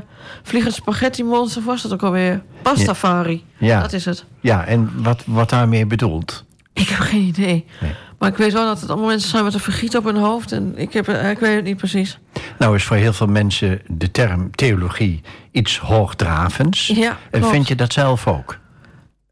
vliegend 0.43 0.73
spaghetti 0.73 1.23
monster... 1.23 1.61
was 1.63 1.81
dat 1.81 1.93
ook 1.93 2.03
alweer? 2.03 2.41
Pastafari, 2.61 3.43
Ja, 3.57 3.81
dat 3.81 3.93
is 3.93 4.05
het. 4.05 4.25
ja 4.39 4.65
en 4.65 4.91
wat, 4.95 5.23
wat 5.25 5.49
daarmee 5.49 5.85
bedoeld? 5.85 6.43
Ik 6.73 6.87
heb 6.87 6.99
geen 6.99 7.21
idee. 7.21 7.65
Nee. 7.81 7.91
Maar 8.19 8.29
ik 8.29 8.37
weet 8.37 8.53
wel 8.53 8.65
dat 8.65 8.81
het 8.81 8.89
allemaal 8.89 9.07
mensen 9.09 9.29
zijn 9.29 9.43
met 9.43 9.53
een 9.53 9.59
vergiet 9.59 9.97
op 9.97 10.03
hun 10.03 10.15
hoofd. 10.15 10.51
En 10.51 10.73
ik, 10.77 10.93
heb, 10.93 11.07
ik 11.09 11.39
weet 11.39 11.55
het 11.55 11.63
niet 11.63 11.77
precies. 11.77 12.19
Nou 12.57 12.75
is 12.75 12.83
voor 12.83 12.97
heel 12.97 13.13
veel 13.13 13.27
mensen 13.27 13.81
de 13.87 14.11
term 14.11 14.51
theologie 14.55 15.21
iets 15.51 15.77
hoogdravends. 15.79 16.87
Ja, 16.87 17.17
En 17.31 17.39
klopt. 17.39 17.53
vind 17.53 17.67
je 17.67 17.75
dat 17.75 17.93
zelf 17.93 18.27
ook? 18.27 18.57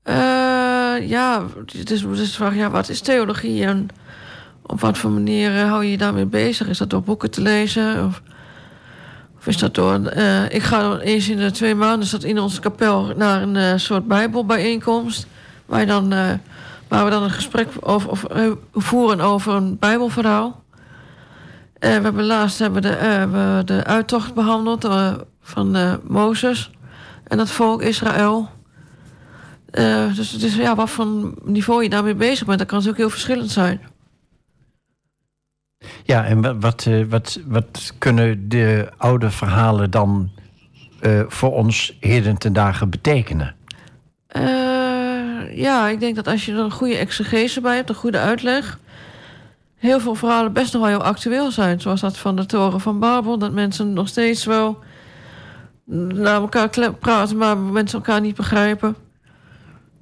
Eh, 0.04 0.16
ja, 1.08 1.44
is 1.66 2.02
de 2.02 2.28
vraag, 2.28 2.56
ja, 2.56 2.70
wat 2.70 2.90
is 2.90 3.02
theologie? 3.02 3.66
En 3.66 3.88
op 4.62 4.82
wat 4.82 4.98
voor 4.98 5.12
manier 5.12 5.56
eh, 5.56 5.70
hou 5.70 5.84
je 5.84 5.92
je 5.92 5.98
daarmee 5.98 6.26
bezig? 6.26 6.68
Is 6.68 6.78
dat 6.78 6.90
door 6.90 7.02
boeken 7.02 7.32
te 7.32 7.42
lezen? 7.42 8.06
Of, 8.06 8.22
of 9.38 9.48
is 9.48 9.58
dat 9.58 9.76
door... 9.76 9.94
eh, 9.94 10.50
ik 10.50 10.64
ga 10.64 10.98
eens 10.98 11.30
in 11.30 11.38
de 11.38 11.52
twee 11.52 11.76
maanden 11.76 12.12
dat 12.12 12.24
in 12.24 12.40
onze 12.40 12.60
kapel... 12.60 13.14
naar 13.16 13.42
een 13.42 13.56
eh, 13.56 13.74
soort 13.76 14.08
bijbelbijeenkomst. 14.08 15.28
Waar, 15.66 15.86
dan, 15.86 16.10
waar 16.88 17.06
we 17.06 17.10
dan 17.10 17.24
een 17.24 17.30
gesprek 17.30 17.68
over, 17.80 18.10
of, 18.10 18.26
voeren 18.74 19.22
over 19.22 19.54
een 19.54 19.78
bijbelverhaal. 19.80 20.64
We 21.80 21.88
hebben 21.88 22.26
laatst 22.26 22.60
hebben 22.60 22.82
de, 22.82 23.28
we 23.32 23.62
de 23.66 23.84
uittocht 23.84 24.34
behandeld 24.34 24.86
eh, 24.86 25.14
van 25.42 26.00
Mozes 26.08 26.72
en 27.24 27.40
het 27.40 27.52
volk 27.52 27.82
Israël. 27.82 28.50
Eh, 29.72 30.16
dus 30.16 30.32
het 30.32 30.44
is 30.44 30.56
ja, 30.56 30.76
wat 30.76 30.90
voor 30.90 31.34
niveau 31.44 31.84
je 31.84 31.90
daarmee 31.90 32.16
bezig 32.16 32.46
bent, 32.46 32.58
dat 32.60 32.68
kan 32.68 32.78
natuurlijk 32.78 33.04
heel 33.04 33.14
verschillend 33.14 33.52
zijn. 33.52 33.82
Ja, 36.04 36.26
en 36.26 36.42
wat, 36.42 36.56
wat, 36.60 36.86
eh, 36.86 37.06
wat, 37.10 37.40
wat 37.46 37.94
kunnen 37.98 38.50
de 38.50 38.90
oude 38.98 39.32
verhalen 39.32 39.92
dan 39.92 40.30
eh, 41.00 41.22
voor 41.28 41.54
ons 41.54 41.98
heden 42.00 42.38
ten 42.38 42.54
dagen 42.54 42.90
betekenen? 42.90 43.56
Ja, 45.54 45.88
ik 45.88 46.00
denk 46.00 46.16
dat 46.16 46.28
als 46.28 46.46
je 46.46 46.52
er 46.52 46.60
een 46.60 46.72
goede 46.72 46.96
exegese 46.96 47.62
bij 47.62 47.76
hebt, 47.76 47.90
een 47.90 47.96
goede 47.96 48.18
uitleg, 48.18 48.80
heel 49.76 50.00
veel 50.00 50.16
verhalen 50.16 50.54
best 50.54 50.74
nog 50.74 50.82
wel 50.82 50.92
heel 50.92 51.04
actueel 51.04 51.52
zijn. 51.52 51.82
Zoals 51.82 52.02
dat 52.02 52.18
van 52.18 52.36
de 52.36 52.46
Toren 52.46 52.80
van 52.80 53.00
Babel, 53.00 53.38
dat 53.38 53.52
mensen 53.52 53.94
nog 53.94 54.08
steeds 54.08 54.46
wel 54.46 54.80
naar 55.84 56.42
elkaar 56.42 56.94
praten, 57.00 57.38
maar 57.38 57.58
mensen 57.58 57.98
elkaar 57.98 58.22
niet 58.22 58.36
begrijpen. 58.36 58.96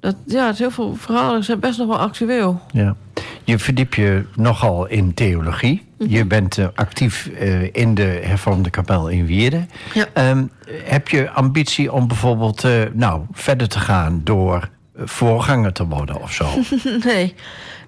Dat, 0.00 0.16
ja, 0.26 0.46
het 0.46 0.58
heel 0.58 0.70
veel 0.70 0.94
verhalen 0.94 1.44
zijn 1.44 1.60
best 1.60 1.78
nog 1.78 1.86
wel 1.86 1.98
actueel. 1.98 2.60
Ja. 2.72 2.96
Je 3.44 3.58
verdiep 3.58 3.94
je 3.94 4.24
nogal 4.34 4.86
in 4.86 5.14
theologie. 5.14 5.86
Je 5.98 6.24
bent 6.24 6.58
eh, 6.58 6.66
actief 6.74 7.26
eh, 7.26 7.74
in 7.74 7.94
de 7.94 8.20
hervormde 8.22 8.70
kapel 8.70 9.08
in 9.08 9.26
Wierden. 9.26 9.70
Ja. 9.94 10.06
Ehm, 10.12 10.46
heb 10.70 11.08
je 11.08 11.30
ambitie 11.30 11.92
om 11.92 12.08
bijvoorbeeld 12.08 12.64
eh, 12.64 12.82
nou, 12.92 13.22
verder 13.32 13.68
te 13.68 13.78
gaan 13.78 14.20
door 14.24 14.68
voorganger 14.96 15.72
te 15.72 15.86
worden 15.86 16.22
of 16.22 16.32
zo? 16.32 16.48
Nee, 17.04 17.34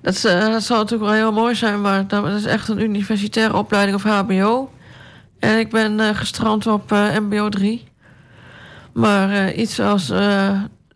dat, 0.03 0.21
dat 0.23 0.63
zou 0.63 0.79
natuurlijk 0.79 1.11
wel 1.11 1.21
heel 1.21 1.33
mooi 1.33 1.55
zijn, 1.55 1.81
maar 1.81 2.07
dat 2.07 2.27
is 2.27 2.45
echt 2.45 2.69
een 2.69 2.81
universitaire 2.81 3.57
opleiding 3.57 3.97
of 3.97 4.03
HBO. 4.03 4.71
En 5.39 5.59
ik 5.59 5.71
ben 5.71 6.15
gestrand 6.15 6.67
op 6.67 6.91
MBO 7.21 7.49
3. 7.49 7.89
Maar 8.93 9.53
iets 9.53 9.81
als, 9.81 10.13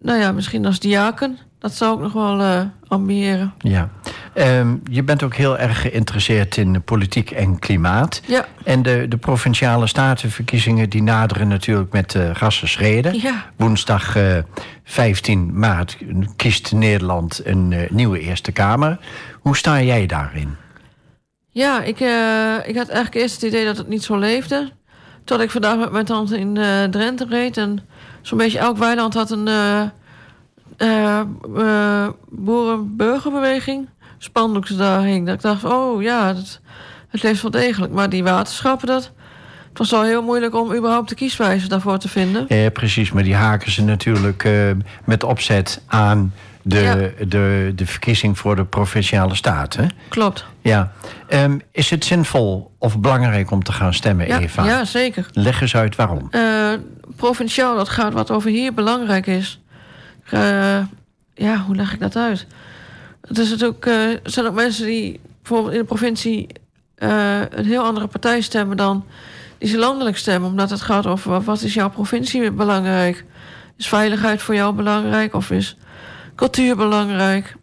nou 0.05 0.19
ja, 0.21 0.33
misschien 0.33 0.67
als 0.67 0.79
diaken, 0.81 1.39
dat 1.59 1.75
zou 1.75 1.95
ik 1.97 2.01
nog 2.03 2.13
wel 2.13 2.41
eh 2.41 2.61
ambiëren. 2.89 3.55
ja. 3.59 3.89
Ehm, 4.35 4.77
je 4.91 5.03
bent 5.03 5.23
ook 5.23 5.35
heel 5.35 5.59
erg 5.59 5.81
geïnteresseerd 5.81 6.57
in 6.57 6.83
politiek 6.83 7.31
en 7.31 7.59
klimaat. 7.59 8.21
Ja, 8.27 8.47
En 8.65 8.83
de, 8.83 9.07
de 9.09 9.17
provinciale 9.17 9.87
statenverkiezingen 9.87 10.91
die 10.91 11.03
naderen 11.03 11.49
natuurlijk 11.49 11.93
met 11.93 12.15
uh, 12.15 12.31
gassen 12.33 12.69
schreden. 12.69 13.21
ja. 13.21 13.45
Woensdag 13.57 14.17
eh, 14.17 14.39
15 14.85 15.59
maart 15.59 15.97
kiest 16.37 16.73
Nederland 16.73 17.41
een 17.45 17.73
eh, 17.73 17.91
nieuwe 17.91 18.21
Eerste 18.21 18.53
Kamer. 18.53 18.99
Hoe 19.41 19.57
sta 19.57 19.83
jij 19.83 20.07
daarin? 20.07 20.57
Ja, 21.51 21.83
ik, 21.83 22.01
eh, 22.01 22.69
ik 22.69 22.77
had 22.77 22.89
eigenlijk 22.89 23.15
eerst 23.15 23.35
het 23.35 23.43
idee 23.51 23.65
dat 23.65 23.77
het 23.77 23.89
niet 23.89 24.03
zo 24.05 24.19
leefde. 24.19 24.71
Tot 25.25 25.41
ik 25.41 25.51
vandaag 25.51 25.79
met 25.79 25.93
mijn 25.93 26.05
tante 26.05 26.39
in 26.39 26.57
eh, 26.57 26.85
Drenthe 26.85 27.27
reed. 27.29 27.57
En 27.57 27.79
zo'n 28.27 28.39
beetje 28.39 28.59
elk 28.59 28.77
weiland 28.77 29.15
had 29.15 29.31
een 29.31 29.49
eh, 30.77 31.21
boerenburgerbeweging. 32.29 33.89
Spandoeks 34.19 34.77
daar 34.77 35.03
hing. 35.03 35.27
Dat 35.27 35.35
ik 35.35 35.41
dacht, 35.41 35.65
oh 35.65 36.03
ja, 36.03 36.35
het, 37.11 37.23
leeft 37.23 37.43
wel 37.43 37.51
degelijk. 37.51 37.93
Maar 37.93 38.09
die 38.09 38.25
waterschappen, 38.25 38.87
dat... 38.87 39.13
Het 39.69 39.79
was 39.79 39.93
al 39.93 40.05
heel 40.05 40.23
moeilijk 40.23 40.55
om 40.55 40.75
überhaupt 40.75 41.09
de 41.09 41.15
kieswijze 41.15 41.69
daarvoor 41.69 41.99
te 41.99 42.09
vinden. 42.09 42.49
Eh, 42.49 42.67
precies, 42.73 43.13
maar 43.13 43.23
die 43.23 43.35
haken 43.35 43.71
ze 43.71 43.83
natuurlijk 43.83 44.49
met 45.05 45.25
opzet 45.25 45.83
aan 45.87 46.33
de, 46.65 46.79
Ja. 46.81 47.25
de, 47.27 47.73
de 47.75 47.87
verkiezing 47.87 48.39
voor 48.39 48.57
de 48.57 48.65
provinciale 48.65 49.35
staten. 49.35 49.91
Klopt. 50.09 50.45
Ja. 50.61 50.93
Ehm, 51.29 51.59
is 51.73 51.91
het 51.91 52.05
zinvol 52.05 52.75
of 52.79 52.99
belangrijk 52.99 53.51
om 53.51 53.63
te 53.63 53.73
gaan 53.73 53.95
stemmen, 53.95 54.27
Ja, 54.27 54.39
Eva? 54.41 54.65
ja 54.65 54.85
zeker. 54.85 55.27
Leg 55.33 55.61
eens 55.61 55.77
uit 55.77 55.97
waarom. 55.97 56.29
Eh, 56.31 56.73
provinciaal, 57.17 57.77
dat 57.77 57.89
gaat 57.89 58.13
wat 58.13 58.31
over 58.31 58.51
hier 58.51 58.75
belangrijk 58.75 59.27
is. 59.27 59.61
Eh, 60.31 60.79
ja, 61.35 61.57
hoe 61.67 61.77
leg 61.77 61.93
ik 61.93 62.01
dat 62.01 62.17
uit? 62.17 62.47
Het 63.21 63.39
is 63.39 63.51
natuurlijk, 63.51 63.87
eh, 63.87 64.11
er 64.11 64.21
zijn 64.25 64.47
ook 64.47 64.55
mensen 64.55 64.87
die 64.87 65.21
bijvoorbeeld 65.43 65.73
in 65.73 65.79
de 65.81 65.85
provincie 65.87 66.47
een 66.97 67.65
heel 67.67 67.85
andere 67.85 68.07
partij 68.07 68.41
stemmen 68.41 68.77
dan 68.77 69.05
die 69.59 69.69
ze 69.69 69.79
landelijk 69.79 70.17
stemmen. 70.17 70.51
Omdat 70.51 70.71
het 70.71 70.81
gaat 70.81 71.07
over 71.07 71.43
wat 71.43 71.63
is 71.63 71.75
jouw 71.75 71.91
provincie 71.91 72.51
belangrijk? 72.51 73.25
Is 73.77 73.89
veiligheid 73.89 74.43
voor 74.43 74.55
jou 74.55 74.75
belangrijk 74.75 75.35
of 75.35 75.51
is 75.51 75.77
cultuur 76.35 76.77
belangrijk? 76.77 77.57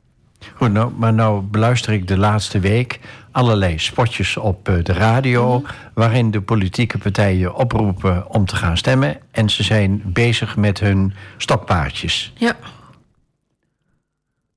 Goed, 0.56 0.72
nou, 0.72 0.92
maar 0.98 1.14
nou 1.14 1.42
beluister 1.42 1.94
ik 1.94 2.08
de 2.08 2.18
laatste 2.18 2.60
week 2.60 3.00
allerlei 3.32 3.80
spotjes 3.80 4.38
op 4.38 4.70
eh, 4.70 4.84
de 4.84 4.94
radio... 4.94 5.64
waarin 5.94 6.32
de 6.32 6.42
politieke 6.42 6.98
partijen 6.98 7.56
oproepen 7.56 8.30
om 8.30 8.46
te 8.46 8.56
gaan 8.56 8.78
stemmen... 8.78 9.18
en 9.32 9.50
ze 9.50 9.64
zijn 9.64 10.02
bezig 10.06 10.56
met 10.58 10.80
hun 10.80 11.14
stokpaardjes. 11.38 12.34
Ja. 12.36 12.56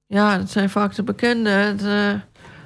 Ja, 0.07 0.39
dat 0.39 0.51
zijn 0.51 0.71
vaak 0.71 0.95
de 0.95 1.03
bekende 1.03 1.51
het, 1.51 1.83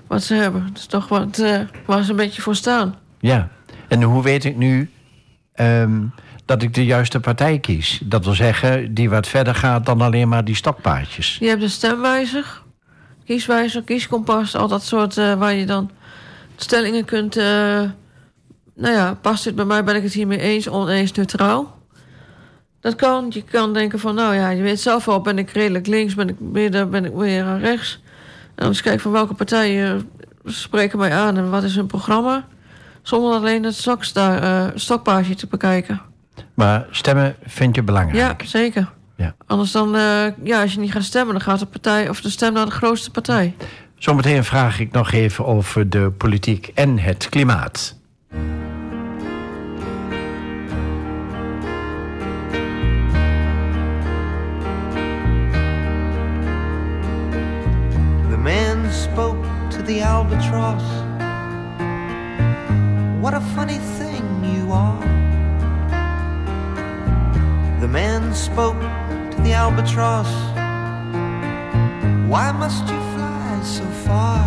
wat 0.08 0.22
ze 0.22 0.34
hebben. 0.34 0.66
Dat 0.66 0.76
is 0.76 0.86
toch 0.86 1.08
wat, 1.08 1.38
eh, 1.38 1.60
waar 1.86 2.02
ze 2.02 2.10
een 2.10 2.16
beetje 2.16 2.42
voor 2.42 2.56
staan. 2.56 2.94
Ja, 3.20 3.48
en 3.88 4.02
hoe 4.02 4.22
weet 4.22 4.44
ik 4.44 4.56
nu 4.56 4.90
ehm, 5.52 6.02
dat 6.48 6.62
ik 6.62 6.74
de 6.74 6.84
juiste 6.84 7.20
partij 7.20 7.58
kies? 7.58 8.00
Dat 8.04 8.24
wil 8.24 8.34
zeggen, 8.34 8.94
die 8.94 9.10
wat 9.10 9.28
verder 9.28 9.54
gaat 9.54 9.86
dan 9.86 10.00
alleen 10.00 10.28
maar 10.28 10.44
die 10.44 10.54
stokpaardjes. 10.54 11.36
Je 11.40 11.48
hebt 11.48 11.60
de 11.60 11.68
stemwijzer, 11.68 12.62
kieswijzer, 13.24 13.82
kieskompas, 13.82 14.56
al 14.56 14.68
dat 14.68 14.82
soort 14.84 15.16
eh, 15.16 15.34
waar 15.34 15.54
je 15.54 15.66
dan 15.66 15.90
stellingen 16.56 17.04
kunt. 17.04 17.36
eh, 17.36 17.44
nou 18.74 18.94
ja, 18.94 19.14
past 19.20 19.44
dit 19.44 19.54
bij 19.54 19.64
mij? 19.64 19.84
Ben 19.84 19.96
ik 19.96 20.02
het 20.02 20.12
hiermee 20.12 20.38
eens, 20.40 20.68
oneens, 20.68 21.12
neutraal? 21.12 21.76
Dat 22.80 22.94
kan. 22.94 23.26
Je 23.30 23.42
kan 23.42 23.72
denken 23.72 23.98
van, 23.98 24.14
nou 24.14 24.34
ja, 24.34 24.48
je 24.48 24.62
weet 24.62 24.80
zelf 24.80 25.04
wel, 25.04 25.20
ben 25.20 25.38
ik 25.38 25.50
redelijk 25.50 25.86
links, 25.86 26.14
ben 26.14 26.28
ik 26.28 26.40
midden, 26.40 26.90
ben 26.90 27.04
ik 27.04 27.12
meer 27.12 27.44
aan 27.44 27.58
rechts. 27.60 28.00
En 28.44 28.54
dan 28.54 28.66
eens 28.66 28.82
kijken 28.82 29.00
van 29.00 29.12
welke 29.12 29.34
partijen 29.34 30.10
spreken 30.44 30.98
mij 30.98 31.12
aan 31.12 31.36
en 31.36 31.50
wat 31.50 31.62
is 31.62 31.74
hun 31.74 31.86
programma. 31.86 32.46
Zonder 33.02 33.32
alleen 33.32 33.64
het 33.64 33.74
stoksta- 33.74 34.40
eh, 34.40 34.70
stokpaardje 34.74 35.34
te 35.34 35.46
bekijken. 35.46 36.00
Maar 36.54 36.86
stemmen 36.90 37.36
vind 37.46 37.74
je 37.74 37.80
Ja, 37.80 37.86
belangrijk. 37.86 38.42
zeker. 38.46 38.88
Ja. 39.16 39.34
Anders 39.46 39.72
dan, 39.72 39.94
eh, 39.96 40.26
ja, 40.42 40.60
als 40.62 40.72
je 40.72 40.80
niet 40.80 40.92
gaat 40.92 41.02
stemmen, 41.02 41.32
dan 41.34 41.42
gaat 41.42 41.58
de 41.58 41.66
partij 41.66 42.08
of 42.08 42.20
de 42.20 42.30
stem 42.30 42.52
naar 42.52 42.64
de 42.64 42.70
grootste 42.70 43.10
partij. 43.10 43.54
Zometeen 43.98 44.44
vraag 44.44 44.80
ik 44.80 44.92
nog 44.92 45.12
even 45.12 45.46
over 45.46 45.90
de 45.90 46.10
politiek 46.10 46.70
en 46.74 46.98
het 46.98 47.28
klimaat. 47.28 47.96
The 58.30 58.36
man 58.36 58.90
spoke 58.92 59.44
to 59.70 59.82
the 59.82 60.02
albatross. 60.04 60.84
What 63.20 63.34
a 63.34 63.40
funny 63.54 63.78
thing 63.98 64.24
you 64.42 64.72
are. 64.72 65.17
The 67.80 67.86
man 67.86 68.34
spoke 68.34 68.80
to 68.80 69.40
the 69.42 69.52
albatross. 69.52 70.26
Why 72.28 72.50
must 72.50 72.82
you 72.88 73.00
fly 73.14 73.60
so 73.62 73.84
far? 74.04 74.42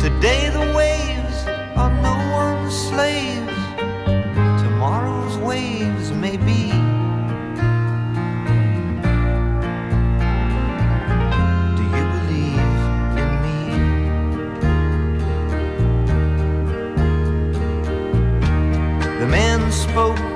Today 0.00 0.48
the 0.50 0.72
waves 0.76 1.46
are 1.76 1.90
no 2.02 2.16
one's 2.32 2.72
slaves. 2.72 3.52
Tomorrow's 4.62 5.36
waves 5.38 6.12
may 6.12 6.36
be. 6.36 6.70
Do 11.76 11.82
you 11.96 12.04
believe 12.16 12.78
in 13.22 13.30
me? 13.44 13.58
The 19.18 19.26
man 19.26 19.72
spoke 19.72 20.35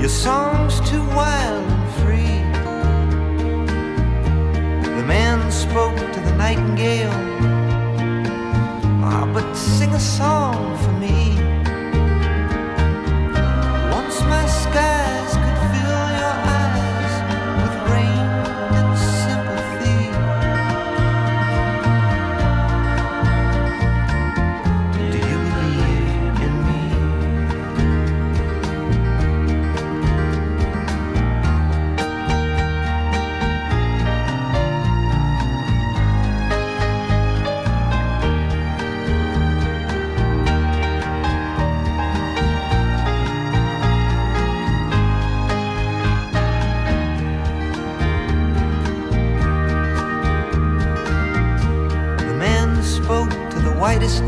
Your 0.00 0.08
song's 0.08 0.80
too 0.90 1.04
wild 1.18 1.64
and 1.76 1.88
free. 2.00 2.38
The 4.96 5.04
man 5.06 5.50
spoke 5.52 5.96
to 6.14 6.20
the 6.28 6.34
nightingale. 6.36 7.20
Ah, 9.04 9.24
but 9.34 9.54
sing 9.54 9.92
a 9.94 10.00
song 10.00 10.76
for 10.82 10.92
me. 10.92 11.19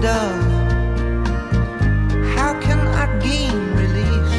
Dove. 0.02 0.42
How 2.34 2.58
can 2.60 2.80
I 3.02 3.06
gain 3.20 3.56
release? 3.76 4.36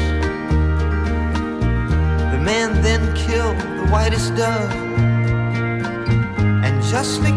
The 2.32 2.40
man 2.50 2.82
then 2.82 3.02
killed 3.16 3.56
the 3.56 3.86
whitest 3.90 4.36
dove 4.36 4.70
and 6.64 6.82
justly 6.82 7.32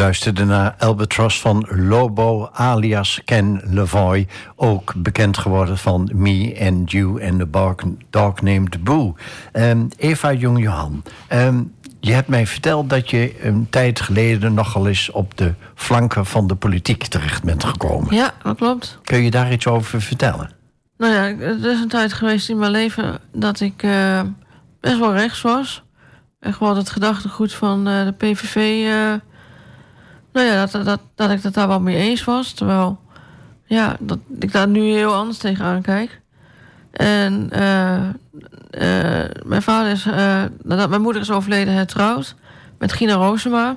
luisterde 0.00 0.44
naar 0.44 0.74
Albatross 0.78 1.40
van 1.40 1.66
Lobo 1.70 2.48
alias 2.52 3.20
Ken 3.24 3.60
Levoy. 3.64 4.26
Ook 4.56 4.92
bekend 4.96 5.38
geworden 5.38 5.78
van 5.78 6.10
Me 6.14 6.56
and 6.60 6.90
You 6.90 7.28
and 7.28 7.38
the 7.38 7.50
Dog, 7.50 7.74
dog 8.10 8.40
Named 8.42 8.84
Boo. 8.84 9.14
Ehm, 9.52 9.86
Eva 9.96 10.32
Jong-Johan, 10.32 11.02
ehm, 11.28 11.62
je 12.00 12.12
hebt 12.12 12.28
mij 12.28 12.46
verteld 12.46 12.90
dat 12.90 13.10
je 13.10 13.44
een 13.46 13.66
tijd 13.70 14.00
geleden 14.00 14.54
nogal 14.54 14.86
eens 14.86 15.10
op 15.10 15.36
de 15.36 15.54
flanken 15.74 16.26
van 16.26 16.46
de 16.46 16.54
politiek 16.54 17.06
terecht 17.06 17.42
bent 17.42 17.64
gekomen. 17.64 18.14
Ja, 18.14 18.34
dat 18.42 18.56
klopt. 18.56 18.98
Kun 19.02 19.22
je 19.22 19.30
daar 19.30 19.52
iets 19.52 19.66
over 19.66 20.02
vertellen? 20.02 20.50
Nou 20.98 21.12
ja, 21.12 21.24
er 21.44 21.72
is 21.72 21.80
een 21.80 21.88
tijd 21.88 22.12
geweest 22.12 22.48
in 22.48 22.58
mijn 22.58 22.70
leven 22.70 23.18
dat 23.32 23.60
ik 23.60 23.82
eh, 23.82 24.20
best 24.80 24.98
wel 24.98 25.12
rechts 25.14 25.42
was. 25.42 25.82
En 26.38 26.54
gewoon 26.54 26.76
het 26.76 26.90
gedachtegoed 26.90 27.54
van 27.54 27.88
eh, 27.88 28.04
de 28.04 28.12
PVV... 28.12 28.88
nou 30.32 30.46
ja, 30.46 30.66
dat, 30.66 30.84
dat, 30.84 31.00
dat 31.14 31.30
ik 31.30 31.42
het 31.42 31.54
daar 31.54 31.68
wel 31.68 31.80
mee 31.80 31.96
eens 31.96 32.24
was. 32.24 32.52
Terwijl 32.52 33.00
ja, 33.64 33.96
dat 33.98 34.18
ik 34.38 34.52
daar 34.52 34.68
nu 34.68 34.80
heel 34.80 35.14
anders 35.14 35.38
tegenaan 35.38 35.82
kijk. 35.82 36.20
En 36.90 37.50
eh, 37.50 38.08
mijn 39.44 39.62
vader 39.62 39.90
is... 39.90 40.06
eh, 40.06 40.44
mijn 40.88 41.02
moeder 41.02 41.22
is 41.22 41.30
overleden 41.30 41.74
hertrouwd 41.74 42.34
met 42.78 42.92
Gina 42.92 43.14
Roosema. 43.14 43.76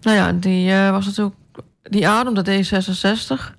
Nou 0.00 0.16
ja, 0.16 0.32
die 0.32 0.72
was 0.90 1.06
natuurlijk... 1.06 1.36
Die 1.82 2.08
ademde 2.08 2.64
D66. 2.64 3.54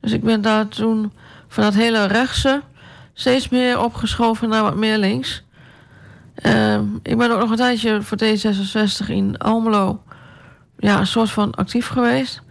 Dus 0.00 0.12
ik 0.12 0.22
ben 0.22 0.42
daar 0.42 0.68
toen 0.68 1.12
van 1.48 1.64
dat 1.64 1.74
hele 1.74 2.06
rechtse 2.06 2.62
steeds 3.12 3.48
meer 3.48 3.80
opgeschoven 3.80 4.48
naar 4.48 4.62
wat 4.62 4.76
meer 4.76 4.98
links. 4.98 5.42
Ehm, 6.34 6.84
ik 7.02 7.18
ben 7.18 7.30
ook 7.30 7.40
nog 7.40 7.50
een 7.50 7.56
tijdje 7.56 8.02
voor 8.02 8.18
D66 8.24 9.08
in 9.08 9.38
Almelo 9.38 10.02
ja, 10.78 10.98
een 10.98 11.06
soort 11.06 11.30
van 11.30 11.54
actief 11.54 11.88
geweest. 11.88 12.42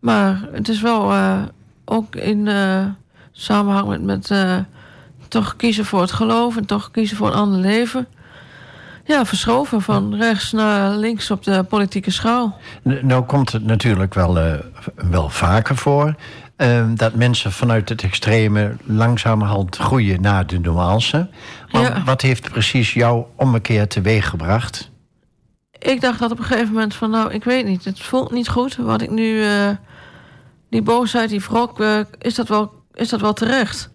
Maar 0.00 0.40
het 0.52 0.68
is 0.68 0.80
wel 0.80 1.12
eh, 1.12 1.42
ook 1.84 2.16
in 2.16 2.48
eh, 2.48 2.84
samenhang 3.32 3.88
met, 3.88 4.02
met 4.02 4.30
eh, 4.30 4.56
toch 5.28 5.56
kiezen 5.56 5.84
voor 5.84 6.00
het 6.00 6.12
geloof 6.12 6.56
en 6.56 6.66
toch 6.66 6.90
kiezen 6.90 7.16
voor 7.16 7.26
een 7.26 7.32
ander 7.34 7.60
leven. 7.60 8.06
Ja, 9.04 9.24
verschoven 9.24 9.82
van 9.82 10.14
rechts 10.14 10.52
naar 10.52 10.90
links 10.90 11.30
op 11.30 11.42
de 11.44 11.62
politieke 11.68 12.10
schaal. 12.10 12.58
Nou 12.82 13.24
komt 13.24 13.52
het 13.52 13.64
natuurlijk 13.64 14.14
wel, 14.14 14.38
wel 14.94 15.28
vaker 15.30 15.76
voor... 15.76 16.14
eh, 16.56 16.84
dat 16.94 17.14
mensen 17.14 17.52
vanuit 17.52 17.88
het 17.88 18.02
extreme 18.02 18.76
langzamerhand 18.84 19.76
groeien 19.76 20.20
naar 20.20 20.46
de 20.46 20.58
nuance. 20.58 21.28
Maar 21.70 21.82
Ja. 21.82 22.02
wat 22.04 22.20
heeft 22.22 22.50
precies 22.50 22.94
jouw 22.94 23.30
ommekeer 23.36 23.88
teweeggebracht? 23.88 24.90
Ik 25.86 26.00
dacht 26.00 26.18
dat 26.18 26.30
op 26.30 26.38
een 26.38 26.44
gegeven 26.44 26.72
moment 26.72 26.94
van... 26.94 27.10
nou, 27.10 27.32
ik 27.32 27.44
weet 27.44 27.66
niet, 27.66 27.84
het 27.84 28.00
voelt 28.00 28.30
niet 28.30 28.48
goed. 28.48 28.76
Wat 28.76 29.02
ik 29.02 29.10
nu... 29.10 29.42
eh, 29.42 29.70
die 30.68 30.82
boosheid, 30.82 31.28
die 31.28 31.40
wrok, 31.40 31.80
eh, 31.80 32.00
is, 32.18 32.34
dat 32.34 32.48
wel, 32.48 32.72
is 32.92 33.08
dat 33.08 33.20
wel 33.20 33.32
terecht? 33.32 33.90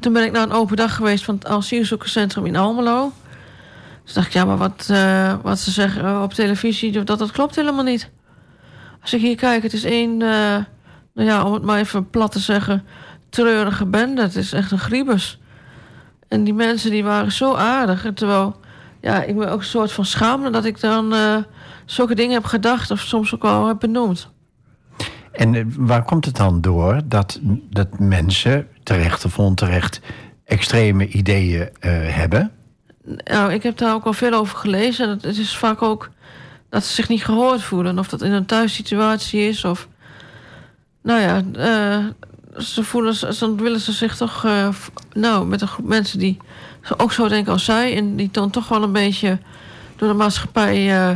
Toen 0.00 0.12
ben 0.12 0.24
ik 0.24 0.32
naar 0.32 0.42
een 0.42 0.52
open 0.52 0.76
dag 0.76 0.94
geweest 0.94 1.24
van 1.24 1.34
het 1.34 1.46
asielzoekerscentrum 1.46 2.46
in 2.46 2.56
Almelo. 2.56 3.12
Dus 4.04 4.12
dacht 4.12 4.26
ik, 4.26 4.32
ja, 4.32 4.44
maar 4.44 4.56
wat, 4.56 4.86
eh, 4.90 5.34
wat 5.42 5.58
ze 5.58 5.70
zeggen 5.70 6.22
op 6.22 6.32
televisie... 6.32 7.04
Dat, 7.04 7.18
dat 7.18 7.30
klopt 7.30 7.56
helemaal 7.56 7.84
niet. 7.84 8.10
Als 9.00 9.12
ik 9.14 9.20
hier 9.20 9.36
kijk, 9.36 9.62
het 9.62 9.72
is 9.72 9.84
één... 9.84 10.16
nou 10.16 10.66
ja, 11.14 11.44
om 11.44 11.52
het 11.52 11.62
maar 11.62 11.78
even 11.78 12.10
plat 12.10 12.32
te 12.32 12.38
zeggen... 12.38 12.84
treurige 13.30 13.86
bende. 13.86 14.22
Het 14.22 14.36
is 14.36 14.52
echt 14.52 14.70
een 14.70 14.78
griebus. 14.78 15.40
En 16.28 16.44
die 16.44 16.54
mensen 16.54 16.90
die 16.90 17.04
waren 17.04 17.32
zo 17.32 17.54
aardig. 17.54 18.06
Terwijl 18.14 18.60
ja, 19.02 19.22
ik 19.22 19.34
me 19.34 19.48
ook 19.48 19.58
een 19.58 19.64
soort 19.64 19.92
van 19.92 20.04
schaamde 20.04 20.50
dat 20.50 20.64
ik 20.64 20.80
dan 20.80 21.14
eh, 21.14 21.36
zulke 21.84 22.14
dingen 22.14 22.32
heb 22.32 22.44
gedacht 22.44 22.90
of 22.90 23.00
soms 23.00 23.34
ook 23.34 23.44
al 23.44 23.66
heb 23.66 23.78
benoemd. 23.78 24.28
En 25.32 25.54
eh, 25.54 25.64
waar 25.76 26.04
komt 26.04 26.24
het 26.24 26.36
dan 26.36 26.60
door 26.60 27.00
dat, 27.04 27.38
dat 27.70 27.98
mensen, 27.98 28.68
terecht 28.82 29.24
of 29.24 29.38
onterecht... 29.38 30.00
extreme 30.44 31.08
ideeën 31.08 31.68
eh, 31.80 31.90
hebben? 31.92 32.50
Nou, 33.24 33.52
ik 33.52 33.62
heb 33.62 33.76
daar 33.76 33.94
ook 33.94 34.04
al 34.04 34.12
veel 34.12 34.32
over 34.32 34.56
gelezen. 34.56 35.08
Het 35.08 35.22
het 35.22 35.38
is 35.38 35.56
vaak 35.56 35.82
ook 35.82 36.10
dat 36.68 36.84
ze 36.84 36.94
zich 36.94 37.08
niet 37.08 37.24
gehoord 37.24 37.62
voelen. 37.62 37.98
Of 37.98 38.08
dat 38.08 38.22
in 38.22 38.32
een 38.32 38.46
thuissituatie 38.46 39.48
is. 39.48 39.64
Of, 39.64 39.88
nou 41.02 41.20
ja, 41.20 41.42
ze 42.58 42.84
voelen, 42.84 43.16
dan 43.38 43.56
willen 43.56 43.80
ze 43.80 43.92
zich 43.92 44.16
toch, 44.16 44.46
nou, 45.12 45.46
met 45.46 45.60
een 45.60 45.68
groep 45.68 45.86
mensen 45.86 46.18
die 46.18 46.38
ook 46.96 47.12
zo 47.12 47.28
denken 47.28 47.52
als 47.52 47.64
zij. 47.64 47.96
En 47.96 48.16
die 48.16 48.28
dan 48.32 48.50
toch 48.50 48.68
wel 48.68 48.82
een 48.82 48.92
beetje 48.92 49.38
door 49.96 50.08
de 50.08 50.14
maatschappij 50.14 50.76
eh, 50.76 51.10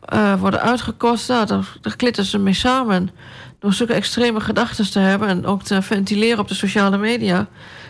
eh, 0.00 0.40
worden 0.40 0.60
uitgekost. 0.60 1.28
Nou, 1.28 1.46
daar, 1.46 1.76
daar 1.80 1.96
klitten 1.96 2.24
ze 2.24 2.38
mee 2.38 2.54
samen. 2.54 2.94
En 2.94 3.10
door 3.58 3.72
zulke 3.72 3.92
extreme 3.92 4.40
gedachten 4.40 4.90
te 4.90 4.98
hebben 4.98 5.28
en 5.28 5.46
ook 5.46 5.62
te 5.62 5.82
ventileren 5.82 6.38
op 6.38 6.48
de 6.48 6.54
sociale 6.54 6.98
media, 6.98 7.46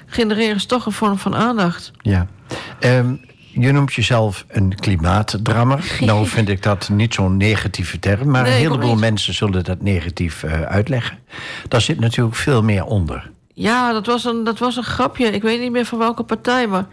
genereren 0.07 0.61
ze 0.61 0.67
toch 0.67 0.87
een 0.87 0.93
vorm 0.93 1.19
van 1.19 1.37
aandacht. 1.37 1.91
Ja. 2.03 2.27
Ehm, 2.81 3.15
je 3.53 3.73
noemt 3.73 3.93
jezelf 3.95 4.45
een 4.49 4.75
klimaatdrammer. 4.75 5.97
nou 6.01 6.27
vind 6.27 6.49
ik 6.49 6.63
dat 6.63 6.89
niet 6.89 7.15
zo'n 7.15 7.37
negatieve 7.37 7.99
term... 7.99 8.31
maar 8.31 8.43
Nee, 8.43 8.53
een 8.53 8.59
heleboel 8.59 8.97
mensen 8.97 9.35
zullen 9.35 9.65
dat 9.65 9.83
negatief 9.83 10.43
eh, 10.43 10.63
uitleggen. 10.63 11.19
Daar 11.69 11.81
zit 11.81 12.01
natuurlijk 12.01 12.37
veel 12.37 12.63
meer 12.63 12.85
onder. 12.85 13.31
Ja, 13.55 13.93
dat 13.93 14.07
was, 14.07 14.25
een, 14.25 14.45
dat 14.45 14.59
was 14.59 14.77
een 14.77 14.83
grapje. 14.83 15.27
Ik 15.27 15.43
weet 15.43 15.61
niet 15.61 15.71
meer 15.71 15.85
van 15.85 15.99
welke 15.99 16.23
partij, 16.23 16.67
maar... 16.67 16.87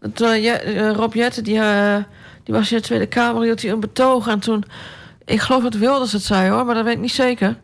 Dat, 0.00 0.20
eh, 0.20 0.54
eh, 0.54 0.92
Rob 0.94 1.14
Jetten, 1.14 1.44
die, 1.44 1.60
eh, 1.60 1.96
die 2.44 2.54
was 2.54 2.72
in 2.72 2.76
de 2.76 2.82
Tweede 2.82 3.06
Kamer, 3.06 3.40
die 3.40 3.50
had 3.50 3.60
hij 3.60 3.70
een 3.70 3.80
betoog. 3.80 4.26
En 4.28 4.38
toen... 4.38 4.64
Ik 5.24 5.40
geloof 5.40 5.62
dat 5.62 5.74
Wilders 5.74 6.12
het 6.12 6.22
zei, 6.22 6.50
hoor, 6.50 6.64
maar 6.64 6.74
dat 6.74 6.84
weet 6.84 6.94
ik 6.94 7.00
niet 7.00 7.12
zeker. 7.12 7.56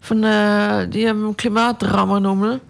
Van, 0.00 0.20
die 0.88 1.06
hem 1.06 1.34
klimaatdrammer 1.34 2.20
noemde. 2.20 2.60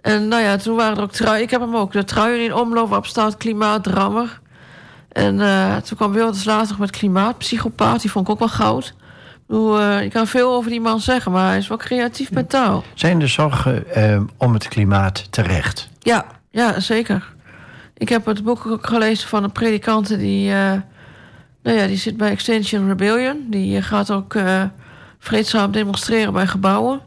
En 0.00 0.28
nou 0.28 0.42
ja, 0.42 0.56
toen 0.56 0.76
waren 0.76 0.96
er 0.96 1.02
ook 1.02 1.12
truien. 1.12 1.42
Ik 1.42 1.50
heb 1.50 1.60
hem 1.60 1.76
ook. 1.76 1.92
De 1.92 2.04
truien 2.04 2.44
in 2.44 2.54
omloop 2.54 2.88
waarop 2.88 3.06
staat 3.06 3.36
klimaatdrammer. 3.36 4.40
En 5.08 5.36
toen 5.84 5.96
kwam 5.96 6.12
Wilders 6.12 6.44
later 6.44 6.76
met 6.78 6.90
klimaatpsychopaat. 6.90 8.00
Die 8.00 8.10
vond 8.10 8.26
ik 8.26 8.32
ook 8.32 8.38
wel 8.38 8.48
goud. 8.48 8.94
Bedoel, 9.50 9.80
eh, 9.80 10.02
je 10.02 10.08
kan 10.08 10.26
veel 10.26 10.52
over 10.52 10.70
die 10.70 10.80
man 10.80 11.00
zeggen, 11.00 11.32
maar 11.32 11.48
hij 11.48 11.58
is 11.58 11.68
wel 11.68 11.76
creatief 11.76 12.30
met 12.30 12.48
taal. 12.48 12.84
Zijn 12.94 13.18
de 13.18 13.26
zorgen 13.26 13.94
ehm, 13.94 14.24
om 14.36 14.52
het 14.52 14.68
klimaat 14.68 15.32
terecht? 15.32 15.88
Ja, 15.98 16.26
ja, 16.50 16.80
zeker. 16.80 17.32
Ik 17.96 18.08
heb 18.08 18.26
het 18.26 18.44
boek 18.44 18.66
ook 18.66 18.86
gelezen 18.86 19.28
van 19.28 19.44
een 19.44 19.52
predikant 19.52 20.08
die, 20.08 20.50
eh, 20.50 20.72
nou 21.62 21.76
ja, 21.78 21.86
die 21.86 21.96
zit 21.96 22.16
bij 22.16 22.30
Extinction 22.30 22.88
Rebellion. 22.88 23.46
Die 23.48 23.76
eh, 23.76 23.82
gaat 23.82 24.10
ook 24.10 24.34
vreedzaam 25.18 25.72
demonstreren 25.72 26.32
bij 26.32 26.46
gebouwen. 26.46 27.00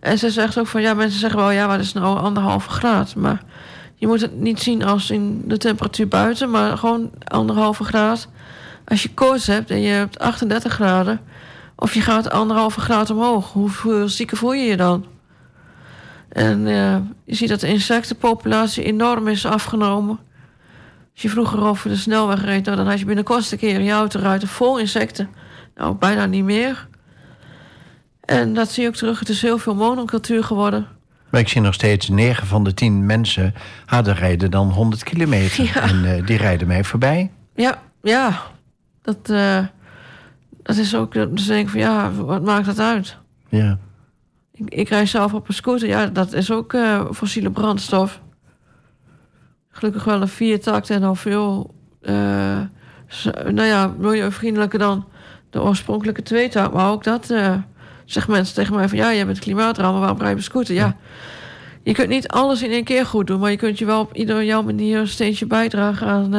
En 0.00 0.18
ze 0.18 0.30
zegt 0.30 0.58
ook 0.58 0.66
van, 0.66 0.82
ja, 0.82 0.94
mensen 0.94 1.20
zeggen 1.20 1.38
wel, 1.38 1.50
ja, 1.50 1.66
wat 1.66 1.80
is 1.80 1.92
nou 1.92 2.18
anderhalve 2.18 2.70
graad? 2.70 3.14
Maar 3.14 3.42
je 3.94 4.06
moet 4.06 4.20
het 4.20 4.40
niet 4.40 4.60
zien 4.60 4.84
als 4.84 5.10
in 5.10 5.42
de 5.44 5.58
temperatuur 5.58 6.08
buiten, 6.08 6.50
maar 6.50 6.78
gewoon 6.78 7.10
anderhalve 7.24 7.84
graad. 7.84 8.28
Als 8.84 9.02
je 9.02 9.14
koorts 9.14 9.46
hebt 9.46 9.70
en 9.70 9.80
je 9.80 9.90
hebt 9.90 10.18
38 10.18 10.72
graden, 10.72 11.20
of 11.76 11.94
je 11.94 12.00
gaat 12.00 12.30
anderhalve 12.30 12.80
graad 12.80 13.10
omhoog, 13.10 13.52
hoeveel 13.52 14.08
zieker 14.08 14.36
voel 14.36 14.52
je 14.52 14.64
je 14.64 14.76
dan? 14.76 15.06
En 16.28 16.66
eh, 16.66 16.96
je 17.24 17.34
ziet 17.34 17.48
dat 17.48 17.60
de 17.60 17.68
insectenpopulatie 17.68 18.84
enorm 18.84 19.28
is 19.28 19.46
afgenomen. 19.46 20.18
Als 21.12 21.22
je 21.22 21.28
vroeger 21.28 21.64
over 21.64 21.88
de 21.88 21.96
snelweg 21.96 22.44
reed, 22.44 22.64
nou, 22.64 22.76
dan 22.76 22.86
had 22.86 22.98
je 22.98 23.04
binnen 23.04 23.24
kortste 23.24 23.56
keren 23.56 23.84
je 23.84 23.92
auto 23.92 24.20
rijden 24.20 24.48
vol 24.48 24.78
insecten. 24.78 25.28
Nou, 25.74 25.94
bijna 25.94 26.26
niet 26.26 26.44
meer. 26.44 26.88
En 28.20 28.54
dat 28.54 28.70
zie 28.70 28.82
je 28.82 28.88
ook 28.88 28.94
terug. 28.94 29.18
Het 29.18 29.28
is 29.28 29.42
heel 29.42 29.58
veel 29.58 29.74
monocultuur 29.74 30.44
geworden. 30.44 30.86
Maar 31.30 31.40
ik 31.40 31.48
zie 31.48 31.60
nog 31.60 31.74
steeds 31.74 32.08
9 32.08 32.46
van 32.46 32.64
de 32.64 32.74
10 32.74 33.06
mensen 33.06 33.54
harder 33.86 34.14
rijden 34.14 34.50
dan 34.50 34.70
100 34.70 35.02
kilometer. 35.02 35.64
Ja. 35.64 35.80
En 35.80 36.04
eh, 36.04 36.26
die 36.26 36.36
rijden 36.36 36.66
mij 36.66 36.84
voorbij. 36.84 37.30
Ja, 37.54 37.82
ja. 38.02 38.42
Dat, 39.02 39.30
eh, 39.30 39.58
dat 40.64 40.76
is 40.76 40.94
ook... 40.94 41.12
Dus 41.12 41.46
denk 41.46 41.64
ik 41.64 41.68
van, 41.68 41.80
ja, 41.80 42.12
wat 42.12 42.42
maakt 42.42 42.66
dat 42.66 42.78
uit? 42.78 43.16
Ja. 43.48 43.78
Ik, 44.52 44.74
ik 44.74 44.88
rijd 44.88 45.08
zelf 45.08 45.34
op 45.34 45.48
een 45.48 45.54
scooter. 45.54 45.88
Ja, 45.88 46.06
dat 46.06 46.32
is 46.32 46.50
ook 46.50 46.72
eh, 46.72 47.04
fossiele 47.12 47.50
brandstof. 47.50 48.20
Gelukkig 49.70 50.04
wel 50.04 50.20
een 50.20 50.28
viertakt 50.28 50.90
en 50.90 51.02
al 51.02 51.14
veel... 51.14 51.74
z- 53.06 53.30
nou 53.44 53.62
ja, 53.62 53.94
milieuvriendelijker 53.98 54.78
dan 54.78 55.08
de 55.50 55.62
oorspronkelijke 55.62 56.22
tweetakt. 56.22 56.72
Maar 56.74 56.90
ook 56.90 57.04
dat 57.04 57.30
eh 57.30 57.54
zeggen 58.04 58.32
mensen 58.32 58.54
tegen 58.54 58.74
mij 58.74 58.88
van... 58.88 58.98
ja, 58.98 59.14
jij 59.14 59.26
bent 59.26 59.38
klimaatrammer, 59.38 60.00
waarom 60.00 60.18
rij 60.18 60.26
je 60.26 60.32
op 60.32 60.38
een 60.38 60.44
scooter? 60.44 60.74
Ja. 60.74 60.96
Je 61.82 61.92
kunt 61.92 62.08
niet 62.08 62.28
alles 62.28 62.62
in 62.62 62.70
één 62.70 62.84
keer 62.84 63.06
goed 63.06 63.26
doen... 63.26 63.40
maar 63.40 63.50
je 63.50 63.56
kunt 63.56 63.78
je 63.78 63.84
wel 63.84 64.00
op 64.00 64.14
ieder 64.14 64.44
jouw 64.44 64.62
manier 64.62 64.98
een 64.98 65.08
steentje 65.08 65.46
bijdragen 65.46 66.06
aan, 66.06 66.34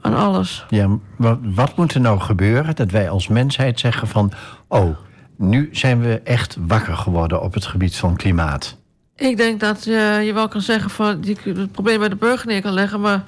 aan 0.00 0.14
alles. 0.14 0.64
Ja, 0.68 0.98
wat, 1.16 1.38
wat 1.42 1.76
moet 1.76 1.94
er 1.94 2.00
nou 2.00 2.20
gebeuren 2.20 2.76
dat 2.76 2.90
wij 2.90 3.10
als 3.10 3.28
mensheid 3.28 3.80
zeggen 3.80 4.08
van... 4.08 4.32
oh, 4.68 4.96
nu 5.36 5.68
zijn 5.72 6.00
we 6.00 6.20
echt 6.24 6.56
wakker 6.66 6.96
geworden 6.96 7.42
op 7.42 7.54
het 7.54 7.66
gebied 7.66 7.96
van 7.96 8.16
klimaat. 8.16 8.76
Ik 9.16 9.36
denk 9.36 9.60
dat 9.60 9.84
je, 9.84 10.20
je 10.24 10.32
wel 10.32 10.48
kan 10.48 10.60
zeggen 10.60 10.90
van 10.90 11.18
je 11.22 11.36
het 11.44 11.72
probleem 11.72 11.98
bij 11.98 12.08
de 12.08 12.16
burger 12.16 12.46
neer 12.46 12.62
kan 12.62 12.72
leggen, 12.72 13.00
maar 13.00 13.24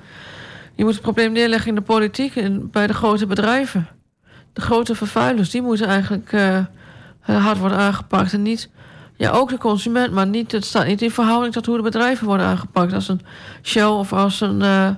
je 0.75 0.85
moet 0.85 0.93
het 0.93 1.03
probleem 1.03 1.33
neerleggen 1.33 1.68
in 1.68 1.75
de 1.75 1.81
politiek 1.81 2.37
en 2.37 2.70
bij 2.70 2.87
de 2.87 2.95
grote 2.95 3.27
bedrijven. 3.27 3.89
de 4.53 4.61
grote 4.61 4.95
vervuilers, 4.95 5.51
die 5.51 5.62
moeten 5.62 5.87
eigenlijk 5.87 6.33
eh, 6.33 6.59
hard 7.20 7.59
worden 7.59 7.79
aangepakt. 7.79 8.33
En 8.33 8.43
niet, 8.43 8.70
ja, 9.16 9.31
ook 9.31 9.49
de 9.49 9.59
consument, 9.59 10.12
maar 10.12 10.27
niet, 10.27 10.53
het 10.53 10.64
staat 10.64 10.87
niet 10.87 11.03
in 11.03 11.11
verhouding 11.11 11.53
tot 11.53 11.66
hoe 11.66 11.77
de 11.77 11.83
bedrijven 11.83 12.27
worden 12.27 12.47
aangepakt. 12.47 12.93
Als 12.93 13.09
een 13.09 13.20
Shell 13.62 13.85
of 13.85 14.12
als 14.12 14.41
een 14.41 14.62
eh 14.62 14.91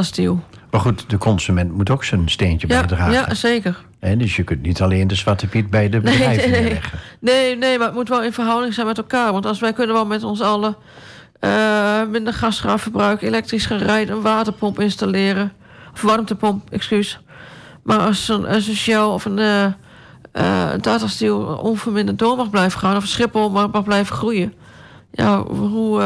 Steel. 0.00 0.40
Maar 0.74 0.82
goed, 0.82 1.10
de 1.10 1.18
consument 1.18 1.72
moet 1.72 1.90
ook 1.90 2.04
zijn 2.04 2.28
steentje 2.28 2.68
Ja, 2.68 2.78
bijdragen. 2.78 3.12
ja, 3.12 3.34
zeker. 3.34 3.84
Hè, 4.00 4.16
dus 4.16 4.36
je 4.36 4.42
kunt 4.42 4.62
niet 4.62 4.82
alleen 4.82 5.08
de 5.08 5.14
zwarte 5.14 5.46
piet 5.46 5.70
bij 5.70 5.88
de 5.88 6.00
bedrijven 6.00 6.36
nee, 6.36 6.50
nee. 6.50 6.60
neerleggen. 6.60 6.98
Nee, 7.18 7.56
nee, 7.56 7.78
maar 7.78 7.86
het 7.86 7.96
moet 7.96 8.08
wel 8.08 8.22
in 8.22 8.32
verhouding 8.32 8.74
zijn 8.74 8.86
met 8.86 8.98
elkaar. 8.98 9.32
Want 9.32 9.46
als 9.46 9.60
wij 9.60 9.72
kunnen 9.72 9.94
wel 9.94 10.06
met 10.06 10.22
ons 10.22 10.40
allen 10.40 10.76
eh, 11.40 12.02
minder 12.10 12.32
gas 12.32 12.60
gaan 12.60 12.78
verbruiken, 12.78 13.26
elektrisch 13.26 13.66
gaan 13.66 13.78
rijden, 13.78 14.16
een 14.16 14.22
waterpomp 14.22 14.80
installeren. 14.80 15.52
Of 15.92 16.02
warmtepomp, 16.02 16.70
excuus. 16.70 17.20
Maar 17.82 17.98
als 17.98 18.28
een, 18.28 18.46
als 18.46 18.66
een 18.68 18.76
Shell 18.76 19.02
of 19.02 19.24
een, 19.24 19.38
eh, 19.38 20.72
een 20.72 20.80
Tata 20.80 21.06
Steel 21.06 21.40
onverminderd 21.42 22.18
door 22.18 22.36
mag 22.36 22.50
blijven 22.50 22.80
gaan, 22.80 22.96
of 22.96 23.02
een 23.02 23.08
Schiphol 23.08 23.50
mag, 23.50 23.70
mag 23.70 23.84
blijven 23.84 24.16
groeien. 24.16 24.52
Ja, 25.12 25.42
hoe, 25.42 26.02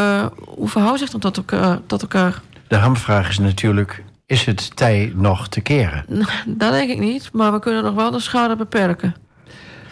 hoe 0.47 0.69
verhoudt 0.69 0.99
zich 0.99 1.11
dat? 1.11 1.43
Tot 1.87 2.03
elkaar? 2.03 2.41
De 2.69 2.77
hamvraag 2.77 3.29
is 3.29 3.39
natuurlijk, 3.39 4.03
is 4.29 4.45
het 4.45 4.76
tij 4.76 5.12
nog 5.14 5.49
te 5.49 5.61
keren? 5.61 6.05
Dat 6.47 6.72
denk 6.72 6.91
ik 6.91 6.99
niet, 6.99 7.33
maar 7.33 7.53
we 7.53 7.59
kunnen 7.59 7.83
nog 7.83 7.95
wel 7.95 8.11
de 8.11 8.20
schade 8.20 8.57
beperken. 8.57 9.14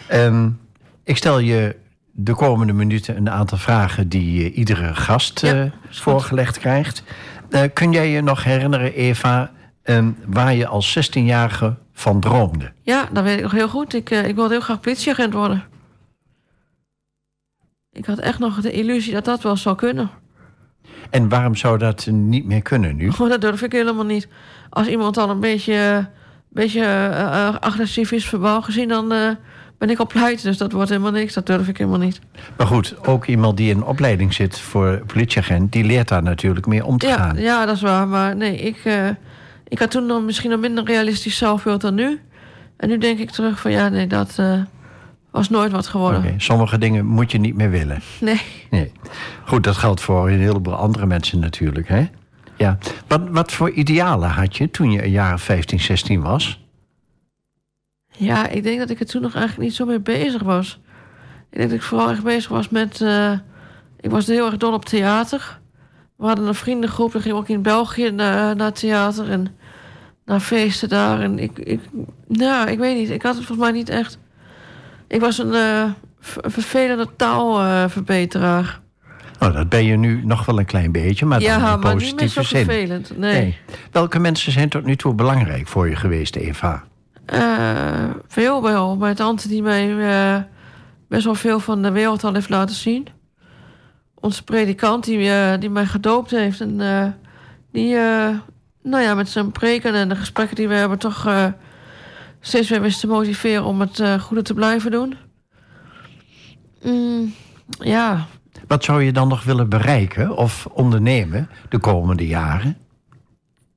Ehm, 0.07 0.49
ik 1.03 1.17
stel 1.17 1.39
je 1.39 1.75
de 2.11 2.35
komende 2.35 2.73
minuten 2.73 3.17
een 3.17 3.29
aantal 3.29 3.57
vragen 3.57 4.09
die 4.09 4.43
eh, 4.49 4.57
iedere 4.57 4.95
gast 4.95 5.39
Ja, 5.41 5.53
eh, 5.53 5.61
goed. 5.85 5.97
voorgelegd 5.97 6.59
krijgt. 6.59 7.03
Eh, 7.49 7.61
kun 7.73 7.91
jij 7.91 8.09
je 8.09 8.21
nog 8.21 8.43
herinneren, 8.43 8.93
Eva, 8.93 9.51
ehm, 9.83 10.11
waar 10.25 10.53
je 10.55 10.67
als 10.67 10.91
16-jarige 10.91 11.75
van 11.93 12.19
droomde? 12.19 12.71
Ja, 12.81 13.09
dat 13.11 13.23
weet 13.23 13.37
ik 13.37 13.43
nog 13.43 13.51
heel 13.51 13.69
goed. 13.69 13.93
Ik, 13.93 14.09
ik 14.09 14.35
wilde 14.35 14.53
heel 14.53 14.61
graag 14.61 14.79
politieagent 14.79 15.33
worden. 15.33 15.63
Ik 17.91 18.05
had 18.05 18.19
echt 18.19 18.39
nog 18.39 18.61
de 18.61 18.71
illusie 18.71 19.13
dat 19.13 19.25
dat 19.25 19.41
wel 19.41 19.57
zou 19.57 19.75
kunnen. 19.75 20.09
En 21.09 21.29
waarom 21.29 21.55
zou 21.55 21.77
dat 21.77 22.07
niet 22.11 22.45
meer 22.45 22.61
kunnen 22.61 22.95
nu? 22.95 23.11
Maar 23.19 23.29
dat 23.29 23.41
durf 23.41 23.61
ik 23.61 23.71
helemaal 23.71 24.05
niet. 24.05 24.27
Als 24.69 24.87
iemand 24.87 25.17
al 25.17 25.29
een 25.29 25.39
beetje, 25.39 26.05
beetje 26.49 26.81
eh, 26.81 27.47
eh, 27.47 27.55
agressief 27.59 28.11
is 28.11 28.25
verbaal 28.29 28.61
gezien... 28.61 28.87
dan 28.87 29.11
eh, 29.11 29.29
ben 29.77 29.89
ik 29.89 29.99
al 29.99 30.07
pleit. 30.07 30.43
Dus 30.43 30.57
dat 30.57 30.71
wordt 30.71 30.89
helemaal 30.89 31.11
niks. 31.11 31.33
Dat 31.33 31.45
durf 31.45 31.67
ik 31.67 31.77
helemaal 31.77 31.99
niet. 31.99 32.19
Maar 32.57 32.67
goed, 32.67 33.07
ook 33.07 33.25
iemand 33.25 33.57
die 33.57 33.69
in 33.69 33.83
opleiding 33.83 34.33
zit 34.33 34.59
voor 34.59 35.01
politieagent... 35.13 35.71
die 35.71 35.83
leert 35.83 36.07
daar 36.07 36.23
natuurlijk 36.23 36.65
mee 36.65 36.85
om 36.85 36.97
te 36.97 37.07
Ja, 37.07 37.17
gaan. 37.17 37.37
ja, 37.37 37.65
dat 37.65 37.75
is 37.75 37.81
waar. 37.81 38.07
Maar 38.07 38.35
nee, 38.35 38.57
ik, 38.57 38.81
ik 39.67 39.79
had 39.79 39.91
toen 39.91 40.05
nog 40.05 40.23
misschien 40.23 40.51
een 40.51 40.59
minder 40.59 40.83
realistisch 40.83 41.37
zelfbeeld 41.37 41.81
dan 41.81 41.93
nu. 41.95 42.19
En 42.77 42.89
nu 42.89 42.97
denk 42.97 43.19
ik 43.19 43.29
terug 43.31 43.59
van 43.59 43.71
ja, 43.71 43.89
nee, 43.89 44.07
dat 44.07 44.39
was 45.37 45.49
nooit 45.49 45.71
wat 45.71 45.87
geworden. 45.87 46.41
Sommige 46.41 46.77
dingen 46.77 47.05
moet 47.05 47.31
je 47.31 47.37
niet 47.37 47.55
meer 47.55 47.69
willen. 47.69 48.01
Nee. 48.19 48.41
Nee. 48.69 48.91
Goed, 49.45 49.63
dat 49.63 49.75
geldt 49.75 50.01
voor 50.01 50.29
een 50.29 50.39
heleboel 50.39 50.75
andere 50.75 51.05
mensen 51.05 51.39
natuurlijk. 51.39 51.87
Hè? 51.87 52.09
Ja. 52.55 52.77
Wat, 53.07 53.21
wat 53.29 53.51
voor 53.51 53.71
idealen 53.71 54.29
had 54.29 54.57
je 54.57 54.71
toen 54.71 54.91
je 54.91 55.03
een 55.03 55.11
jaar 55.11 55.33
of 55.33 55.41
15, 55.41 55.79
16 55.79 56.21
was? 56.21 56.65
Ja, 58.11 58.47
ik 58.47 58.63
denk 58.63 58.79
dat 58.79 58.89
ik 58.89 58.99
er 58.99 59.05
toen 59.05 59.21
nog 59.21 59.35
eigenlijk 59.35 59.67
niet 59.67 59.77
zo 59.77 59.85
mee 59.85 59.99
bezig 59.99 60.43
was. 60.43 60.79
Ik 61.49 61.57
denk 61.57 61.69
dat 61.69 61.79
ik 61.79 61.85
vooral 61.85 62.09
echt 62.09 62.23
bezig 62.23 62.49
was 62.49 62.69
met... 62.69 63.01
eh, 63.01 63.31
ik 63.99 64.09
was 64.09 64.27
heel 64.27 64.45
erg 64.45 64.57
dol 64.57 64.73
op 64.73 64.85
theater. 64.85 65.59
We 66.17 66.25
hadden 66.25 66.47
een 66.47 66.55
vriendengroep, 66.55 67.11
dan 67.11 67.21
gingen 67.21 67.37
we 67.37 67.43
ook 67.43 67.49
in 67.49 67.61
België 67.61 68.11
naar, 68.11 68.55
naar 68.55 68.73
theater... 68.73 69.29
en 69.29 69.47
naar 70.25 70.39
feesten 70.39 70.89
daar. 70.89 71.21
En 71.21 71.39
ik, 71.39 71.59
ik, 71.59 71.81
nou, 72.27 72.69
ik 72.69 72.79
weet 72.79 72.97
niet, 72.97 73.09
ik 73.09 73.21
had 73.21 73.35
het 73.35 73.45
volgens 73.45 73.67
mij 73.69 73.77
niet 73.77 73.89
echt... 73.89 74.17
Ik 75.07 75.19
was 75.19 75.37
een, 75.37 75.53
eh, 75.53 75.83
een 76.41 76.51
vervelende 76.51 77.07
taalverbeteraar. 77.15 78.79
Nou, 79.39 79.53
dat 79.53 79.69
ben 79.69 79.85
je 79.85 79.97
nu 79.97 80.25
nog 80.25 80.45
wel 80.45 80.59
een 80.59 80.65
klein 80.65 80.91
beetje, 80.91 81.25
maar 81.25 81.39
dan 81.39 81.47
ja, 81.47 81.73
in 81.73 81.79
maar 81.79 81.95
niet 81.95 82.19
meer 82.19 82.27
zo 82.27 82.41
vervelend. 82.41 83.17
Nee. 83.17 83.41
Nee. 83.41 83.57
Welke 83.91 84.19
mensen 84.19 84.51
zijn 84.51 84.69
tot 84.69 84.85
nu 84.85 84.95
toe 84.95 85.13
belangrijk 85.13 85.67
voor 85.67 85.89
je 85.89 85.95
geweest, 85.95 86.35
Eva? 86.35 86.83
Eh, 87.25 88.09
veel 88.27 88.61
wel. 88.63 88.95
Mijn 88.95 89.15
tante 89.15 89.47
die 89.47 89.61
mij 89.61 90.09
eh, 90.09 90.41
best 91.07 91.25
wel 91.25 91.35
veel 91.35 91.59
van 91.59 91.81
de 91.81 91.91
wereld 91.91 92.23
al 92.23 92.33
heeft 92.33 92.49
laten 92.49 92.75
zien. 92.75 93.07
Onze 94.15 94.43
predikant 94.43 95.03
die, 95.03 95.57
die 95.57 95.69
mij 95.69 95.85
gedoopt 95.85 96.31
heeft. 96.31 96.61
En 96.61 96.77
die, 97.71 97.95
nou 98.83 99.03
ja, 99.03 99.13
met 99.13 99.29
zijn 99.29 99.51
preken 99.51 99.93
en 99.93 100.09
de 100.09 100.15
gesprekken 100.15 100.55
die 100.55 100.67
we 100.67 100.73
hebben... 100.73 100.97
toch 100.97 101.27
steeds 102.47 102.69
weer 102.69 102.81
wist 102.81 102.99
te 102.99 103.07
motiveren 103.07 103.63
om 103.63 103.81
het 103.81 103.99
eh, 103.99 104.19
goede 104.19 104.41
te 104.41 104.53
blijven 104.53 104.91
doen. 104.91 105.15
Mm, 106.83 107.33
ja, 107.79 108.25
Wat 108.67 108.83
zou 108.83 109.03
je 109.03 109.11
dan 109.11 109.27
nog 109.27 109.43
willen 109.43 109.69
bereiken 109.69 110.37
of 110.37 110.65
ondernemen 110.65 111.49
de 111.69 111.79
komende 111.79 112.27
jaren? 112.27 112.77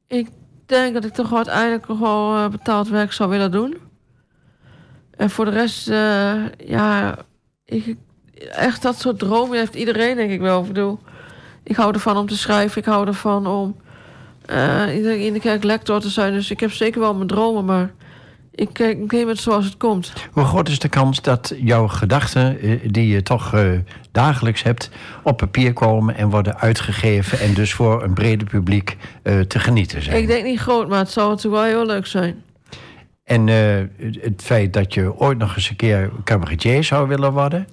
Ik 0.07 0.29
denk 0.67 0.95
dat 0.95 1.05
ik 1.05 1.13
toch 1.13 1.35
uiteindelijk 1.35 1.89
nog 1.89 1.99
wel 1.99 2.37
eh, 2.37 2.49
betaald 2.49 2.89
werk 2.89 3.13
zou 3.13 3.31
willen 3.31 3.51
doen. 3.51 3.77
En 5.17 5.31
voor 5.31 5.45
de 5.45 5.51
rest, 5.51 5.89
eh, 5.89 6.35
ja, 6.67 7.19
ik, 7.65 7.97
echt 8.51 8.83
dat 8.83 9.01
soort 9.01 9.19
dromen 9.19 9.59
heeft 9.59 9.75
iedereen, 9.75 10.17
denk 10.17 10.31
ik 10.31 10.41
wel. 10.41 10.61
Ik 10.61 10.67
bedoel, 10.67 10.99
ik 11.63 11.77
hou 11.77 11.93
ervan 11.93 12.17
om 12.17 12.27
te 12.27 12.37
schrijven, 12.37 12.81
ik 12.81 12.87
hou 12.87 13.07
ervan 13.07 13.47
om 13.47 13.77
eh, 14.47 15.25
in 15.25 15.33
de 15.33 15.41
kerk 15.41 15.63
lector 15.63 16.01
te 16.01 16.09
zijn. 16.09 16.33
Dus 16.33 16.51
ik 16.51 16.61
heb 16.61 16.73
zeker 16.73 17.01
wel 17.01 17.15
mijn 17.15 17.29
dromen, 17.29 17.65
maar 17.65 17.93
ik, 18.55 18.79
eh, 18.79 18.89
ik 18.89 19.13
neem 19.13 19.29
het 19.29 19.39
zoals 19.39 19.65
het 19.65 19.77
komt. 19.77 20.13
Hoe 20.33 20.45
groot 20.45 20.69
is 20.69 20.79
de 20.79 20.89
kans 20.89 21.23
dat 21.23 21.55
jouw 21.61 21.89
gedachten, 21.89 22.61
eh, 22.61 22.79
die 22.91 23.09
je 23.09 23.23
toch 23.23 23.55
eh, 23.55 23.71
dagelijks 24.13 24.63
hebt, 24.63 24.91
op 25.23 25.37
papier 25.37 25.73
komen 25.73 26.17
en 26.17 26.31
worden 26.31 26.59
uitgegeven 26.59 27.39
en 27.41 27.55
dus 27.55 27.73
voor 27.75 28.03
een 28.03 28.15
brede 28.15 28.45
publiek 28.45 28.97
te 29.23 29.59
genieten 29.59 30.03
zijn? 30.03 30.17
Ik 30.17 30.27
denk 30.27 30.45
niet 30.45 30.59
groot, 30.61 30.89
maar 30.89 30.99
het 30.99 31.11
zou 31.11 31.29
natuurlijk 31.29 31.63
wel 31.63 31.73
heel 31.73 31.87
leuk 31.87 32.07
zijn. 32.07 32.43
En 33.25 33.47
het- 33.47 34.43
feit 34.43 34.73
dat 34.73 34.95
je 34.95 35.15
ooit 35.19 35.39
nog 35.39 35.57
eens 35.57 35.71
een 35.71 35.77
keer 35.77 36.11
cabaretier 36.25 36.85
zou 36.85 37.09
willen 37.09 37.33
worden, 37.33 37.67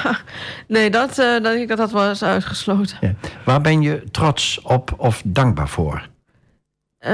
Nee, 0.68 0.90
dat, 0.90 1.14
dat 1.14 1.42
denk 1.42 1.60
ik 1.60 1.68
dat 1.68 1.76
dat 1.78 1.92
wel 1.92 2.10
is 2.10 2.22
uitgesloten. 2.24 2.96
ja. 3.00 3.14
waar 3.44 3.60
ben 3.60 3.82
je 3.82 4.02
trots 4.10 4.60
op 4.62 4.94
of 4.96 5.22
dankbaar 5.24 5.68
voor? 5.68 6.08
Eh, 6.98 7.12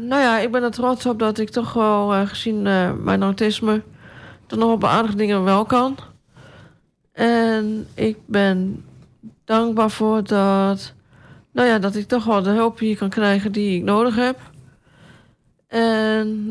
nou 0.00 0.20
ja, 0.20 0.38
ik 0.38 0.52
ben 0.52 0.62
er 0.62 0.70
trots 0.70 1.06
op 1.06 1.18
dat 1.18 1.38
ik 1.38 1.50
toch 1.50 1.72
wel, 1.72 2.14
eh, 2.14 2.26
gezien 2.26 2.66
eh, 2.66 2.92
mijn 2.92 3.22
autisme, 3.22 3.82
toch 4.46 4.58
nog 4.58 4.72
op 4.72 4.84
aardige 4.84 5.16
dingen 5.16 5.44
wel 5.44 5.64
kan. 5.64 5.96
En 7.12 7.86
ik 7.94 8.16
ben 8.26 8.84
dankbaar 9.44 9.90
voor 9.90 10.24
dat, 10.24 10.94
nou 11.52 11.68
ja, 11.68 11.78
dat 11.78 11.94
ik 11.94 12.08
toch 12.08 12.24
wel 12.24 12.42
de 12.42 12.50
hulp 12.50 12.78
hier 12.78 12.96
kan 12.96 13.08
krijgen 13.08 13.52
die 13.52 13.76
ik 13.76 13.82
nodig 13.84 14.14
heb. 14.14 14.38
En 15.68 16.50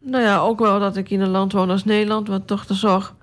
nou 0.00 0.22
ja, 0.22 0.38
ook 0.38 0.58
wel 0.58 0.78
dat 0.78 0.96
ik 0.96 1.10
in 1.10 1.20
een 1.20 1.30
land 1.30 1.52
woon 1.52 1.70
als 1.70 1.84
Nederland, 1.84 2.28
wat 2.28 2.46
toch 2.46 2.66
de 2.66 2.74
zorg, 2.74 3.14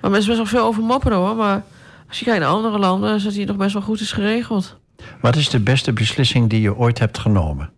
waar 0.00 0.10
mensen 0.10 0.36
best 0.36 0.50
wel 0.50 0.60
veel 0.60 0.68
over 0.68 0.82
mopperen 0.82 1.18
hoor, 1.18 1.36
maar 1.36 1.62
als 2.08 2.18
je 2.18 2.24
kijkt 2.24 2.40
naar 2.40 2.50
andere 2.50 2.78
landen, 2.78 3.14
is 3.14 3.24
dat 3.24 3.32
hier 3.32 3.46
nog 3.46 3.56
best 3.56 3.72
wel 3.72 3.82
goed 3.82 4.00
is 4.00 4.12
geregeld. 4.12 4.76
Wat 5.20 5.36
is 5.36 5.48
de 5.48 5.60
beste 5.60 5.92
beslissing 5.92 6.50
die 6.50 6.60
je 6.60 6.76
ooit 6.76 6.98
hebt 6.98 7.18
genomen? 7.18 7.70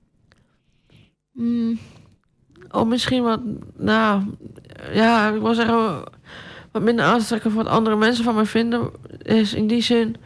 Mm. 1.32 1.78
Oh, 2.70 2.88
misschien 2.88 3.22
wat, 3.22 3.40
nou, 3.76 4.22
ja, 4.92 5.28
ik 5.28 5.40
wil 5.40 5.54
zeggen, 5.54 6.02
wat 6.72 6.82
minder 6.82 7.04
aantrekken 7.04 7.50
voor 7.50 7.64
wat 7.64 7.72
andere 7.72 7.96
mensen 7.96 8.24
van 8.24 8.34
mij 8.34 8.46
vinden, 8.46 8.90
is 9.22 9.54
in 9.54 9.66
die 9.66 9.82
zin 9.82 10.16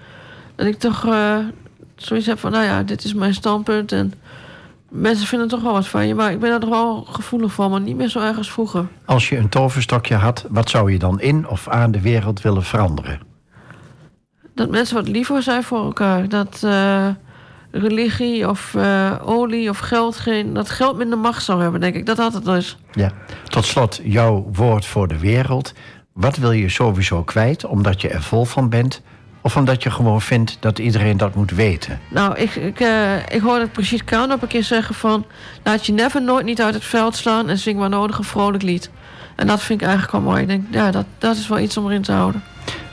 dat 0.55 0.67
ik 0.67 0.79
toch 0.79 1.07
eh, 1.07 1.39
zoiets 1.97 2.27
heb 2.27 2.39
van, 2.39 2.51
nou 2.51 2.65
ja, 2.65 2.83
dit 2.83 3.05
is 3.05 3.15
mijn 3.15 3.35
standpunt 3.35 3.93
en 3.93 4.13
mensen 4.89 5.27
vinden 5.27 5.49
toch 5.49 5.63
wel 5.63 5.73
wat 5.73 5.89
van 5.89 6.07
je, 6.07 6.15
maar 6.15 6.33
ik 6.33 6.41
ben 6.41 6.53
er 6.53 6.61
toch 6.61 6.71
wel 6.71 7.03
gevoelig 7.03 7.53
voor, 7.53 7.71
maar 7.71 7.81
niet 7.81 7.97
meer 7.97 8.09
zo 8.09 8.21
erg 8.21 8.37
als 8.37 8.53
vroeger. 8.53 8.87
Als 9.05 9.29
je 9.29 9.37
een 9.37 9.49
toverstokje 9.49 10.15
had, 10.15 10.47
wat 10.51 10.71
zou 10.71 10.93
je 10.93 10.99
dan 10.99 11.21
in 11.21 11.49
of 11.49 11.69
aan 11.69 11.91
de 11.91 12.01
wereld 12.01 12.43
willen 12.43 12.63
veranderen? 12.63 13.32
Dat 14.55 14.71
mensen 14.71 14.95
wat 14.95 15.09
liever 15.09 15.43
zijn 15.43 15.63
voor 15.63 15.85
elkaar, 15.85 16.29
dat 16.29 16.61
eh, 16.65 17.09
religie 17.71 18.49
of 18.49 18.75
eh, 18.75 19.13
olie 19.25 19.69
of 19.69 19.79
geld 19.79 20.17
geen, 20.17 20.53
dat 20.53 20.71
geld 20.71 20.97
minder 20.97 21.19
macht 21.19 21.45
zou 21.45 21.63
hebben, 21.63 21.81
denk 21.81 21.95
ik, 21.95 22.07
dat 22.07 22.17
had 22.17 22.33
het 22.33 22.45
dus. 22.45 22.77
Ja. 22.93 23.11
Tot 23.49 23.65
slot, 23.65 24.01
jouw 24.03 24.51
woord 24.53 24.87
voor 24.87 25.09
de 25.09 25.19
wereld. 25.19 25.73
Wat 26.13 26.37
wil 26.37 26.53
je 26.53 26.69
sowieso 26.69 27.23
kwijt, 27.23 27.65
omdat 27.65 28.01
je 28.01 28.09
er 28.09 28.23
vol 28.23 28.45
van 28.45 28.69
bent? 28.69 29.03
Of 29.41 29.57
omdat 29.57 29.83
je 29.83 29.91
gewoon 29.91 30.21
vindt 30.21 30.57
dat 30.61 30.79
iedereen 30.79 31.17
dat 31.17 31.35
moet 31.35 31.51
weten? 31.51 32.01
Nou, 32.11 32.37
ik, 32.37 32.55
ik, 32.55 32.81
eh, 32.81 33.17
ik 33.17 33.41
hoorde 33.41 33.67
Brigitte 33.67 34.05
Kaandorp 34.05 34.43
een 34.43 34.49
keer 34.49 34.63
zeggen 34.65 34.95
van... 34.95 35.25
laat 35.63 35.87
je 35.87 35.93
never 35.93 36.23
nooit 36.23 36.45
niet 36.45 36.63
uit 36.63 36.75
het 36.75 36.85
veld 36.85 37.17
slaan... 37.17 37.49
en 37.49 37.59
zing 37.59 37.79
maar 37.79 37.89
nodig 37.89 38.19
een 38.19 38.25
vrolijk 38.25 38.63
lied. 38.63 38.91
En 39.37 39.47
dat 39.47 39.63
vind 39.63 39.81
ik 39.81 39.87
eigenlijk 39.87 40.17
wel 40.17 40.33
mooi. 40.33 40.43
Ik 40.43 40.49
denk, 40.49 40.65
ja, 40.71 40.91
dat, 40.91 41.05
dat 41.19 41.37
is 41.37 41.49
wel 41.49 41.59
iets 41.59 41.77
om 41.77 41.87
erin 41.87 42.03
te 42.03 42.13
houden. 42.13 42.43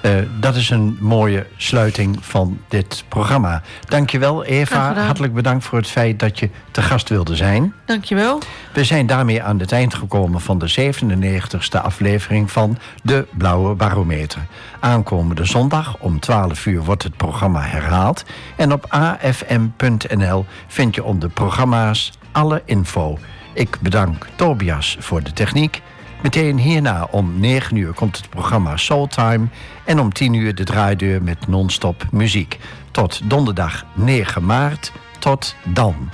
Eh, 0.02 0.12
dat 0.40 0.56
is 0.56 0.70
een 0.70 0.98
mooie 1.00 1.46
sluiting 1.58 2.18
van 2.26 2.60
dit 2.68 3.04
programma. 3.08 3.62
Dankjewel 3.88 4.44
Eva, 4.44 4.94
hartelijk 4.94 5.34
bedankt 5.34 5.64
voor 5.64 5.78
het 5.78 5.88
feit 5.88 6.20
dat 6.20 6.40
je 6.40 6.50
te 6.72 6.82
gast 6.82 7.10
wilde 7.10 7.36
zijn. 7.36 7.74
Dankjewel. 7.86 8.40
We 8.74 8.84
zijn 8.84 9.08
daarmee 9.08 9.44
aan 9.44 9.60
het 9.60 9.72
eind 9.72 9.94
gekomen 9.94 10.42
van 10.42 10.60
de 10.60 10.94
97ste 10.94 11.82
aflevering 11.82 12.52
van 12.52 12.78
De 13.04 13.28
Blauwe 13.32 13.76
Barometer. 13.76 14.42
Aankomende 14.80 15.46
zondag 15.46 15.96
om 16.00 16.20
12 16.20 16.66
uur 16.66 16.84
wordt 16.84 17.04
het 17.04 17.18
programma 17.18 17.62
herhaald. 17.62 18.26
En 18.56 18.74
op 18.74 18.86
afm.nl 18.90 20.46
vind 20.68 20.96
je 20.96 21.04
onder 21.04 21.30
programma's 21.30 22.12
alle 22.32 22.62
info. 22.66 23.18
Ik 23.54 23.78
bedank 23.82 24.28
Tobias 24.36 24.98
voor 25.00 25.24
de 25.24 25.34
techniek. 25.34 25.82
Meteen 26.22 26.58
hierna 26.58 27.08
om 27.12 27.40
9 27.40 27.76
uur 27.76 27.94
komt 27.94 28.18
het 28.18 28.30
programma 28.30 28.78
Soultime. 28.78 29.48
En 29.86 30.00
om 30.00 30.14
10 30.14 30.34
uur 30.34 30.56
de 30.56 30.64
draaideur 30.64 31.24
met 31.24 31.48
non-stop 31.48 32.08
muziek. 32.12 32.60
Tot 32.92 33.30
donderdag 33.30 33.86
9 33.94 34.46
maart. 34.46 34.92
Tot 35.20 35.56
dan. 35.64 36.10